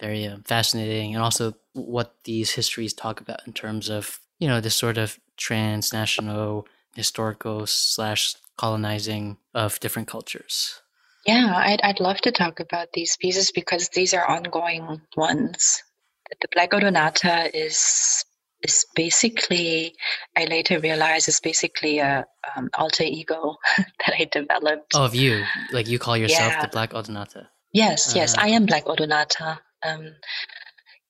very 0.00 0.26
uh, 0.26 0.38
fascinating, 0.44 1.14
and 1.14 1.22
also 1.22 1.54
what 1.72 2.14
these 2.24 2.52
histories 2.52 2.92
talk 2.92 3.20
about 3.20 3.46
in 3.46 3.52
terms 3.52 3.88
of 3.88 4.20
you 4.38 4.48
know 4.48 4.60
this 4.60 4.74
sort 4.74 4.98
of 4.98 5.18
transnational 5.36 6.66
historical 6.94 7.66
slash 7.66 8.34
colonizing 8.56 9.38
of 9.54 9.80
different 9.80 10.08
cultures. 10.08 10.80
Yeah, 11.26 11.52
I'd 11.54 11.80
I'd 11.82 12.00
love 12.00 12.20
to 12.22 12.32
talk 12.32 12.60
about 12.60 12.88
these 12.92 13.16
pieces 13.16 13.52
because 13.52 13.88
these 13.90 14.14
are 14.14 14.28
ongoing 14.28 15.00
ones. 15.16 15.82
The 16.40 16.48
Black 16.52 16.70
Odonata 16.70 17.50
is 17.54 18.24
is 18.62 18.86
basically 18.94 19.94
I 20.36 20.44
later 20.46 20.80
realized 20.80 21.28
is 21.28 21.40
basically 21.40 21.98
a 21.98 22.24
um, 22.56 22.70
alter 22.76 23.04
ego 23.04 23.56
that 23.76 24.14
I 24.18 24.28
developed. 24.30 24.92
Oh, 24.94 25.04
of 25.04 25.14
you, 25.14 25.44
like 25.72 25.88
you 25.88 25.98
call 25.98 26.16
yourself 26.16 26.52
yeah. 26.52 26.62
the 26.62 26.68
Black 26.68 26.92
Odonata. 26.92 27.48
Yes, 27.72 28.14
uh, 28.14 28.20
yes, 28.20 28.36
I 28.36 28.48
am 28.48 28.66
Black 28.66 28.86
Odonata. 28.86 29.58
Um, 29.84 30.14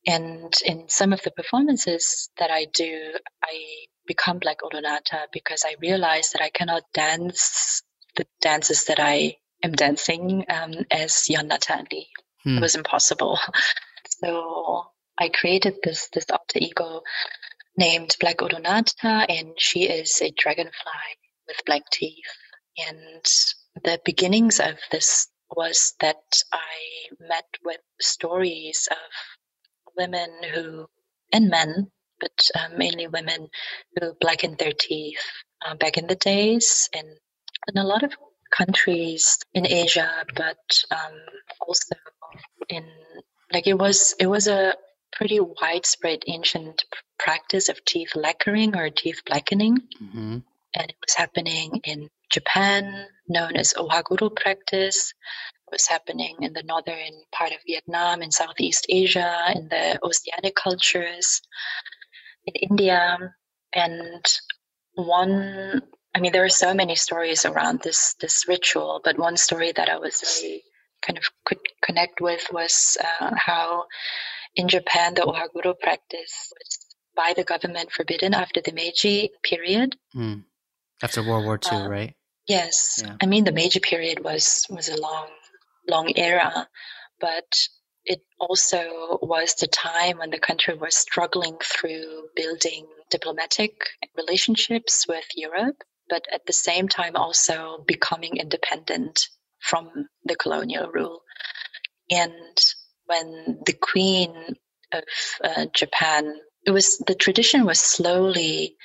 and 0.07 0.55
in 0.65 0.89
some 0.89 1.13
of 1.13 1.23
the 1.23 1.31
performances 1.31 2.31
that 2.39 2.51
I 2.51 2.67
do, 2.73 3.13
I 3.43 3.65
become 4.07 4.39
Black 4.39 4.59
Odonata 4.63 5.27
because 5.33 5.65
I 5.67 5.77
realize 5.81 6.31
that 6.31 6.43
I 6.43 6.51
cannot 6.51 6.83
dance 6.95 7.83
the 8.17 8.27
dances 8.41 8.87
that 8.87 8.99
I 8.99 9.37
am 9.63 9.73
dancing 9.73 10.47
um, 10.49 10.73
as 10.91 11.27
Jan 11.29 11.51
Natali. 11.51 12.07
Hmm. 12.43 12.59
It 12.59 12.61
was 12.61 12.75
impossible. 12.75 13.39
So 14.21 14.85
I 15.17 15.29
created 15.29 15.77
this 15.85 16.09
this 16.13 16.27
alter 16.31 16.59
ego 16.59 17.03
named 17.77 18.17
Black 18.19 18.39
Odonata, 18.39 19.27
and 19.29 19.53
she 19.57 19.85
is 19.85 20.21
a 20.21 20.33
dragonfly 20.33 21.09
with 21.47 21.65
black 21.65 21.83
teeth. 21.93 22.27
And 22.79 23.25
the 23.85 24.01
beginnings 24.05 24.59
of 24.59 24.79
this 24.91 25.29
was 25.55 25.95
that 26.01 26.43
I 26.53 27.15
met 27.21 27.47
with 27.65 27.81
stories 28.01 28.89
of 28.91 29.95
women 29.97 30.31
who, 30.55 30.87
and 31.33 31.49
men, 31.49 31.91
but 32.21 32.51
uh, 32.55 32.69
mainly 32.77 33.07
women 33.07 33.49
who 33.99 34.13
blackened 34.21 34.59
their 34.59 34.73
teeth 34.73 35.21
uh, 35.67 35.75
back 35.75 35.99
in 35.99 36.07
the 36.07 36.17
days 36.17 36.89
in, 36.93 37.05
in 37.69 37.79
a 37.79 37.87
lot 37.87 38.03
of 38.03 38.13
countries 38.51 39.39
in 39.55 39.67
Asia, 39.67 40.25
but 40.35 40.59
um, 40.91 41.13
also 41.61 41.95
in 42.69 42.85
like 43.53 43.67
it 43.67 43.79
was 43.79 44.15
it 44.19 44.27
was 44.27 44.47
a 44.47 44.75
pretty 45.13 45.41
widespread 45.41 46.23
ancient 46.27 46.85
practice 47.19 47.69
of 47.69 47.85
teeth 47.85 48.15
lacquering 48.15 48.77
or 48.77 48.91
teeth 48.91 49.23
blackening. 49.27 49.79
Mm-hmm. 50.03 50.39
And 50.75 50.91
it 50.91 50.97
was 51.05 51.15
happening 51.15 51.81
in 51.85 52.09
Japan, 52.31 53.07
known 53.29 53.57
as 53.57 53.75
Ohaguro 53.75 54.35
practice. 54.35 55.15
It 55.67 55.73
was 55.73 55.87
happening 55.87 56.37
in 56.41 56.53
the 56.53 56.63
northern 56.63 57.23
part 57.33 57.53
of 57.53 57.59
Vietnam, 57.67 58.23
in 58.23 58.31
Southeast 58.31 58.87
Asia, 58.89 59.53
in 59.55 59.69
the 59.69 59.99
Oceanic 60.03 60.55
cultures, 60.55 61.41
in 62.47 62.55
India. 62.55 63.19
And 63.75 64.25
one, 64.95 65.83
I 66.15 66.21
mean, 66.21 66.33
there 66.33 66.45
are 66.45 66.51
so 66.51 66.75
many 66.75 66.97
stories 66.97 67.45
around 67.45 67.81
this, 67.83 68.15
this 68.21 68.47
ritual, 68.49 69.01
but 69.03 69.19
one 69.19 69.37
story 69.37 69.73
that 69.73 69.89
I 69.89 69.97
was 69.97 70.43
kind 71.03 71.19
of 71.19 71.25
could 71.45 71.59
connect 71.83 72.21
with 72.21 72.47
was 72.53 72.97
uh, 73.21 73.31
how 73.37 73.85
in 74.55 74.69
Japan, 74.69 75.15
the 75.15 75.23
ohaguro 75.23 75.79
practice 75.79 76.53
was 76.53 76.79
by 77.15 77.33
the 77.37 77.45
government 77.45 77.93
forbidden 77.93 78.35
after 78.35 78.61
the 78.61 78.73
Meiji 78.73 79.31
period. 79.43 79.97
Mm. 80.15 80.45
After 81.03 81.23
World 81.23 81.45
War 81.45 81.59
II, 81.71 81.79
um, 81.79 81.91
right? 81.91 82.15
Yes. 82.47 83.03
Yeah. 83.05 83.17
I 83.21 83.27
mean, 83.27 83.45
the 83.45 83.53
Meiji 83.53 83.81
period 83.81 84.25
was, 84.25 84.65
was 84.71 84.89
a 84.89 85.01
long, 85.01 85.29
long 85.89 86.13
era, 86.17 86.69
but 87.21 87.57
it 88.05 88.23
also 88.41 89.19
was 89.21 89.55
the 89.55 89.67
time 89.67 90.19
when 90.19 90.31
the 90.31 90.39
country 90.39 90.75
was 90.75 90.97
struggling 90.97 91.57
through 91.63 92.29
building 92.35 92.87
diplomatic 93.11 93.73
relationships 94.17 95.07
with 95.07 95.27
Europe, 95.37 95.77
but 96.09 96.27
at 96.33 96.47
the 96.47 96.53
same 96.53 96.89
time 96.89 97.17
also 97.17 97.85
becoming 97.87 98.39
independent 98.39 99.29
from 99.61 100.09
the 100.25 100.37
colonial 100.37 100.91
rule. 100.91 101.23
And 102.11 102.57
when 103.07 103.59
the 103.67 103.75
queen 103.75 104.33
of 104.93 105.05
uh, 105.45 105.67
Japan, 105.75 106.35
it 106.65 106.71
was 106.71 106.99
the 107.07 107.15
tradition 107.15 107.67
was 107.67 107.79
slowly 107.79 108.77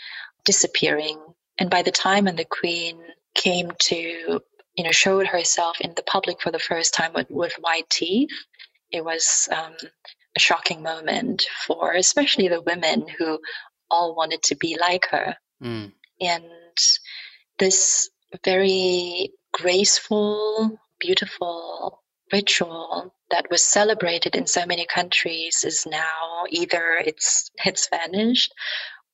disappearing, 0.46 1.18
and 1.60 1.70
by 1.70 1.82
the 1.82 1.92
time 1.92 2.26
when 2.26 2.36
the 2.36 2.46
queen 2.46 3.00
came 3.36 3.72
to, 3.80 4.42
you 4.76 4.84
know, 4.84 4.92
showed 4.92 5.28
herself 5.28 5.80
in 5.82 5.94
the 5.96 6.04
public 6.04 6.42
for 6.42 6.52
the 6.52 6.60
first 6.60 6.94
time 6.94 7.14
with, 7.14 7.28
with 7.30 7.54
white 7.60 7.90
teeth, 7.90 8.32
it 8.92 9.04
was 9.04 9.48
um, 9.52 9.74
a 10.36 10.40
shocking 10.40 10.82
moment 10.82 11.46
for 11.66 11.94
especially 11.94 12.48
the 12.48 12.62
women 12.62 13.06
who 13.18 13.40
all 13.90 14.16
wanted 14.16 14.42
to 14.44 14.56
be 14.56 14.78
like 14.80 15.08
her, 15.12 15.36
mm. 15.62 15.92
and 16.20 16.44
this 17.60 18.10
very 18.44 19.32
graceful, 19.54 20.80
beautiful 21.00 22.02
ritual 22.32 23.14
that 23.30 23.50
was 23.52 23.64
celebrated 23.64 24.36
in 24.36 24.48
so 24.48 24.66
many 24.66 24.86
countries 24.88 25.64
is 25.64 25.86
now 25.86 26.46
either 26.50 26.96
it's 27.06 27.52
it's 27.64 27.90
vanished 27.90 28.52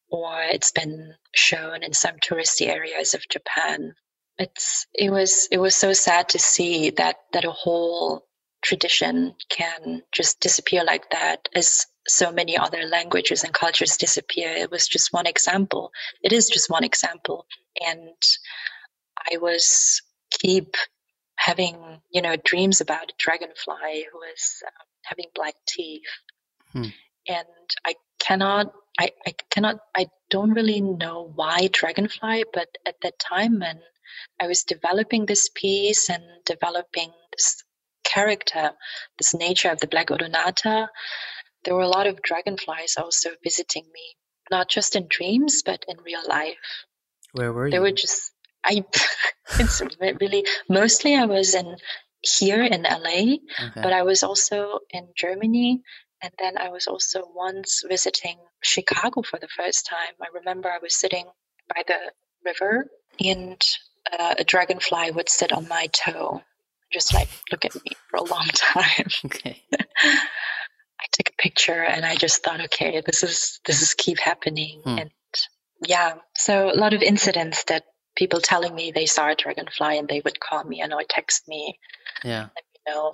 or 0.09 0.41
it's 0.41 0.71
been 0.71 1.13
shown 1.33 1.83
in 1.83 1.93
some 1.93 2.15
touristy 2.17 2.67
areas 2.67 3.13
of 3.13 3.27
Japan. 3.29 3.93
It's 4.37 4.87
it 4.93 5.09
was 5.11 5.47
it 5.51 5.59
was 5.59 5.75
so 5.75 5.93
sad 5.93 6.29
to 6.29 6.39
see 6.39 6.91
that 6.91 7.17
that 7.33 7.45
a 7.45 7.51
whole 7.51 8.25
tradition 8.61 9.35
can 9.49 10.01
just 10.11 10.39
disappear 10.39 10.83
like 10.83 11.09
that 11.11 11.47
as 11.55 11.85
so 12.07 12.31
many 12.31 12.57
other 12.57 12.83
languages 12.87 13.43
and 13.43 13.53
cultures 13.53 13.97
disappear. 13.97 14.49
It 14.49 14.71
was 14.71 14.87
just 14.87 15.13
one 15.13 15.27
example. 15.27 15.91
It 16.23 16.33
is 16.33 16.49
just 16.49 16.69
one 16.69 16.83
example. 16.83 17.45
And 17.85 18.15
I 19.31 19.37
was 19.37 20.01
keep 20.31 20.75
having, 21.35 22.01
you 22.11 22.21
know, 22.21 22.35
dreams 22.43 22.81
about 22.81 23.11
a 23.11 23.13
dragonfly 23.17 24.05
who 24.11 24.21
is 24.33 24.63
um, 24.65 24.85
having 25.03 25.27
black 25.35 25.55
teeth. 25.67 26.01
Hmm. 26.73 26.85
And 27.27 27.47
I 27.85 27.95
cannot, 28.19 28.73
I, 28.99 29.11
I 29.25 29.33
cannot, 29.49 29.77
I 29.95 30.07
don't 30.29 30.51
really 30.51 30.81
know 30.81 31.31
why 31.33 31.69
dragonfly, 31.71 32.43
but 32.53 32.67
at 32.85 32.95
that 33.01 33.17
time 33.17 33.59
when 33.59 33.79
I 34.41 34.47
was 34.47 34.63
developing 34.63 35.25
this 35.25 35.49
piece 35.55 36.09
and 36.09 36.21
developing 36.45 37.09
this 37.31 37.63
character, 38.03 38.71
this 39.17 39.33
nature 39.33 39.69
of 39.69 39.79
the 39.79 39.87
black 39.87 40.07
odonata, 40.07 40.89
there 41.63 41.75
were 41.75 41.81
a 41.81 41.87
lot 41.87 42.07
of 42.07 42.21
dragonflies 42.21 42.95
also 42.97 43.29
visiting 43.41 43.85
me, 43.93 44.15
not 44.51 44.69
just 44.69 44.97
in 44.97 45.07
dreams, 45.09 45.63
but 45.63 45.85
in 45.87 45.97
real 46.03 46.27
life. 46.27 46.57
Where 47.31 47.53
were 47.53 47.67
you? 47.67 47.71
They 47.71 47.79
were 47.79 47.91
just, 47.91 48.33
I, 48.65 48.83
it's 49.59 49.81
really, 50.19 50.45
mostly 50.67 51.15
I 51.15 51.25
was 51.25 51.55
in 51.55 51.77
here 52.21 52.63
in 52.63 52.83
LA, 52.83 53.37
okay. 53.63 53.81
but 53.81 53.93
I 53.93 54.03
was 54.03 54.23
also 54.23 54.79
in 54.91 55.07
Germany. 55.15 55.83
And 56.21 56.33
then 56.39 56.57
I 56.57 56.69
was 56.69 56.87
also 56.87 57.23
once 57.33 57.83
visiting 57.87 58.37
Chicago 58.61 59.21
for 59.21 59.39
the 59.39 59.47
first 59.47 59.85
time. 59.85 60.13
I 60.21 60.27
remember 60.33 60.69
I 60.69 60.79
was 60.81 60.95
sitting 60.95 61.25
by 61.73 61.83
the 61.87 62.11
river 62.45 62.87
and 63.19 63.61
uh, 64.17 64.35
a 64.37 64.43
dragonfly 64.43 65.11
would 65.11 65.29
sit 65.29 65.51
on 65.51 65.67
my 65.67 65.87
toe, 65.93 66.41
just 66.91 67.13
like 67.13 67.29
look 67.51 67.63
at 67.65 67.75
me 67.75 67.91
for 68.09 68.17
a 68.17 68.23
long 68.23 68.47
time. 68.53 69.07
Okay. 69.25 69.63
I 71.01 71.05
took 71.13 71.29
a 71.29 71.41
picture 71.41 71.83
and 71.83 72.05
I 72.05 72.15
just 72.15 72.43
thought, 72.43 72.59
okay, 72.65 73.01
this 73.05 73.23
is 73.23 73.61
this 73.65 73.81
is 73.81 73.93
keep 73.93 74.19
happening, 74.19 74.81
hmm. 74.83 74.97
and 74.99 75.11
yeah, 75.85 76.15
so 76.35 76.69
a 76.69 76.75
lot 76.75 76.93
of 76.93 77.01
incidents 77.01 77.63
that 77.65 77.83
people 78.15 78.41
telling 78.41 78.75
me 78.75 78.91
they 78.91 79.05
saw 79.05 79.29
a 79.29 79.35
dragonfly 79.35 79.97
and 79.97 80.09
they 80.09 80.21
would 80.25 80.39
call 80.39 80.63
me 80.65 80.81
and 80.81 80.93
or 80.93 81.03
text 81.07 81.47
me. 81.47 81.79
Yeah. 82.23 82.47
Let 82.55 82.65
me 82.73 82.93
know. 82.93 83.13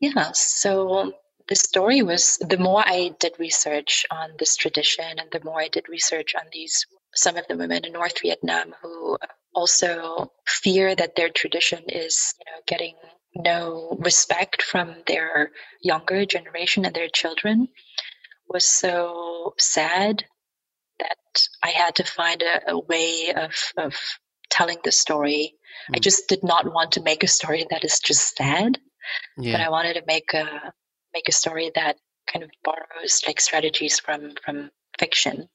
Yeah. 0.00 0.32
So 0.32 1.14
the 1.48 1.56
story 1.56 2.02
was 2.02 2.36
the 2.38 2.58
more 2.58 2.82
I 2.86 3.14
did 3.18 3.32
research 3.38 4.04
on 4.10 4.30
this 4.38 4.56
tradition 4.56 5.18
and 5.18 5.30
the 5.32 5.44
more 5.44 5.60
I 5.60 5.68
did 5.68 5.88
research 5.88 6.34
on 6.34 6.44
these 6.52 6.86
some 7.14 7.36
of 7.36 7.46
the 7.48 7.56
women 7.56 7.84
in 7.84 7.92
North 7.92 8.20
Vietnam 8.20 8.74
who 8.82 9.16
also 9.54 10.30
fear 10.46 10.94
that 10.94 11.16
their 11.16 11.30
tradition 11.30 11.82
is 11.88 12.34
you 12.38 12.52
know 12.52 12.60
getting 12.66 12.94
no 13.34 13.96
respect 14.00 14.62
from 14.62 14.94
their 15.06 15.50
younger 15.82 16.26
generation 16.26 16.84
and 16.84 16.94
their 16.94 17.08
children 17.08 17.68
was 18.48 18.64
so 18.64 19.54
sad 19.58 20.24
that 20.98 21.48
I 21.62 21.68
had 21.70 21.94
to 21.96 22.04
find 22.04 22.42
a, 22.42 22.72
a 22.72 22.78
way 22.78 23.32
of, 23.36 23.54
of 23.76 23.94
telling 24.50 24.78
the 24.82 24.92
story. 24.92 25.54
Mm. 25.90 25.96
I 25.96 25.98
just 26.00 26.28
did 26.28 26.42
not 26.42 26.72
want 26.72 26.92
to 26.92 27.02
make 27.02 27.22
a 27.22 27.28
story 27.28 27.66
that 27.70 27.84
is 27.84 28.00
just 28.00 28.36
sad, 28.36 28.78
yeah. 29.36 29.52
but 29.52 29.60
I 29.60 29.68
wanted 29.68 29.94
to 29.94 30.02
make 30.06 30.32
a 30.34 30.72
make 31.12 31.28
a 31.28 31.32
story 31.32 31.70
that 31.74 31.96
kind 32.32 32.44
of 32.44 32.50
borrows 32.62 33.22
like 33.26 33.40
strategies 33.40 33.98
from 33.98 34.34
from 34.44 34.70
fiction 34.98 35.48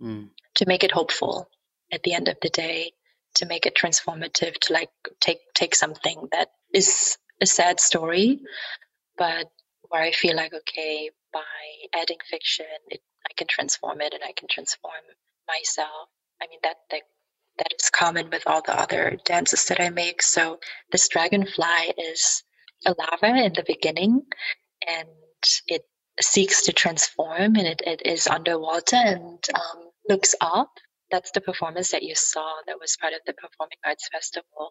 mm. 0.00 0.28
to 0.54 0.66
make 0.66 0.84
it 0.84 0.92
hopeful 0.92 1.48
at 1.92 2.02
the 2.02 2.14
end 2.14 2.28
of 2.28 2.36
the 2.42 2.50
day, 2.50 2.92
to 3.34 3.46
make 3.46 3.66
it 3.66 3.74
transformative, 3.74 4.56
to 4.58 4.72
like 4.72 4.90
take 5.20 5.40
take 5.54 5.74
something 5.74 6.28
that 6.32 6.48
is 6.72 7.16
a 7.40 7.46
sad 7.46 7.80
story, 7.80 8.40
but 9.16 9.46
where 9.88 10.02
I 10.02 10.12
feel 10.12 10.36
like 10.36 10.54
okay, 10.54 11.10
by 11.32 11.40
adding 11.94 12.18
fiction, 12.28 12.66
it 12.88 13.00
I 13.28 13.32
can 13.36 13.46
transform 13.48 14.00
it 14.00 14.14
and 14.14 14.22
I 14.24 14.32
can 14.36 14.48
transform 14.48 15.04
myself. 15.48 16.08
I 16.42 16.46
mean 16.48 16.60
that 16.62 16.76
that 16.90 17.02
that 17.58 17.74
is 17.78 17.90
common 17.90 18.30
with 18.30 18.44
all 18.46 18.62
the 18.62 18.78
other 18.78 19.18
dances 19.24 19.64
that 19.66 19.80
I 19.80 19.90
make. 19.90 20.22
So 20.22 20.60
this 20.92 21.08
dragonfly 21.08 21.94
is 21.98 22.42
a 22.86 22.94
larva 22.98 23.36
in 23.44 23.52
the 23.52 23.64
beginning 23.66 24.22
and 24.98 25.08
it 25.68 25.84
seeks 26.20 26.64
to 26.64 26.72
transform 26.72 27.56
and 27.56 27.66
it, 27.66 27.82
it 27.86 28.02
is 28.06 28.26
underwater 28.26 28.96
and 28.96 29.38
um, 29.54 29.90
looks 30.08 30.34
up. 30.40 30.70
That's 31.10 31.32
the 31.32 31.40
performance 31.42 31.92
that 31.92 32.02
you 32.04 32.14
saw 32.16 32.54
that 32.66 32.78
was 32.80 32.96
part 33.00 33.14
of 33.14 33.20
the 33.26 33.34
Performing 33.34 33.78
Arts 33.86 34.08
Festival. 34.12 34.70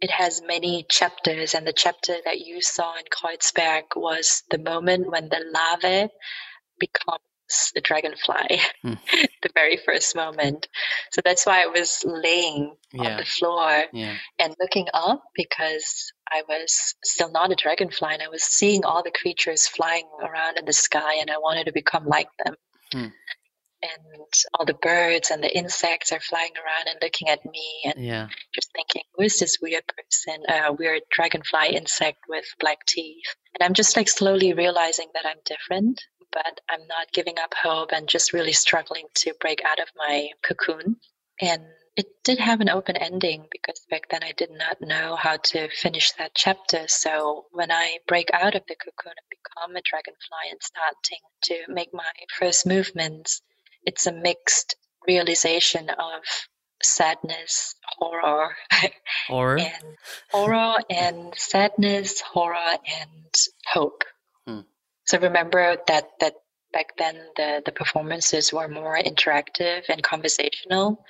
It 0.00 0.10
has 0.10 0.42
many 0.42 0.86
chapters, 0.90 1.54
and 1.54 1.66
the 1.66 1.72
chapter 1.72 2.16
that 2.24 2.40
you 2.40 2.60
saw 2.62 2.94
in 2.96 3.04
Kreuzberg 3.12 3.84
was 3.96 4.42
the 4.50 4.58
moment 4.58 5.10
when 5.10 5.30
the 5.30 5.44
larvae 5.54 6.12
become 6.80 7.20
the 7.74 7.80
dragonfly 7.80 8.60
hmm. 8.82 8.94
the 9.42 9.50
very 9.54 9.76
first 9.76 10.14
moment 10.16 10.68
so 11.10 11.20
that's 11.24 11.46
why 11.46 11.62
i 11.62 11.66
was 11.66 12.02
laying 12.04 12.74
yeah. 12.92 13.10
on 13.10 13.16
the 13.16 13.24
floor 13.24 13.84
yeah. 13.92 14.14
and 14.38 14.54
looking 14.60 14.86
up 14.94 15.22
because 15.34 16.12
i 16.30 16.42
was 16.48 16.94
still 17.04 17.30
not 17.30 17.52
a 17.52 17.54
dragonfly 17.54 18.12
and 18.12 18.22
i 18.22 18.28
was 18.28 18.42
seeing 18.42 18.84
all 18.84 19.02
the 19.02 19.10
creatures 19.10 19.66
flying 19.66 20.08
around 20.22 20.58
in 20.58 20.64
the 20.64 20.72
sky 20.72 21.16
and 21.20 21.30
i 21.30 21.38
wanted 21.38 21.64
to 21.64 21.72
become 21.72 22.06
like 22.06 22.28
them 22.44 22.54
hmm. 22.92 23.08
and 23.82 24.32
all 24.54 24.64
the 24.64 24.74
birds 24.74 25.30
and 25.30 25.42
the 25.42 25.56
insects 25.56 26.12
are 26.12 26.20
flying 26.20 26.52
around 26.56 26.88
and 26.88 26.98
looking 27.02 27.28
at 27.28 27.44
me 27.44 27.82
and 27.84 28.04
yeah. 28.04 28.28
just 28.54 28.70
thinking 28.74 29.02
who 29.14 29.24
is 29.24 29.38
this 29.38 29.58
weird 29.60 29.84
person 29.86 30.42
a 30.48 30.68
uh, 30.68 30.72
weird 30.72 31.02
dragonfly 31.10 31.74
insect 31.74 32.18
with 32.28 32.44
black 32.60 32.78
teeth 32.86 33.34
and 33.54 33.66
i'm 33.66 33.74
just 33.74 33.96
like 33.96 34.08
slowly 34.08 34.52
realizing 34.52 35.08
that 35.14 35.26
i'm 35.26 35.38
different 35.44 36.00
but 36.34 36.60
I'm 36.68 36.86
not 36.88 37.12
giving 37.12 37.38
up 37.38 37.54
hope 37.54 37.92
and 37.92 38.08
just 38.08 38.32
really 38.32 38.52
struggling 38.52 39.06
to 39.16 39.34
break 39.40 39.64
out 39.64 39.80
of 39.80 39.88
my 39.96 40.30
cocoon. 40.42 40.96
And 41.40 41.62
it 41.96 42.06
did 42.24 42.38
have 42.38 42.60
an 42.60 42.68
open 42.68 42.96
ending 42.96 43.46
because 43.52 43.80
back 43.88 44.08
then 44.10 44.24
I 44.24 44.32
did 44.32 44.50
not 44.50 44.80
know 44.80 45.14
how 45.14 45.36
to 45.36 45.68
finish 45.68 46.10
that 46.12 46.32
chapter. 46.34 46.88
So 46.88 47.46
when 47.52 47.70
I 47.70 47.98
break 48.08 48.30
out 48.32 48.56
of 48.56 48.62
the 48.66 48.74
cocoon 48.74 49.14
and 49.16 49.30
become 49.30 49.76
a 49.76 49.82
dragonfly 49.82 50.50
and 50.50 50.60
starting 50.60 51.22
to 51.44 51.72
make 51.72 51.94
my 51.94 52.10
first 52.36 52.66
movements, 52.66 53.40
it's 53.86 54.06
a 54.06 54.12
mixed 54.12 54.74
realization 55.06 55.88
of 55.88 56.22
sadness, 56.82 57.76
horror, 57.86 58.56
horror, 59.28 59.58
and 59.58 59.96
horror 60.32 60.74
and 60.90 61.34
sadness, 61.36 62.20
horror 62.20 62.56
and 62.56 63.34
hope. 63.66 64.02
So 65.06 65.18
remember 65.18 65.76
that 65.86 66.08
that 66.20 66.34
back 66.72 66.96
then 66.98 67.16
the, 67.36 67.62
the 67.64 67.72
performances 67.72 68.52
were 68.52 68.68
more 68.68 68.98
interactive 68.98 69.82
and 69.88 70.02
conversational. 70.02 71.04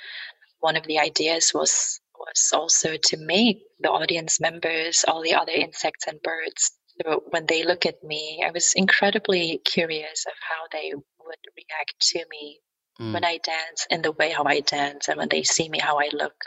One 0.61 0.77
of 0.77 0.85
the 0.85 0.99
ideas 0.99 1.53
was 1.55 2.01
was 2.19 2.51
also 2.53 2.97
to 2.97 3.17
make 3.17 3.63
the 3.81 3.91
audience 3.91 4.41
members 4.41 5.05
all 5.07 5.23
the 5.23 5.35
other 5.35 5.53
insects 5.53 6.07
and 6.07 6.23
birds. 6.23 6.73
So 7.03 7.25
when 7.31 7.47
they 7.47 7.65
look 7.65 7.87
at 7.87 8.05
me, 8.05 8.43
I 8.47 8.51
was 8.51 8.73
incredibly 8.75 9.61
curious 9.65 10.27
of 10.27 10.35
how 10.41 10.67
they 10.71 10.93
would 10.95 11.45
react 11.57 11.95
to 12.13 12.25
me 12.31 12.61
mm. 13.01 13.13
when 13.13 13.25
I 13.25 13.39
dance 13.39 13.87
and 13.91 14.05
the 14.05 14.13
way 14.13 14.31
how 14.31 14.45
I 14.45 14.61
dance 14.61 15.09
and 15.09 15.19
when 15.19 15.29
they 15.29 15.43
see 15.43 15.69
me 15.69 15.79
how 15.79 15.99
I 15.99 16.09
look 16.13 16.45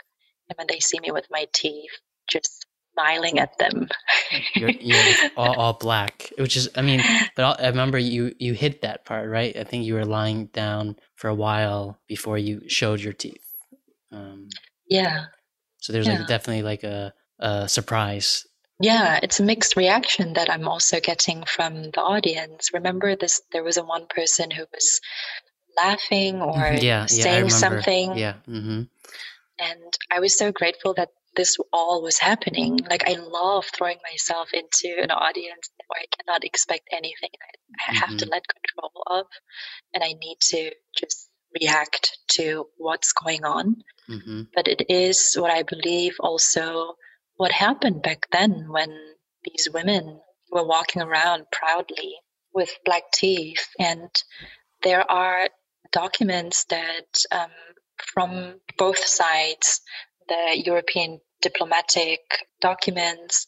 and 0.48 0.56
when 0.56 0.66
they 0.68 0.80
see 0.80 1.00
me 1.00 1.10
with 1.10 1.26
my 1.30 1.46
teeth 1.52 1.90
just 2.28 2.66
smiling 2.98 3.38
at 3.38 3.56
them. 3.58 3.88
you're, 4.54 4.70
you're 4.70 5.14
all, 5.36 5.54
all, 5.54 5.72
black, 5.74 6.30
which 6.38 6.56
is, 6.56 6.68
I 6.74 6.82
mean, 6.82 7.02
but 7.36 7.60
I 7.60 7.68
remember 7.68 7.98
you 7.98 8.34
you 8.38 8.54
hit 8.54 8.82
that 8.82 9.04
part, 9.04 9.28
right? 9.28 9.56
I 9.56 9.64
think 9.64 9.84
you 9.84 9.94
were 9.94 10.04
lying 10.04 10.46
down 10.46 10.96
for 11.14 11.28
a 11.28 11.34
while 11.34 11.98
before 12.06 12.38
you 12.38 12.68
showed 12.68 13.00
your 13.00 13.12
teeth. 13.12 13.44
Um, 14.12 14.48
yeah. 14.88 15.26
So 15.78 15.92
there's 15.92 16.06
yeah. 16.06 16.18
like 16.18 16.28
definitely 16.28 16.62
like 16.62 16.84
a, 16.84 17.12
a 17.38 17.68
surprise. 17.68 18.46
Yeah, 18.80 19.18
it's 19.22 19.40
a 19.40 19.42
mixed 19.42 19.76
reaction 19.76 20.34
that 20.34 20.50
I'm 20.50 20.68
also 20.68 21.00
getting 21.00 21.44
from 21.44 21.90
the 21.90 22.00
audience. 22.00 22.70
Remember 22.72 23.16
this? 23.16 23.42
There 23.52 23.64
was 23.64 23.76
a 23.76 23.82
one 23.84 24.06
person 24.06 24.50
who 24.50 24.64
was 24.72 25.00
laughing 25.76 26.40
or 26.40 26.54
mm-hmm. 26.54 26.84
yeah, 26.84 27.06
saying 27.06 27.46
yeah, 27.46 27.50
something. 27.50 28.16
Yeah. 28.16 28.34
Mm-hmm. 28.48 28.82
And 29.60 29.98
I 30.10 30.20
was 30.20 30.38
so 30.38 30.52
grateful 30.52 30.94
that 30.94 31.08
this 31.36 31.56
all 31.72 32.02
was 32.02 32.18
happening. 32.18 32.80
Like 32.88 33.08
I 33.08 33.14
love 33.14 33.66
throwing 33.66 33.98
myself 34.10 34.50
into 34.52 35.00
an 35.00 35.10
audience 35.10 35.70
where 35.86 36.00
I 36.00 36.06
cannot 36.16 36.44
expect 36.44 36.88
anything. 36.92 37.30
I, 37.88 37.94
have 37.94 38.08
mm-hmm. 38.10 38.16
to 38.18 38.28
let 38.28 38.42
control 38.48 39.02
of, 39.06 39.26
and 39.94 40.02
I 40.02 40.14
need 40.14 40.38
to 40.40 40.70
just 40.96 41.28
react 41.60 42.18
to 42.32 42.66
what's 42.76 43.12
going 43.12 43.44
on. 43.44 43.76
Mm-hmm. 44.08 44.42
But 44.54 44.68
it 44.68 44.86
is 44.88 45.34
what 45.38 45.50
I 45.50 45.62
believe 45.62 46.16
also 46.20 46.94
what 47.36 47.52
happened 47.52 48.02
back 48.02 48.26
then 48.32 48.66
when 48.68 48.90
these 49.44 49.68
women 49.72 50.20
were 50.50 50.66
walking 50.66 51.02
around 51.02 51.44
proudly 51.52 52.14
with 52.52 52.70
black 52.84 53.04
teeth, 53.12 53.68
and 53.78 54.08
there 54.82 55.08
are 55.10 55.48
documents 55.92 56.64
that 56.64 57.06
um, 57.30 57.50
from 58.14 58.60
both 58.76 59.04
sides 59.04 59.80
the 60.28 60.62
European 60.64 61.20
diplomatic 61.40 62.20
documents 62.60 63.46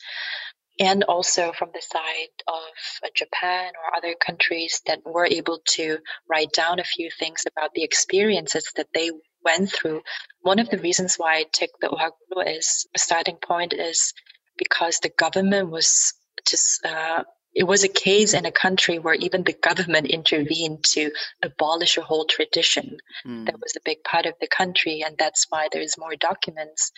and 0.78 1.04
also 1.04 1.52
from 1.52 1.70
the 1.74 1.82
side 1.82 2.32
of 2.48 3.12
Japan 3.14 3.72
or 3.76 3.96
other 3.96 4.14
countries 4.14 4.80
that 4.86 5.00
were 5.04 5.26
able 5.26 5.60
to 5.66 5.98
write 6.28 6.52
down 6.52 6.80
a 6.80 6.84
few 6.84 7.10
things 7.18 7.44
about 7.46 7.74
the 7.74 7.84
experiences 7.84 8.64
that 8.76 8.88
they 8.94 9.10
went 9.44 9.70
through. 9.70 10.02
One 10.40 10.58
of 10.58 10.70
the 10.70 10.78
reasons 10.78 11.16
why 11.16 11.36
I 11.36 11.44
took 11.52 11.70
the 11.80 11.88
Ohaguro 11.88 12.46
as 12.46 12.86
a 12.94 12.98
starting 12.98 13.36
point 13.36 13.74
is 13.74 14.14
because 14.56 14.98
the 14.98 15.10
government 15.10 15.70
was 15.70 16.14
just 16.46 16.84
uh, 16.84 17.24
it 17.54 17.64
was 17.64 17.84
a 17.84 17.88
case 17.88 18.32
in 18.34 18.46
a 18.46 18.52
country 18.52 18.98
where 18.98 19.14
even 19.14 19.42
the 19.42 19.52
government 19.52 20.06
intervened 20.06 20.84
to 20.84 21.10
abolish 21.42 21.96
a 21.96 22.02
whole 22.02 22.24
tradition 22.24 22.98
mm. 23.26 23.46
that 23.46 23.60
was 23.60 23.74
a 23.76 23.84
big 23.84 24.02
part 24.04 24.26
of 24.26 24.34
the 24.40 24.48
country 24.48 25.02
and 25.04 25.16
that's 25.18 25.46
why 25.50 25.68
there's 25.72 25.98
more 25.98 26.16
documents 26.16 26.92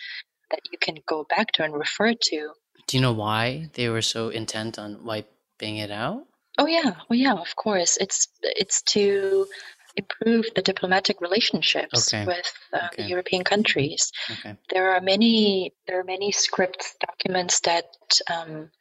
that 0.51 0.61
you 0.71 0.77
can 0.77 0.95
go 1.07 1.25
back 1.29 1.51
to 1.51 1.63
and 1.63 1.73
refer 1.73 2.13
to 2.13 2.51
do 2.87 2.97
you 2.97 3.01
know 3.01 3.13
why 3.13 3.69
they 3.73 3.89
were 3.89 4.01
so 4.01 4.29
intent 4.29 4.77
on 4.77 5.03
wiping 5.03 5.77
it 5.77 5.91
out 5.91 6.23
oh 6.57 6.67
yeah 6.67 6.93
oh 7.09 7.13
yeah 7.13 7.33
of 7.33 7.55
course 7.55 7.97
it's 7.97 8.27
it's 8.41 8.81
to 8.81 9.47
improve 9.95 10.45
the 10.55 10.61
diplomatic 10.61 11.21
relationships 11.21 12.13
okay. 12.13 12.25
with 12.25 12.53
uh, 12.73 12.87
okay. 12.91 13.03
the 13.03 13.09
European 13.09 13.43
countries. 13.43 14.11
Okay. 14.31 14.55
There 14.71 14.91
are 14.91 15.01
many 15.01 15.73
there 15.87 15.99
are 15.99 16.03
many 16.03 16.31
scripts 16.31 16.95
documents 16.99 17.59
that 17.61 17.85
um, 18.31 18.71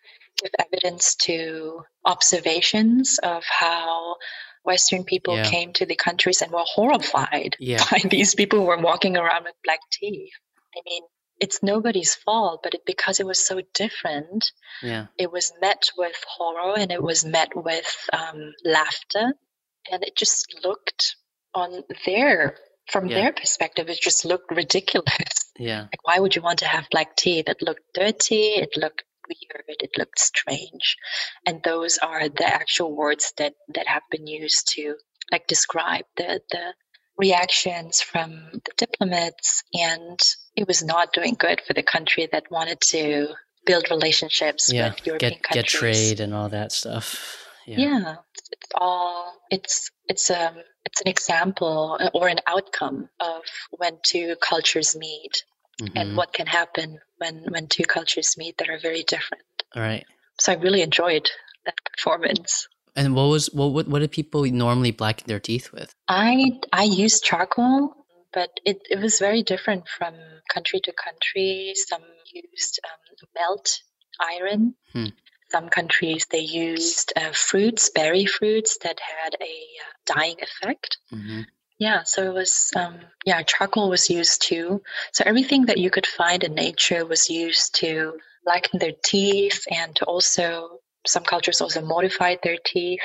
evidence 0.58 1.14
to 1.16 1.82
observations 2.04 3.18
of 3.22 3.44
how 3.44 4.16
Western 4.64 5.04
people 5.04 5.36
yeah. 5.36 5.44
came 5.44 5.72
to 5.74 5.86
the 5.86 5.96
countries 5.96 6.42
and 6.42 6.52
were 6.52 6.64
horrified 6.64 7.56
yeah. 7.60 7.84
by 7.90 8.00
these 8.08 8.34
people 8.34 8.60
who 8.60 8.66
were 8.66 8.78
walking 8.78 9.16
around 9.16 9.44
with 9.44 9.54
black 9.64 9.80
teeth. 9.90 10.32
I 10.76 10.80
mean, 10.86 11.02
it's 11.40 11.62
nobody's 11.62 12.14
fault, 12.14 12.60
but 12.62 12.74
it, 12.74 12.82
because 12.86 13.18
it 13.18 13.26
was 13.26 13.44
so 13.44 13.60
different, 13.74 14.52
yeah. 14.82 15.06
it 15.18 15.30
was 15.30 15.52
met 15.60 15.90
with 15.96 16.16
horror 16.28 16.78
and 16.78 16.92
it 16.92 17.02
was 17.02 17.24
met 17.24 17.50
with 17.56 18.08
um, 18.12 18.52
laughter, 18.64 19.34
and 19.90 20.04
it 20.04 20.16
just 20.16 20.54
looked 20.62 21.16
on 21.54 21.82
their 22.06 22.56
from 22.90 23.06
yeah. 23.06 23.14
their 23.16 23.32
perspective, 23.32 23.88
it 23.88 24.00
just 24.00 24.24
looked 24.24 24.50
ridiculous. 24.50 25.50
Yeah, 25.58 25.82
like 25.92 26.06
why 26.06 26.18
would 26.20 26.36
you 26.36 26.42
want 26.42 26.60
to 26.60 26.66
have 26.66 26.88
black 26.90 27.16
teeth? 27.16 27.48
It 27.48 27.60
looked 27.60 27.92
dirty. 27.94 28.54
It 28.54 28.76
looked 28.76 29.02
weird, 29.28 29.64
it 29.68 29.90
looked 29.98 30.18
strange. 30.18 30.96
And 31.46 31.62
those 31.62 31.98
are 31.98 32.28
the 32.28 32.46
actual 32.46 32.94
words 32.94 33.32
that, 33.38 33.54
that 33.74 33.86
have 33.86 34.02
been 34.10 34.26
used 34.26 34.72
to 34.74 34.96
like 35.30 35.46
describe 35.46 36.04
the, 36.16 36.40
the 36.50 36.74
reactions 37.16 38.00
from 38.00 38.50
the 38.52 38.72
diplomats. 38.76 39.62
And 39.72 40.18
it 40.56 40.66
was 40.66 40.82
not 40.82 41.12
doing 41.12 41.36
good 41.38 41.60
for 41.66 41.74
the 41.74 41.82
country 41.82 42.28
that 42.32 42.50
wanted 42.50 42.80
to 42.80 43.28
build 43.64 43.90
relationships 43.90 44.72
yeah, 44.72 44.90
with 44.90 45.06
European 45.06 45.32
get, 45.32 45.42
countries. 45.42 45.64
Get 45.64 46.16
trade 46.16 46.20
and 46.20 46.34
all 46.34 46.48
that 46.48 46.72
stuff. 46.72 47.38
Yeah. 47.66 47.78
yeah. 47.78 48.14
it's 48.50 48.72
all 48.74 49.40
it's 49.50 49.90
it's 50.08 50.30
um 50.30 50.56
it's 50.84 51.00
an 51.00 51.08
example 51.08 51.98
or 52.12 52.26
an 52.26 52.40
outcome 52.46 53.08
of 53.20 53.42
when 53.70 53.98
two 54.04 54.34
cultures 54.40 54.96
meet 54.96 55.44
mm-hmm. 55.80 55.96
and 55.96 56.16
what 56.16 56.32
can 56.32 56.46
happen 56.46 56.98
when 57.18 57.44
when 57.48 57.66
two 57.66 57.84
cultures 57.84 58.36
meet 58.36 58.58
that 58.58 58.68
are 58.68 58.78
very 58.78 59.02
different. 59.02 59.44
All 59.74 59.82
right. 59.82 60.04
So 60.38 60.52
I 60.52 60.56
really 60.56 60.82
enjoyed 60.82 61.30
that 61.64 61.74
performance. 61.96 62.68
And 62.94 63.14
what 63.14 63.24
was 63.24 63.46
what 63.52 63.72
what, 63.72 63.88
what 63.88 64.00
did 64.00 64.12
people 64.12 64.44
normally 64.44 64.90
blacken 64.90 65.26
their 65.26 65.40
teeth 65.40 65.72
with? 65.72 65.94
I 66.08 66.60
I 66.72 66.84
used 66.84 67.24
charcoal, 67.24 67.94
but 68.32 68.50
it, 68.64 68.80
it 68.90 68.98
was 68.98 69.18
very 69.18 69.42
different 69.42 69.88
from 69.88 70.14
country 70.52 70.80
to 70.80 70.92
country. 70.92 71.72
Some 71.74 72.02
used 72.32 72.80
um, 72.84 73.28
melt 73.34 73.80
iron. 74.20 74.74
Hmm. 74.92 75.06
Some 75.50 75.68
countries 75.68 76.26
they 76.30 76.40
used 76.40 77.12
uh, 77.14 77.32
fruits, 77.32 77.90
berry 77.90 78.24
fruits 78.24 78.78
that 78.78 78.98
had 79.00 79.36
a 79.40 79.44
uh, 79.44 80.14
dyeing 80.14 80.36
effect. 80.40 80.96
Mm-hmm. 81.12 81.42
Yeah, 81.82 82.04
so 82.04 82.22
it 82.22 82.32
was, 82.32 82.70
um, 82.76 83.00
yeah, 83.24 83.42
charcoal 83.42 83.90
was 83.90 84.08
used 84.08 84.40
too. 84.40 84.82
So 85.12 85.24
everything 85.26 85.66
that 85.66 85.78
you 85.78 85.90
could 85.90 86.06
find 86.06 86.44
in 86.44 86.54
nature 86.54 87.04
was 87.04 87.28
used 87.28 87.74
to 87.80 88.20
lighten 88.46 88.78
their 88.78 88.92
teeth 89.04 89.64
and 89.68 89.96
to 89.96 90.04
also, 90.04 90.78
some 91.04 91.24
cultures 91.24 91.60
also 91.60 91.84
modified 91.84 92.38
their 92.44 92.58
teeth 92.64 93.00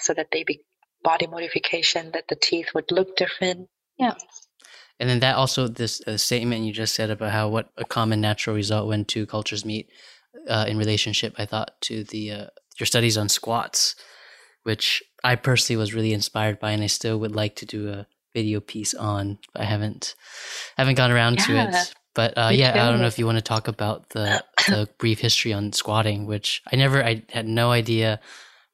so 0.00 0.12
that 0.14 0.26
they 0.32 0.42
be 0.42 0.58
body 1.04 1.28
modification, 1.28 2.10
that 2.10 2.26
the 2.26 2.34
teeth 2.34 2.70
would 2.74 2.90
look 2.90 3.14
different. 3.14 3.68
Yeah. 3.96 4.14
And 4.98 5.08
then 5.08 5.20
that 5.20 5.36
also, 5.36 5.68
this 5.68 6.02
uh, 6.04 6.16
statement 6.16 6.64
you 6.64 6.72
just 6.72 6.96
said 6.96 7.10
about 7.10 7.30
how 7.30 7.48
what 7.48 7.70
a 7.76 7.84
common 7.84 8.20
natural 8.20 8.56
result 8.56 8.88
when 8.88 9.04
two 9.04 9.24
cultures 9.24 9.64
meet 9.64 9.88
uh, 10.48 10.64
in 10.66 10.78
relationship, 10.78 11.36
I 11.38 11.46
thought 11.46 11.80
to 11.82 12.02
the, 12.02 12.32
uh, 12.32 12.46
your 12.76 12.88
studies 12.88 13.16
on 13.16 13.28
squats 13.28 13.94
which 14.70 15.02
I 15.24 15.34
personally 15.34 15.78
was 15.78 15.94
really 15.94 16.12
inspired 16.12 16.60
by, 16.60 16.70
and 16.70 16.80
I 16.80 16.86
still 16.86 17.18
would 17.18 17.34
like 17.34 17.56
to 17.56 17.66
do 17.66 17.88
a 17.88 18.06
video 18.32 18.60
piece 18.60 18.94
on. 18.94 19.38
I 19.56 19.64
haven't 19.64 20.14
haven't 20.76 20.94
gone 20.94 21.10
around 21.10 21.38
yeah, 21.38 21.46
to 21.46 21.78
it. 21.78 21.94
But 22.14 22.38
uh, 22.38 22.50
yeah, 22.52 22.70
I 22.70 22.88
don't 22.88 23.00
know 23.00 23.08
if 23.08 23.18
you 23.18 23.26
want 23.26 23.38
to 23.38 23.42
talk 23.42 23.66
about 23.66 24.10
the 24.10 24.44
the 24.68 24.88
brief 24.98 25.18
history 25.18 25.52
on 25.52 25.72
squatting, 25.72 26.26
which 26.26 26.62
I 26.72 26.76
never, 26.76 27.02
I 27.02 27.24
had 27.30 27.48
no 27.48 27.72
idea, 27.72 28.20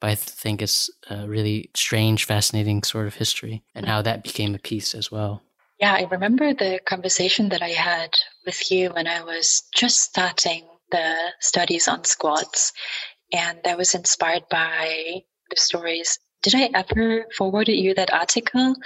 but 0.00 0.10
I 0.10 0.14
think 0.16 0.60
it's 0.60 0.90
a 1.08 1.26
really 1.26 1.70
strange, 1.74 2.26
fascinating 2.26 2.82
sort 2.82 3.06
of 3.06 3.14
history, 3.14 3.64
and 3.74 3.86
how 3.86 4.02
that 4.02 4.22
became 4.22 4.54
a 4.54 4.58
piece 4.58 4.94
as 4.94 5.10
well. 5.10 5.42
Yeah, 5.80 5.94
I 5.94 6.04
remember 6.10 6.52
the 6.52 6.78
conversation 6.86 7.48
that 7.50 7.62
I 7.62 7.70
had 7.70 8.10
with 8.44 8.70
you 8.70 8.90
when 8.90 9.06
I 9.06 9.22
was 9.22 9.62
just 9.74 10.00
starting 10.00 10.66
the 10.90 11.16
studies 11.40 11.88
on 11.88 12.04
squats, 12.04 12.72
and 13.32 13.60
that 13.64 13.78
was 13.78 13.94
inspired 13.94 14.44
by 14.50 15.22
the 15.50 15.60
stories. 15.60 16.18
Did 16.42 16.54
I 16.54 16.70
ever 16.74 17.26
forward 17.36 17.68
you 17.68 17.94
that 17.94 18.12
article 18.12 18.76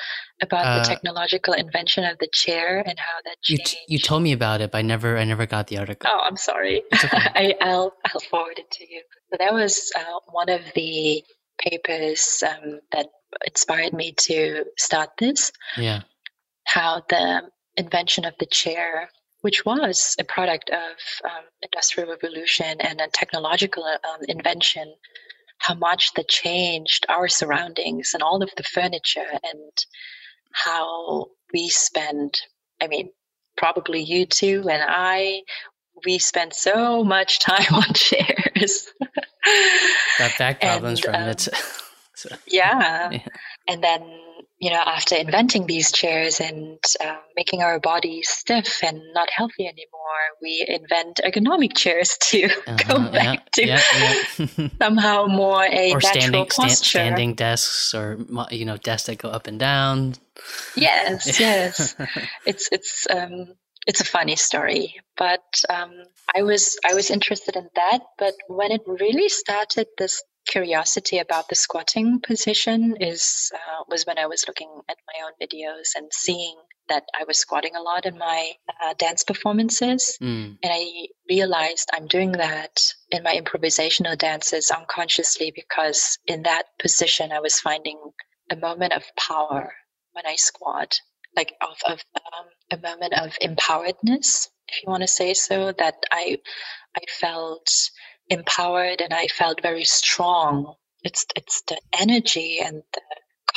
about 0.41 0.65
uh, 0.65 0.79
the 0.79 0.85
technological 0.85 1.53
invention 1.53 2.05
of 2.05 2.19
the 2.19 2.29
chair 2.33 2.79
and 2.79 2.99
how 2.99 3.19
that 3.25 3.37
changed? 3.43 3.77
You, 3.87 3.97
you 3.97 3.99
told 3.99 4.23
me 4.23 4.33
about 4.33 4.61
it, 4.61 4.71
but 4.71 4.79
I 4.79 4.83
never, 4.83 5.19
I 5.19 5.25
never 5.25 5.47
got 5.47 5.67
the 5.67 5.79
article. 5.79 6.09
Oh, 6.11 6.21
I'm 6.23 6.37
sorry. 6.37 6.83
Okay. 6.95 7.09
I, 7.61 7.69
will 7.75 7.93
I'll 8.07 8.21
forward 8.31 8.59
it 8.59 8.71
to 8.71 8.91
you. 8.91 9.03
So 9.31 9.37
that 9.39 9.53
was 9.53 9.93
uh, 9.97 10.21
one 10.31 10.49
of 10.49 10.63
the 10.75 11.23
papers 11.59 12.43
um, 12.47 12.81
that 12.93 13.09
inspired 13.47 13.93
me 13.93 14.13
to 14.13 14.65
start 14.79 15.11
this. 15.19 15.53
Yeah. 15.77 16.03
How 16.65 17.03
the 17.09 17.43
invention 17.77 18.25
of 18.25 18.35
the 18.39 18.47
chair 18.47 19.11
which 19.43 19.65
was 19.65 20.17
a 20.19 20.25
product 20.25 20.71
of 20.71 20.97
um, 21.25 21.45
industrial 21.63 22.11
revolution 22.11 22.81
and 22.81 23.01
a 23.01 23.09
technological 23.09 23.85
um, 23.85 24.21
invention 24.29 24.95
how 25.61 25.75
much 25.75 26.13
that 26.15 26.29
changed 26.29 27.07
our 27.09 27.29
surroundings 27.29 28.11
and 28.15 28.23
all 28.23 28.43
of 28.43 28.51
the 28.57 28.63
furniture 28.63 29.39
and 29.45 29.85
how 30.53 31.27
we 31.53 31.69
spend 31.69 32.35
i 32.81 32.87
mean 32.87 33.11
probably 33.57 34.03
you 34.03 34.27
too 34.27 34.67
and 34.69 34.83
i 34.87 35.43
we 36.05 36.19
spend 36.19 36.55
so 36.55 37.05
much 37.05 37.39
time 37.41 37.75
on 37.75 37.93
chairs. 37.95 38.93
Got 40.19 40.39
back 40.39 40.61
problems 40.61 41.05
and, 41.05 41.15
from 41.15 41.23
um, 41.23 41.29
it 41.29 41.41
so, 42.15 42.37
yeah. 42.47 43.11
yeah. 43.11 43.21
And 43.69 43.83
then 43.83 44.03
you 44.61 44.69
know, 44.69 44.83
after 44.85 45.17
inventing 45.17 45.67
these 45.67 45.91
chairs 45.91 46.39
and 46.39 46.79
uh, 47.03 47.17
making 47.35 47.63
our 47.63 47.81
bodies 47.81 48.29
stiff 48.29 48.85
and 48.85 49.01
not 49.15 49.31
healthy 49.35 49.67
anymore, 49.67 50.21
we 50.43 50.67
invent 50.69 51.19
ergonomic 51.25 51.75
chairs 51.75 52.19
to 52.21 52.45
uh-huh, 52.67 52.77
go 52.87 53.11
back 53.11 53.49
yeah, 53.57 53.81
to 53.81 54.47
yeah, 54.47 54.69
somehow 54.83 55.25
more 55.27 55.65
a 55.65 55.93
or 55.93 56.03
standing, 56.03 56.45
posture. 56.45 56.69
Sta- 56.69 56.85
standing 56.85 57.35
desks 57.35 57.95
or 57.95 58.19
you 58.51 58.67
know 58.67 58.77
desks 58.77 59.07
that 59.07 59.17
go 59.17 59.31
up 59.31 59.47
and 59.47 59.59
down. 59.59 60.15
Yes, 60.77 61.41
yes, 61.41 61.97
it's 62.45 62.69
it's 62.71 63.07
um, 63.09 63.55
it's 63.87 64.03
a 64.03 64.05
funny 64.05 64.37
story, 64.37 64.97
but 65.17 65.63
um, 65.71 65.91
I 66.37 66.43
was 66.43 66.79
I 66.85 66.93
was 66.93 67.11
interested 67.11 67.57
in 67.57 67.71
that. 67.77 68.01
But 68.19 68.35
when 68.47 68.73
it 68.73 68.83
really 68.87 69.31
started, 69.31 69.87
this 69.97 70.23
curiosity 70.47 71.19
about 71.19 71.49
the 71.49 71.55
squatting 71.55 72.21
position 72.21 72.97
is 73.01 73.51
uh, 73.55 73.85
was 73.89 74.05
when 74.05 74.19
I 74.19 74.27
was 74.27 74.45
looking 74.47 74.71
at 74.89 74.97
my 75.07 75.25
own 75.27 75.33
videos 75.41 75.91
and 75.97 76.11
seeing 76.13 76.57
that 76.89 77.05
I 77.19 77.25
was 77.25 77.39
squatting 77.39 77.77
a 77.77 77.83
lot 77.83 78.05
in 78.05 78.19
my 78.19 78.53
uh, 78.83 78.95
dance 78.95 79.23
performances, 79.23 80.19
mm. 80.21 80.57
and 80.61 80.73
I 80.73 81.07
realized 81.29 81.89
I'm 81.93 82.09
doing 82.09 82.33
that 82.33 82.81
in 83.11 83.23
my 83.23 83.35
improvisational 83.35 84.19
dances 84.19 84.71
unconsciously 84.71 85.53
because 85.55 86.19
in 86.27 86.43
that 86.43 86.65
position 86.81 87.31
I 87.33 87.41
was 87.41 87.61
finding 87.61 87.99
a 88.51 88.57
moment 88.57 88.93
of 88.93 89.05
power 89.17 89.73
when 90.13 90.27
I 90.27 90.35
squat, 90.37 90.99
like 91.37 91.55
of, 91.61 91.77
of 91.87 92.01
um, 92.17 92.47
a 92.73 92.89
moment 92.89 93.15
of 93.15 93.39
empoweredness, 93.41 94.49
if 94.69 94.83
you 94.83 94.91
want 94.91 95.03
to 95.03 95.09
say 95.09 95.35
so. 95.35 95.73
That 95.73 95.95
I 96.11 96.39
I 96.97 97.01
felt 97.09 97.71
empowered 98.31 99.01
and 99.01 99.13
I 99.13 99.27
felt 99.27 99.61
very 99.61 99.85
strong. 99.85 100.75
It's 101.03 101.27
it's 101.37 101.63
the 101.69 101.79
energy 101.99 102.61
and 102.65 102.83
the 102.95 103.01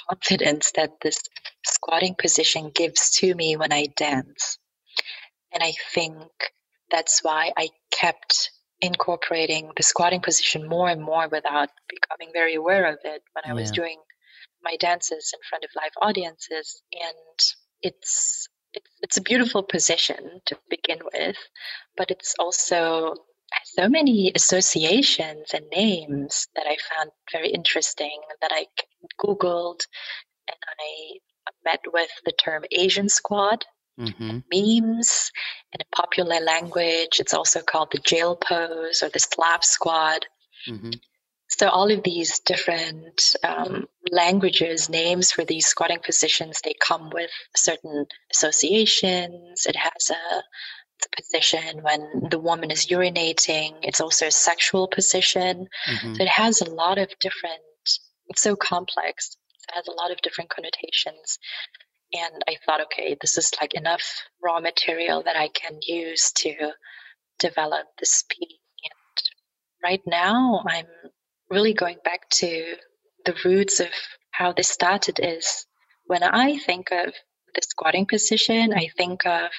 confidence 0.09 0.71
that 0.75 0.91
this 1.01 1.19
squatting 1.65 2.15
position 2.15 2.71
gives 2.73 3.11
to 3.11 3.33
me 3.35 3.55
when 3.55 3.71
I 3.71 3.87
dance. 3.95 4.57
And 5.53 5.63
I 5.63 5.73
think 5.93 6.17
that's 6.91 7.23
why 7.23 7.51
I 7.55 7.69
kept 7.91 8.51
incorporating 8.81 9.71
the 9.77 9.83
squatting 9.83 10.19
position 10.19 10.67
more 10.67 10.89
and 10.89 11.01
more 11.01 11.27
without 11.29 11.69
becoming 11.87 12.33
very 12.33 12.55
aware 12.55 12.85
of 12.91 12.99
it 13.05 13.21
when 13.33 13.49
I 13.49 13.53
was 13.53 13.71
doing 13.71 13.97
my 14.61 14.75
dances 14.77 15.33
in 15.33 15.39
front 15.49 15.63
of 15.63 15.69
live 15.75 15.91
audiences. 16.01 16.81
And 16.91 17.39
it's, 17.81 18.49
it's 18.73 18.89
it's 19.01 19.17
a 19.17 19.21
beautiful 19.21 19.63
position 19.63 20.41
to 20.47 20.57
begin 20.69 20.99
with, 21.13 21.37
but 21.95 22.09
it's 22.09 22.35
also 22.39 23.13
so 23.63 23.87
many 23.89 24.31
associations 24.35 25.51
and 25.53 25.65
names 25.69 26.47
that 26.55 26.65
I 26.67 26.77
found 26.95 27.11
very 27.31 27.49
interesting 27.49 28.19
that 28.41 28.51
I 28.53 28.67
Googled 29.19 29.81
and 30.47 30.57
I 30.79 31.17
met 31.65 31.81
with 31.91 32.09
the 32.25 32.31
term 32.31 32.63
Asian 32.71 33.09
squat. 33.09 33.65
Mm-hmm. 33.99 34.39
Memes 34.51 35.31
in 35.71 35.81
a 35.81 35.95
popular 35.95 36.39
language, 36.39 37.19
it's 37.19 37.33
also 37.33 37.61
called 37.61 37.89
the 37.91 37.99
jail 37.99 38.35
pose 38.35 39.03
or 39.03 39.09
the 39.09 39.19
Slav 39.19 39.63
squat. 39.63 40.25
Mm-hmm. 40.67 40.91
So 41.47 41.69
all 41.69 41.91
of 41.91 42.01
these 42.01 42.39
different 42.39 43.35
um, 43.43 43.87
languages, 44.11 44.89
names 44.89 45.31
for 45.31 45.45
these 45.45 45.67
squatting 45.67 45.99
positions, 46.03 46.59
they 46.63 46.73
come 46.79 47.11
with 47.11 47.29
certain 47.55 48.07
associations. 48.31 49.67
It 49.67 49.75
has 49.75 50.09
a 50.09 50.43
position 51.15 51.81
when 51.81 52.27
the 52.29 52.39
woman 52.39 52.71
is 52.71 52.87
urinating. 52.87 53.75
It's 53.81 54.01
also 54.01 54.27
a 54.27 54.31
sexual 54.31 54.87
position. 54.87 55.67
Mm-hmm. 55.87 56.15
So 56.15 56.23
it 56.23 56.29
has 56.29 56.61
a 56.61 56.69
lot 56.69 56.97
of 56.97 57.09
different. 57.19 57.61
It's 58.27 58.41
so 58.41 58.55
complex. 58.55 59.37
It 59.69 59.75
has 59.75 59.87
a 59.87 59.91
lot 59.91 60.11
of 60.11 60.21
different 60.21 60.49
connotations. 60.49 61.39
And 62.13 62.43
I 62.47 62.57
thought, 62.65 62.81
okay, 62.81 63.17
this 63.19 63.37
is 63.37 63.51
like 63.59 63.73
enough 63.73 64.03
raw 64.43 64.59
material 64.59 65.23
that 65.23 65.35
I 65.35 65.49
can 65.49 65.79
use 65.81 66.31
to 66.37 66.53
develop 67.39 67.87
this 67.99 68.23
piece. 68.29 68.59
And 68.83 69.23
right 69.83 70.01
now, 70.05 70.63
I'm 70.67 70.85
really 71.49 71.73
going 71.73 71.97
back 72.03 72.29
to 72.29 72.75
the 73.25 73.35
roots 73.43 73.79
of 73.79 73.89
how 74.31 74.51
this 74.53 74.69
started 74.69 75.19
is 75.21 75.65
when 76.05 76.23
I 76.23 76.57
think 76.57 76.91
of 76.91 77.13
the 77.55 77.61
squatting 77.61 78.05
position, 78.05 78.73
I 78.73 78.89
think 78.97 79.25
of 79.25 79.49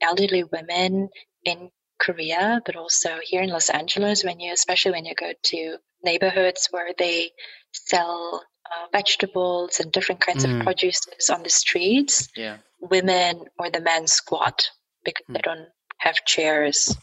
elderly 0.00 0.44
women 0.44 1.08
in 1.44 1.70
Korea, 2.00 2.60
but 2.64 2.76
also 2.76 3.18
here 3.22 3.42
in 3.42 3.50
Los 3.50 3.68
Angeles, 3.68 4.24
when 4.24 4.40
you, 4.40 4.52
especially 4.52 4.92
when 4.92 5.04
you 5.04 5.14
go 5.14 5.32
to 5.42 5.76
neighborhoods 6.02 6.68
where 6.70 6.92
they 6.96 7.30
sell 7.72 8.42
uh, 8.66 8.86
vegetables 8.92 9.80
and 9.80 9.92
different 9.92 10.20
kinds 10.20 10.46
mm. 10.46 10.58
of 10.58 10.64
produces 10.64 11.28
on 11.30 11.42
the 11.42 11.50
streets, 11.50 12.28
yeah. 12.36 12.56
women 12.80 13.44
or 13.58 13.70
the 13.70 13.80
men 13.80 14.06
squat 14.06 14.70
because 15.04 15.26
mm. 15.28 15.34
they 15.34 15.40
don't 15.40 15.68
have 15.98 16.24
chairs. 16.24 16.96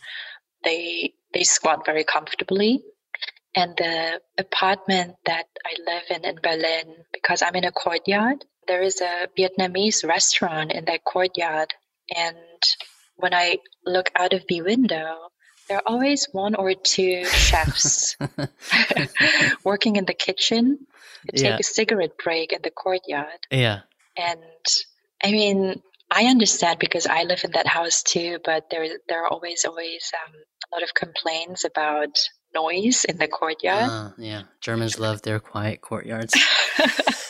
They 0.64 1.14
they 1.34 1.44
squat 1.44 1.86
very 1.86 2.04
comfortably 2.04 2.84
and 3.58 3.76
the 3.76 4.22
apartment 4.38 5.16
that 5.26 5.48
I 5.66 5.74
live 5.92 6.04
in 6.12 6.26
in 6.26 6.40
Berlin, 6.42 6.96
because 7.12 7.42
I'm 7.42 7.56
in 7.56 7.64
a 7.66 7.72
courtyard, 7.72 8.46
there 8.68 8.84
is 8.84 9.02
a 9.02 9.28
Vietnamese 9.38 10.08
restaurant 10.08 10.72
in 10.72 10.86
that 10.86 11.04
courtyard. 11.04 11.74
And 12.16 12.64
when 13.16 13.34
I 13.34 13.58
look 13.86 14.10
out 14.16 14.34
of 14.34 14.44
the 14.48 14.62
window, 14.62 15.30
there 15.68 15.78
are 15.78 15.84
always 15.86 16.28
one 16.32 16.56
or 16.56 16.74
two 16.74 17.26
chefs 17.26 18.16
working 19.64 19.98
in 19.98 20.06
the 20.06 20.14
kitchen 20.14 20.80
to 21.28 21.32
take 21.36 21.44
yeah. 21.44 21.58
a 21.60 21.64
cigarette 21.64 22.18
break 22.24 22.54
in 22.54 22.62
the 22.64 22.72
courtyard. 22.72 23.40
Yeah. 23.52 23.82
And 24.16 24.42
I 25.24 25.32
mean, 25.32 25.82
I 26.10 26.26
understand 26.26 26.80
because 26.80 27.06
I 27.06 27.24
live 27.24 27.44
in 27.44 27.52
that 27.52 27.68
house 27.68 28.02
too, 28.02 28.40
but 28.44 28.70
there 28.72 28.88
there 29.10 29.24
are 29.24 29.28
always 29.28 29.66
always 29.66 30.12
um, 30.26 30.34
a 30.72 30.76
lot 30.76 30.84
of 30.84 30.94
complaints 30.94 31.66
about 31.66 32.18
noise 32.54 33.04
in 33.04 33.18
the 33.18 33.28
courtyard. 33.28 33.90
Uh, 33.90 34.10
yeah, 34.18 34.44
Germans 34.62 35.00
love 35.00 35.22
their 35.22 35.40
quiet 35.40 35.82
courtyards. 35.82 36.34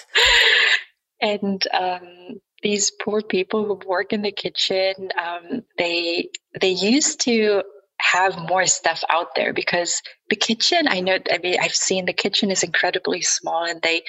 and 1.21 1.67
um, 1.73 2.39
these 2.63 2.91
poor 2.91 3.21
people 3.21 3.65
who 3.65 3.87
work 3.87 4.13
in 4.13 4.21
the 4.21 4.31
kitchen, 4.31 5.09
um, 5.21 5.63
they 5.77 6.29
they 6.59 6.71
used 6.71 7.21
to 7.21 7.63
have 7.99 8.37
more 8.37 8.65
stuff 8.65 9.03
out 9.09 9.35
there 9.35 9.53
because 9.53 10.01
the 10.29 10.35
kitchen. 10.35 10.87
I 10.87 11.01
know. 11.01 11.17
I 11.31 11.37
mean, 11.39 11.57
I've 11.61 11.75
seen 11.75 12.05
the 12.05 12.13
kitchen 12.13 12.51
is 12.51 12.63
incredibly 12.63 13.21
small, 13.21 13.65
and 13.65 13.81
they 13.81 14.03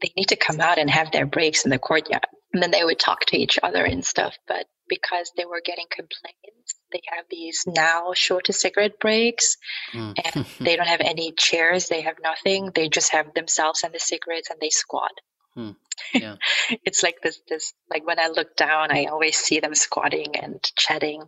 they 0.00 0.12
need 0.16 0.28
to 0.28 0.36
come 0.36 0.60
out 0.60 0.78
and 0.78 0.90
have 0.90 1.12
their 1.12 1.26
breaks 1.26 1.64
in 1.64 1.70
the 1.70 1.78
courtyard, 1.78 2.26
and 2.52 2.62
then 2.62 2.70
they 2.70 2.84
would 2.84 2.98
talk 2.98 3.26
to 3.26 3.36
each 3.36 3.58
other 3.62 3.84
and 3.84 4.04
stuff. 4.04 4.36
But 4.46 4.66
because 4.88 5.32
they 5.36 5.44
were 5.44 5.60
getting 5.64 5.86
complaints. 5.90 6.74
They 6.92 7.02
have 7.14 7.26
these 7.30 7.64
now 7.66 8.12
shorter 8.14 8.52
cigarette 8.52 8.98
breaks 8.98 9.56
mm. 9.92 10.14
and 10.24 10.46
they 10.60 10.76
don't 10.76 10.88
have 10.88 11.00
any 11.00 11.32
chairs. 11.32 11.88
They 11.88 12.00
have 12.02 12.16
nothing. 12.22 12.70
They 12.74 12.88
just 12.88 13.12
have 13.12 13.34
themselves 13.34 13.82
and 13.82 13.92
the 13.92 13.98
cigarettes 13.98 14.50
and 14.50 14.58
they 14.60 14.70
squat. 14.70 15.12
Mm. 15.58 15.76
Yeah. 16.14 16.36
it's 16.84 17.02
like 17.02 17.20
this, 17.22 17.40
this, 17.48 17.72
like 17.90 18.06
when 18.06 18.18
I 18.18 18.28
look 18.28 18.56
down, 18.56 18.92
I 18.92 19.06
always 19.06 19.36
see 19.36 19.60
them 19.60 19.74
squatting 19.74 20.36
and 20.36 20.62
chatting. 20.76 21.24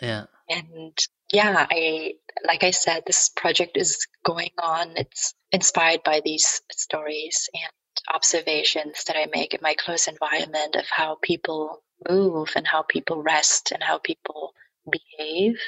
Yeah. 0.00 0.24
And 0.48 0.96
yeah, 1.32 1.66
I, 1.70 2.14
like 2.46 2.64
I 2.64 2.70
said, 2.70 3.02
this 3.06 3.30
project 3.36 3.76
is 3.76 4.06
going 4.24 4.50
on. 4.62 4.96
It's 4.96 5.34
inspired 5.52 6.02
by 6.04 6.20
these 6.24 6.62
stories 6.72 7.48
and 7.52 7.72
observations 8.14 9.04
that 9.06 9.16
I 9.16 9.26
make 9.32 9.54
in 9.54 9.60
my 9.62 9.74
close 9.74 10.08
environment 10.08 10.76
of 10.76 10.86
how 10.90 11.18
people 11.22 11.82
move 12.08 12.52
and 12.56 12.66
how 12.66 12.82
people 12.82 13.22
rest 13.22 13.72
and 13.72 13.82
how 13.82 13.98
people 13.98 14.52
behave. 14.90 15.58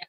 And 0.00 0.08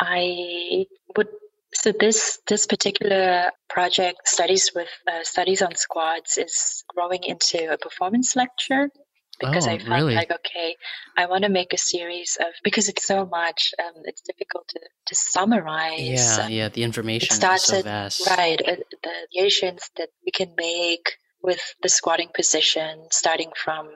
I 0.00 0.86
would 1.16 1.28
so 1.72 1.92
this 1.98 2.38
this 2.48 2.66
particular 2.66 3.50
project 3.68 4.26
studies 4.26 4.72
with 4.74 4.88
uh, 5.06 5.22
studies 5.22 5.62
on 5.62 5.74
squats 5.74 6.38
is 6.38 6.84
growing 6.88 7.22
into 7.24 7.72
a 7.72 7.78
performance 7.78 8.34
lecture 8.34 8.90
because 9.38 9.66
oh, 9.66 9.70
I 9.70 9.78
felt 9.78 9.90
really? 9.90 10.14
like 10.14 10.30
okay, 10.30 10.76
I 11.16 11.26
want 11.26 11.44
to 11.44 11.48
make 11.48 11.72
a 11.72 11.78
series 11.78 12.36
of 12.40 12.48
because 12.62 12.88
it's 12.88 13.06
so 13.06 13.24
much. 13.24 13.72
Um, 13.78 14.02
it's 14.04 14.20
difficult 14.20 14.68
to, 14.68 14.80
to 15.06 15.14
summarize. 15.14 16.00
Yeah, 16.00 16.44
um, 16.44 16.52
yeah. 16.52 16.68
The 16.68 16.82
information 16.82 17.34
starts 17.34 17.66
so 17.66 17.82
vast. 17.82 18.26
Right, 18.26 18.60
uh, 18.66 18.76
the 19.02 19.10
variations 19.34 19.90
that 19.96 20.10
we 20.24 20.32
can 20.32 20.54
make 20.56 21.16
with 21.42 21.60
the 21.82 21.88
squatting 21.88 22.28
position, 22.34 23.06
starting 23.10 23.50
from 23.56 23.88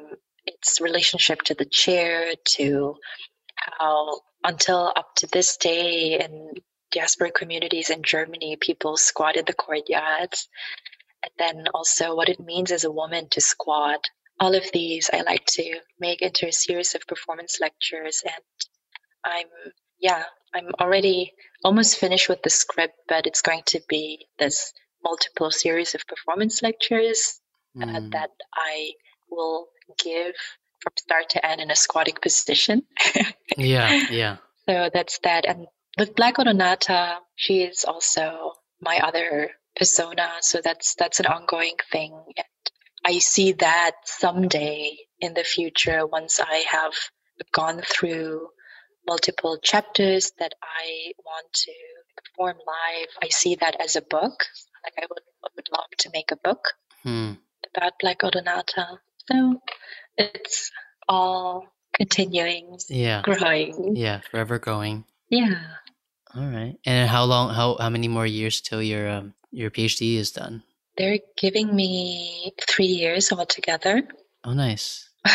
its 0.47 0.81
relationship 0.81 1.43
to 1.43 1.55
the 1.55 1.67
chair, 1.67 2.33
to 2.57 2.95
how 3.79 4.21
until 4.45 4.93
up 4.97 5.15
to 5.17 5.27
this 5.27 5.57
day 5.57 6.21
in 6.21 6.55
diaspora 6.95 7.31
communities 7.31 7.91
in 7.91 8.03
Germany, 8.03 8.57
people 8.61 8.97
squatted 8.97 9.47
the 9.47 9.55
courtyards. 9.55 10.49
And 11.23 11.33
then 11.39 11.69
also 11.75 12.15
what 12.15 12.29
it 12.29 12.41
means 12.41 12.71
as 12.71 12.85
a 12.85 12.93
woman 12.93 13.29
to 13.31 13.41
squat. 13.41 14.05
All 14.41 14.55
of 14.55 14.65
these 14.73 15.11
I 15.13 15.23
like 15.23 15.45
to 15.47 15.81
make 15.99 16.23
into 16.23 16.49
a 16.49 16.53
series 16.53 16.95
of 16.95 17.07
performance 17.07 17.59
lectures. 17.61 18.23
And 18.25 18.45
I'm, 19.25 19.47
yeah, 19.99 20.25
I'm 20.55 20.71
already 20.81 21.33
almost 21.65 21.99
finished 21.99 22.29
with 22.29 22.43
the 22.43 22.51
script, 22.51 22.95
but 23.09 23.27
it's 23.27 23.43
going 23.43 23.63
to 23.67 23.81
be 23.89 24.27
this 24.39 24.73
multiple 25.03 25.51
series 25.51 25.95
of 25.95 26.07
performance 26.07 26.63
lectures 26.63 27.41
uh, 27.81 27.87
hmm. 27.87 28.11
that 28.11 28.31
I 28.55 28.93
will 29.31 29.69
give 30.03 30.35
from 30.81 30.93
start 30.97 31.31
to 31.31 31.47
end 31.47 31.61
in 31.61 31.71
a 31.71 31.77
squatting 31.77 32.17
position. 32.21 32.83
yeah, 33.57 34.07
yeah. 34.11 34.37
So 34.67 34.91
that's 34.93 35.19
that. 35.21 35.47
And 35.47 35.67
with 35.99 36.15
Black 36.15 36.37
Odonata, 36.37 37.17
she 37.37 37.63
is 37.63 37.85
also 37.85 38.53
my 38.81 39.01
other 39.03 39.51
persona. 39.77 40.29
So 40.41 40.61
that's 40.63 40.95
that's 40.95 41.21
an 41.21 41.27
ongoing 41.27 41.77
thing. 41.91 42.13
And 42.37 42.47
I 43.05 43.19
see 43.19 43.53
that 43.53 43.93
someday 44.05 44.97
in 45.21 45.35
the 45.35 45.45
future 45.45 46.07
once 46.07 46.41
I 46.41 46.65
have 46.71 46.95
gone 47.53 47.83
through 47.83 48.49
multiple 49.07 49.59
chapters 49.63 50.33
that 50.39 50.55
I 50.63 51.13
want 51.25 51.53
to 51.53 51.73
perform 52.17 52.57
live. 52.57 53.09
I 53.23 53.29
see 53.29 53.57
that 53.57 53.77
as 53.81 53.97
a 53.97 54.03
book. 54.03 54.45
Like 54.83 54.95
I 54.99 55.07
would, 55.09 55.21
I 55.45 55.49
would 55.57 55.69
love 55.73 55.91
to 55.99 56.11
make 56.13 56.31
a 56.31 56.37
book 56.37 56.73
hmm. 57.03 57.33
about 57.75 57.95
Black 58.01 58.21
Odonata. 58.21 58.99
So 59.31 59.61
it's 60.17 60.71
all 61.09 61.67
continuing, 61.95 62.79
yeah, 62.89 63.23
growing, 63.23 63.97
yeah, 63.97 64.21
forever 64.31 64.59
going. 64.59 65.05
Yeah. 65.29 65.61
All 66.37 66.47
right. 66.47 66.77
And 66.85 67.09
how 67.09 67.25
long? 67.25 67.55
How 67.55 67.77
how 67.79 67.91
many 67.91 68.09
more 68.09 68.27
years 68.27 68.61
till 68.61 68.83
your 68.83 69.09
um 69.09 69.35
your 69.51 69.71
PhD 69.71 70.17
is 70.17 70.33
done? 70.33 70.63
They're 70.97 71.19
giving 71.37 71.75
me 71.75 72.53
three 72.69 72.87
years 72.87 73.33
altogether. 73.33 74.03
Oh, 74.45 74.53
nice. 74.53 75.09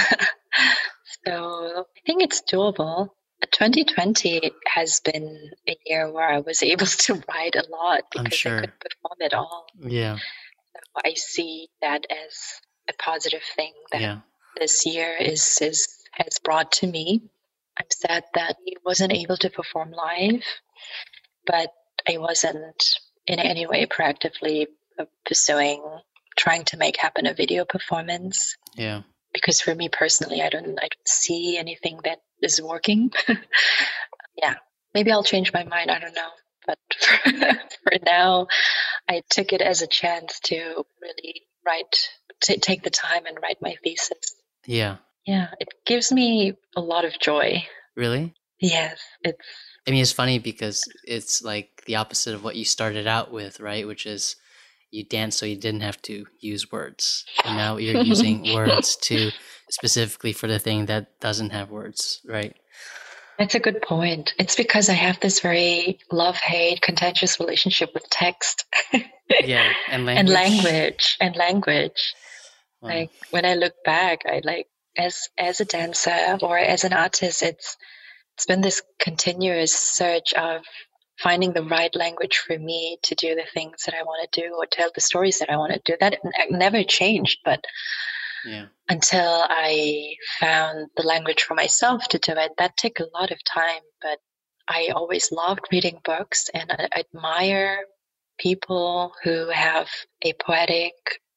so 1.26 1.86
I 1.88 2.00
think 2.06 2.24
it's 2.24 2.42
doable. 2.42 3.10
2020 3.52 4.52
has 4.68 5.00
been 5.00 5.52
a 5.68 5.76
year 5.86 6.12
where 6.12 6.30
I 6.30 6.40
was 6.40 6.62
able 6.74 6.86
to 6.86 7.24
write 7.28 7.56
a 7.56 7.66
lot 7.70 8.04
because 8.12 8.34
sure. 8.34 8.58
I 8.58 8.62
could 8.62 8.80
perform 8.80 9.18
it 9.20 9.34
all. 9.34 9.68
Yeah. 9.80 10.16
So 10.16 11.02
I 11.06 11.14
see 11.16 11.70
that 11.82 12.06
as 12.10 12.62
a 12.90 12.94
positive 12.94 13.42
thing 13.56 13.74
that 13.92 14.02
yeah. 14.02 14.20
this 14.58 14.86
year 14.86 15.16
is, 15.20 15.58
is 15.62 15.88
has 16.12 16.40
brought 16.44 16.72
to 16.74 16.88
me. 16.88 17.24
I'm 17.78 17.86
sad 17.90 18.26
that 18.34 18.58
he 18.66 18.78
wasn't 18.86 19.14
able 19.14 19.38
to 19.38 19.50
perform 19.50 19.92
live, 19.92 20.44
but 21.46 21.72
I 22.08 22.18
wasn't 22.18 22.84
in 23.28 23.40
any 23.40 23.68
way 23.68 23.86
proactively 23.86 24.68
pursuing 25.26 25.84
trying 26.38 26.64
to 26.66 26.78
make 26.78 26.98
happen 26.98 27.26
a 27.26 27.34
video 27.34 27.66
performance. 27.66 28.56
Yeah. 28.76 29.02
Because 29.34 29.62
for 29.62 29.76
me 29.76 29.90
personally, 29.90 30.42
I 30.42 30.50
don't 30.50 30.80
I 30.80 30.88
don't 30.88 31.08
see 31.08 31.58
anything 31.58 32.00
that 32.04 32.20
is 32.42 32.62
working. 32.62 33.12
yeah. 34.38 34.56
maybe 34.94 35.12
I'll 35.12 35.24
change 35.24 35.54
my 35.54 35.64
mind. 35.64 35.92
I 35.92 36.00
don't 36.00 36.16
know. 36.16 36.30
But 36.66 36.80
for, 37.00 37.32
for 37.84 37.94
now, 38.06 38.48
I 39.08 39.24
took 39.30 39.54
it 39.54 39.62
as 39.62 39.82
a 39.82 39.88
chance 39.88 40.40
to 40.46 40.86
really 41.02 41.44
write, 41.66 42.10
t- 42.42 42.58
take 42.58 42.84
the 42.84 42.90
time 42.90 43.26
and 43.26 43.38
write 43.42 43.62
my 43.62 43.76
thesis. 43.84 44.36
Yeah. 44.66 44.98
Yeah, 45.26 45.50
it 45.60 45.70
gives 45.86 46.12
me 46.12 46.54
a 46.76 46.82
lot 46.82 47.06
of 47.06 47.20
joy. 47.20 47.64
Really? 47.96 48.34
Yes, 48.60 49.00
it's. 49.24 49.46
I 49.88 49.92
mean, 49.92 50.02
it's 50.02 50.12
funny 50.12 50.40
because 50.40 50.84
it's 51.06 51.42
like 51.42 51.84
the 51.86 51.96
opposite 51.96 52.36
of 52.36 52.44
what 52.44 52.56
you 52.56 52.66
started 52.66 53.08
out 53.08 53.32
with, 53.32 53.60
right? 53.60 53.88
Which 53.88 54.06
is 54.06 54.36
you 54.92 55.04
dance 55.04 55.38
so 55.38 55.46
you 55.46 55.56
didn't 55.56 55.82
have 55.82 56.02
to 56.04 56.26
use 56.40 56.72
words. 56.72 57.26
And 57.46 57.58
now 57.58 57.78
you're 57.78 58.04
using 58.04 58.54
words 58.54 58.96
to 59.04 59.32
specifically 59.70 60.34
for 60.34 60.48
the 60.48 60.60
thing 60.60 60.88
that 60.88 61.20
doesn't 61.20 61.52
have 61.52 61.70
words, 61.70 62.22
right? 62.26 62.56
That's 63.38 63.56
a 63.56 63.60
good 63.60 63.82
point. 63.82 64.34
It's 64.38 64.56
because 64.56 64.90
I 64.90 64.94
have 64.94 65.20
this 65.20 65.40
very 65.40 66.00
love 66.12 66.36
hate 66.36 66.82
contentious 66.82 67.40
relationship 67.40 67.92
with 67.94 68.10
text. 68.10 68.66
yeah, 69.44 69.72
and 69.90 70.06
language. 70.06 70.20
and 70.20 70.30
language 70.30 71.18
and 71.22 71.36
language. 71.38 72.14
Wow. 72.82 72.90
Like 72.90 73.12
when 73.32 73.46
I 73.46 73.56
look 73.56 73.76
back, 73.86 74.24
I 74.26 74.42
like 74.44 74.68
as 74.98 75.30
as 75.38 75.62
a 75.62 75.66
dancer 75.66 76.38
or 76.42 76.58
as 76.58 76.84
an 76.84 76.92
artist, 76.92 77.42
it's 77.42 77.78
it's 78.40 78.46
been 78.46 78.62
this 78.62 78.82
continuous 79.00 79.74
search 79.74 80.32
of 80.32 80.62
finding 81.22 81.52
the 81.52 81.62
right 81.62 81.94
language 81.94 82.38
for 82.38 82.58
me 82.58 82.98
to 83.04 83.14
do 83.14 83.36
the 83.36 83.44
things 83.54 83.84
that 83.86 83.94
I 83.94 84.04
want 84.04 84.32
to 84.32 84.42
do 84.42 84.54
or 84.54 84.66
tell 84.66 84.90
the 84.96 85.02
stories 85.02 85.40
that 85.40 85.50
I 85.50 85.58
want 85.58 85.74
to 85.74 85.82
do. 85.84 85.98
That 86.00 86.20
uh, 86.24 86.46
never 86.50 86.86
changed, 86.86 87.40
but 87.44 87.62
yeah. 88.46 88.68
until 88.88 89.44
I 89.46 90.14
found 90.40 90.88
the 90.96 91.04
language 91.04 91.44
for 91.44 91.54
myself 91.54 92.08
to 92.08 92.18
do 92.18 92.32
it, 92.32 92.54
that 92.60 92.78
took 92.78 93.02
a 93.02 93.10
lot 93.14 93.32
of 93.32 93.44
time. 93.44 93.82
But 94.02 94.20
I 94.70 94.94
always 94.96 95.34
loved 95.34 95.68
reading 95.70 96.00
books 96.06 96.50
and 96.54 96.72
I 96.72 96.88
admire 96.98 97.80
people 98.40 99.12
who 99.22 99.50
have 99.50 99.90
a 100.22 100.32
poetic, 100.32 100.94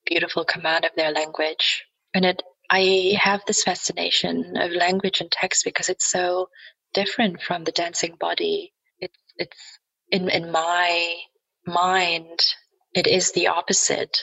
beautiful 0.07 0.45
command 0.45 0.85
of 0.85 0.93
their 0.95 1.11
language. 1.11 1.85
And 2.15 2.24
it, 2.24 2.45
I 2.70 3.19
have 3.19 3.41
this 3.45 3.65
fascination 3.65 4.57
of 4.57 4.70
language 4.70 5.20
and 5.20 5.33
text 5.33 5.65
because 5.65 5.89
it's 5.89 6.09
so 6.09 6.47
different 6.94 7.43
from 7.43 7.64
the 7.64 7.73
dancing 7.73 8.16
body. 8.19 8.73
It's 9.36 9.78
in 10.10 10.28
in 10.28 10.51
my 10.51 11.16
mind 11.66 12.40
it 12.94 13.06
is 13.06 13.32
the 13.32 13.48
opposite. 13.48 14.19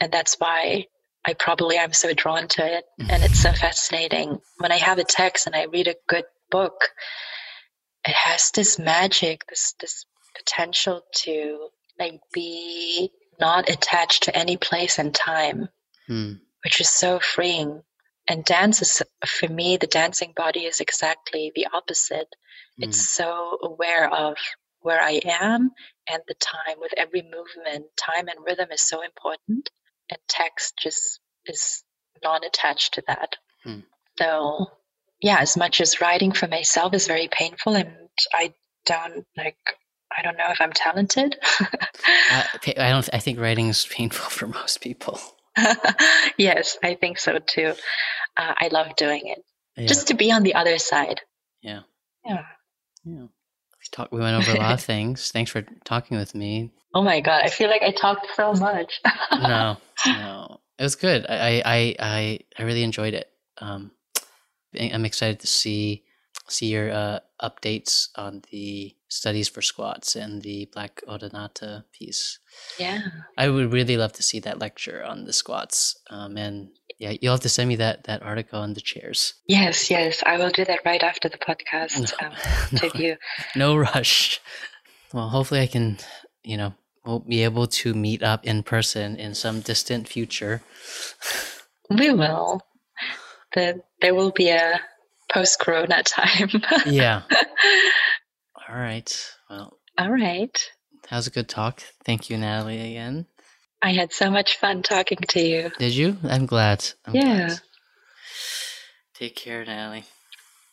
And 0.00 0.12
that's 0.12 0.36
why 0.38 0.86
i 1.24 1.34
probably 1.34 1.76
am 1.76 1.92
so 1.92 2.12
drawn 2.14 2.48
to 2.48 2.78
it. 2.78 2.84
And 2.98 3.22
it's 3.22 3.40
so 3.40 3.52
fascinating. 3.52 4.38
When 4.58 4.72
i 4.72 4.76
have 4.76 4.98
a 4.98 5.04
text 5.04 5.46
and 5.46 5.54
i 5.54 5.64
read 5.64 5.88
a 5.88 5.96
good 6.08 6.24
book 6.50 6.90
it 8.08 8.14
has 8.14 8.50
this 8.52 8.78
magic 8.78 9.44
this 9.48 9.74
this 9.80 10.06
potential 10.36 11.02
to 11.12 11.68
like 11.98 12.20
be 12.32 13.10
not 13.40 13.68
attached 13.68 14.24
to 14.24 14.36
any 14.36 14.56
place 14.56 14.98
and 14.98 15.14
time 15.14 15.68
hmm. 16.06 16.32
which 16.64 16.80
is 16.80 16.90
so 16.90 17.18
freeing 17.18 17.82
and 18.28 18.44
dance 18.44 18.82
is 18.82 19.02
for 19.26 19.48
me 19.48 19.76
the 19.76 19.86
dancing 19.86 20.32
body 20.36 20.60
is 20.60 20.80
exactly 20.80 21.52
the 21.54 21.66
opposite 21.72 22.28
Mm. 22.80 22.88
It's 22.88 23.08
so 23.08 23.58
aware 23.62 24.12
of 24.12 24.36
where 24.80 25.00
I 25.00 25.20
am 25.24 25.72
and 26.10 26.22
the 26.28 26.34
time 26.34 26.76
with 26.80 26.92
every 26.96 27.22
movement. 27.22 27.86
Time 27.96 28.28
and 28.28 28.44
rhythm 28.44 28.68
is 28.72 28.82
so 28.82 29.02
important, 29.02 29.70
and 30.10 30.18
text 30.28 30.74
just 30.80 31.20
is 31.46 31.82
non 32.22 32.44
attached 32.44 32.94
to 32.94 33.02
that. 33.06 33.36
Mm. 33.66 33.84
So, 34.18 34.66
yeah, 35.20 35.38
as 35.40 35.56
much 35.56 35.80
as 35.80 36.00
writing 36.00 36.32
for 36.32 36.46
myself 36.46 36.94
is 36.94 37.06
very 37.06 37.28
painful, 37.28 37.74
and 37.74 38.08
I 38.32 38.54
don't 38.86 39.26
like, 39.36 39.58
I 40.16 40.22
don't 40.22 40.36
know 40.36 40.50
if 40.50 40.60
I'm 40.60 40.72
talented. 40.72 41.36
uh, 41.60 42.42
I 42.76 42.90
don't. 42.90 43.08
I 43.12 43.18
think 43.18 43.40
writing 43.40 43.68
is 43.68 43.86
painful 43.86 44.30
for 44.30 44.46
most 44.46 44.80
people. 44.80 45.20
yes, 46.38 46.78
I 46.82 46.94
think 46.94 47.18
so 47.18 47.38
too. 47.38 47.74
Uh, 48.36 48.54
I 48.58 48.68
love 48.68 48.96
doing 48.96 49.22
it. 49.26 49.44
Yeah. 49.76 49.86
Just 49.86 50.08
to 50.08 50.14
be 50.14 50.32
on 50.32 50.42
the 50.42 50.54
other 50.54 50.78
side. 50.78 51.20
Yeah. 51.62 51.80
Yeah. 52.24 52.42
Yeah. 53.04 53.22
We 53.22 53.86
talked. 53.90 54.12
We 54.12 54.20
went 54.20 54.36
over 54.36 54.56
a 54.56 54.60
lot 54.60 54.74
of 54.74 54.80
things. 54.80 55.30
Thanks 55.30 55.50
for 55.50 55.64
talking 55.84 56.16
with 56.16 56.34
me. 56.34 56.72
Oh 56.94 57.02
my 57.02 57.20
god, 57.20 57.42
I 57.44 57.48
feel 57.48 57.68
like 57.68 57.82
I 57.82 57.92
talked 57.92 58.26
so 58.34 58.52
much. 58.54 59.00
no, 59.32 59.76
no, 60.06 60.60
it 60.78 60.82
was 60.82 60.96
good. 60.96 61.26
I, 61.28 61.62
I, 61.64 61.94
I, 61.98 62.40
I 62.58 62.62
really 62.62 62.82
enjoyed 62.82 63.14
it. 63.14 63.28
Um, 63.58 63.90
I'm 64.78 65.04
excited 65.04 65.40
to 65.40 65.46
see 65.46 66.04
see 66.48 66.66
your 66.66 66.90
uh, 66.90 67.18
updates 67.42 68.08
on 68.16 68.42
the 68.50 68.94
studies 69.08 69.48
for 69.48 69.62
squats 69.62 70.16
and 70.16 70.42
the 70.42 70.68
Black 70.72 71.00
Odonata 71.08 71.84
piece. 71.92 72.38
Yeah, 72.78 73.00
I 73.36 73.48
would 73.48 73.72
really 73.72 73.96
love 73.96 74.12
to 74.14 74.22
see 74.22 74.40
that 74.40 74.58
lecture 74.58 75.04
on 75.04 75.24
the 75.24 75.32
squats. 75.32 75.98
Um, 76.10 76.36
and 76.36 76.70
yeah, 76.98 77.14
you'll 77.20 77.34
have 77.34 77.40
to 77.42 77.48
send 77.48 77.68
me 77.68 77.76
that 77.76 78.04
that 78.04 78.22
article 78.22 78.60
on 78.60 78.74
the 78.74 78.80
chairs. 78.80 79.34
Yes, 79.46 79.90
yes, 79.90 80.22
I 80.26 80.36
will 80.36 80.50
do 80.50 80.64
that 80.64 80.80
right 80.84 81.02
after 81.02 81.28
the 81.28 81.38
podcast 81.38 82.12
no, 82.20 82.26
um, 82.26 82.34
no, 82.72 82.88
to 82.88 82.98
you. 83.02 83.16
No 83.56 83.76
rush. 83.76 84.40
Well, 85.12 85.28
hopefully, 85.28 85.60
I 85.60 85.66
can. 85.66 85.98
You 86.42 86.56
know, 86.56 86.74
we'll 87.04 87.20
be 87.20 87.44
able 87.44 87.66
to 87.66 87.94
meet 87.94 88.22
up 88.22 88.44
in 88.44 88.62
person 88.62 89.16
in 89.16 89.34
some 89.34 89.60
distant 89.60 90.08
future. 90.08 90.62
We 91.90 92.12
will. 92.12 92.62
The, 93.54 93.82
there 94.00 94.14
will 94.14 94.30
be 94.30 94.50
a 94.50 94.80
post 95.32 95.58
corona 95.60 96.02
time. 96.02 96.50
yeah. 96.86 97.22
All 98.68 98.76
right. 98.76 99.34
Well, 99.48 99.78
all 99.96 100.10
right. 100.10 100.70
That 101.08 101.16
was 101.16 101.26
a 101.26 101.30
good 101.30 101.48
talk. 101.48 101.82
Thank 102.04 102.28
you, 102.28 102.36
Natalie, 102.36 102.80
again. 102.90 103.26
I 103.80 103.92
had 103.92 104.12
so 104.12 104.30
much 104.30 104.58
fun 104.58 104.82
talking 104.82 105.18
to 105.28 105.40
you. 105.40 105.70
Did 105.78 105.94
you? 105.94 106.18
I'm 106.24 106.46
glad. 106.46 106.84
I'm 107.06 107.14
yeah. 107.14 107.46
Glad. 107.46 107.60
Take 109.14 109.36
care, 109.36 109.64
Natalie. 109.64 110.04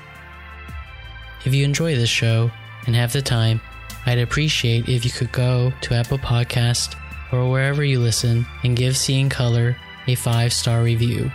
If 1.45 1.53
you 1.53 1.63
enjoy 1.63 1.95
this 1.95 2.09
show 2.09 2.49
and 2.87 2.95
have 2.95 3.13
the 3.13 3.21
time, 3.21 3.61
I'd 4.07 4.17
appreciate 4.17 4.89
if 4.89 5.05
you 5.05 5.11
could 5.11 5.31
go 5.31 5.71
to 5.81 5.93
Apple 5.93 6.17
Podcast 6.17 6.95
or 7.31 7.47
wherever 7.47 7.83
you 7.83 7.99
listen 7.99 8.47
and 8.63 8.75
give 8.75 8.97
Seeing 8.97 9.29
Color 9.29 9.77
a 10.07 10.15
five 10.15 10.51
star 10.51 10.81
review. 10.81 11.31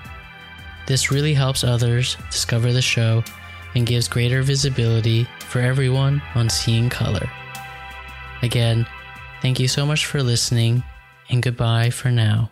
This 0.87 1.11
really 1.11 1.35
helps 1.35 1.65
others 1.65 2.17
discover 2.31 2.73
the 2.73 2.83
show 2.83 3.25
and 3.75 3.87
gives 3.87 4.09
greater 4.09 4.43
visibility 4.43 5.27
for 5.49 5.61
everyone 5.61 6.23
on 6.35 6.49
Seeing 6.49 6.89
Color. 6.89 7.29
Again, 8.43 8.87
thank 9.41 9.59
you 9.59 9.69
so 9.69 9.87
much 9.87 10.07
for 10.07 10.23
listening, 10.23 10.83
and 11.31 11.43
goodbye 11.43 11.91
for 11.91 12.11
now. 12.11 12.52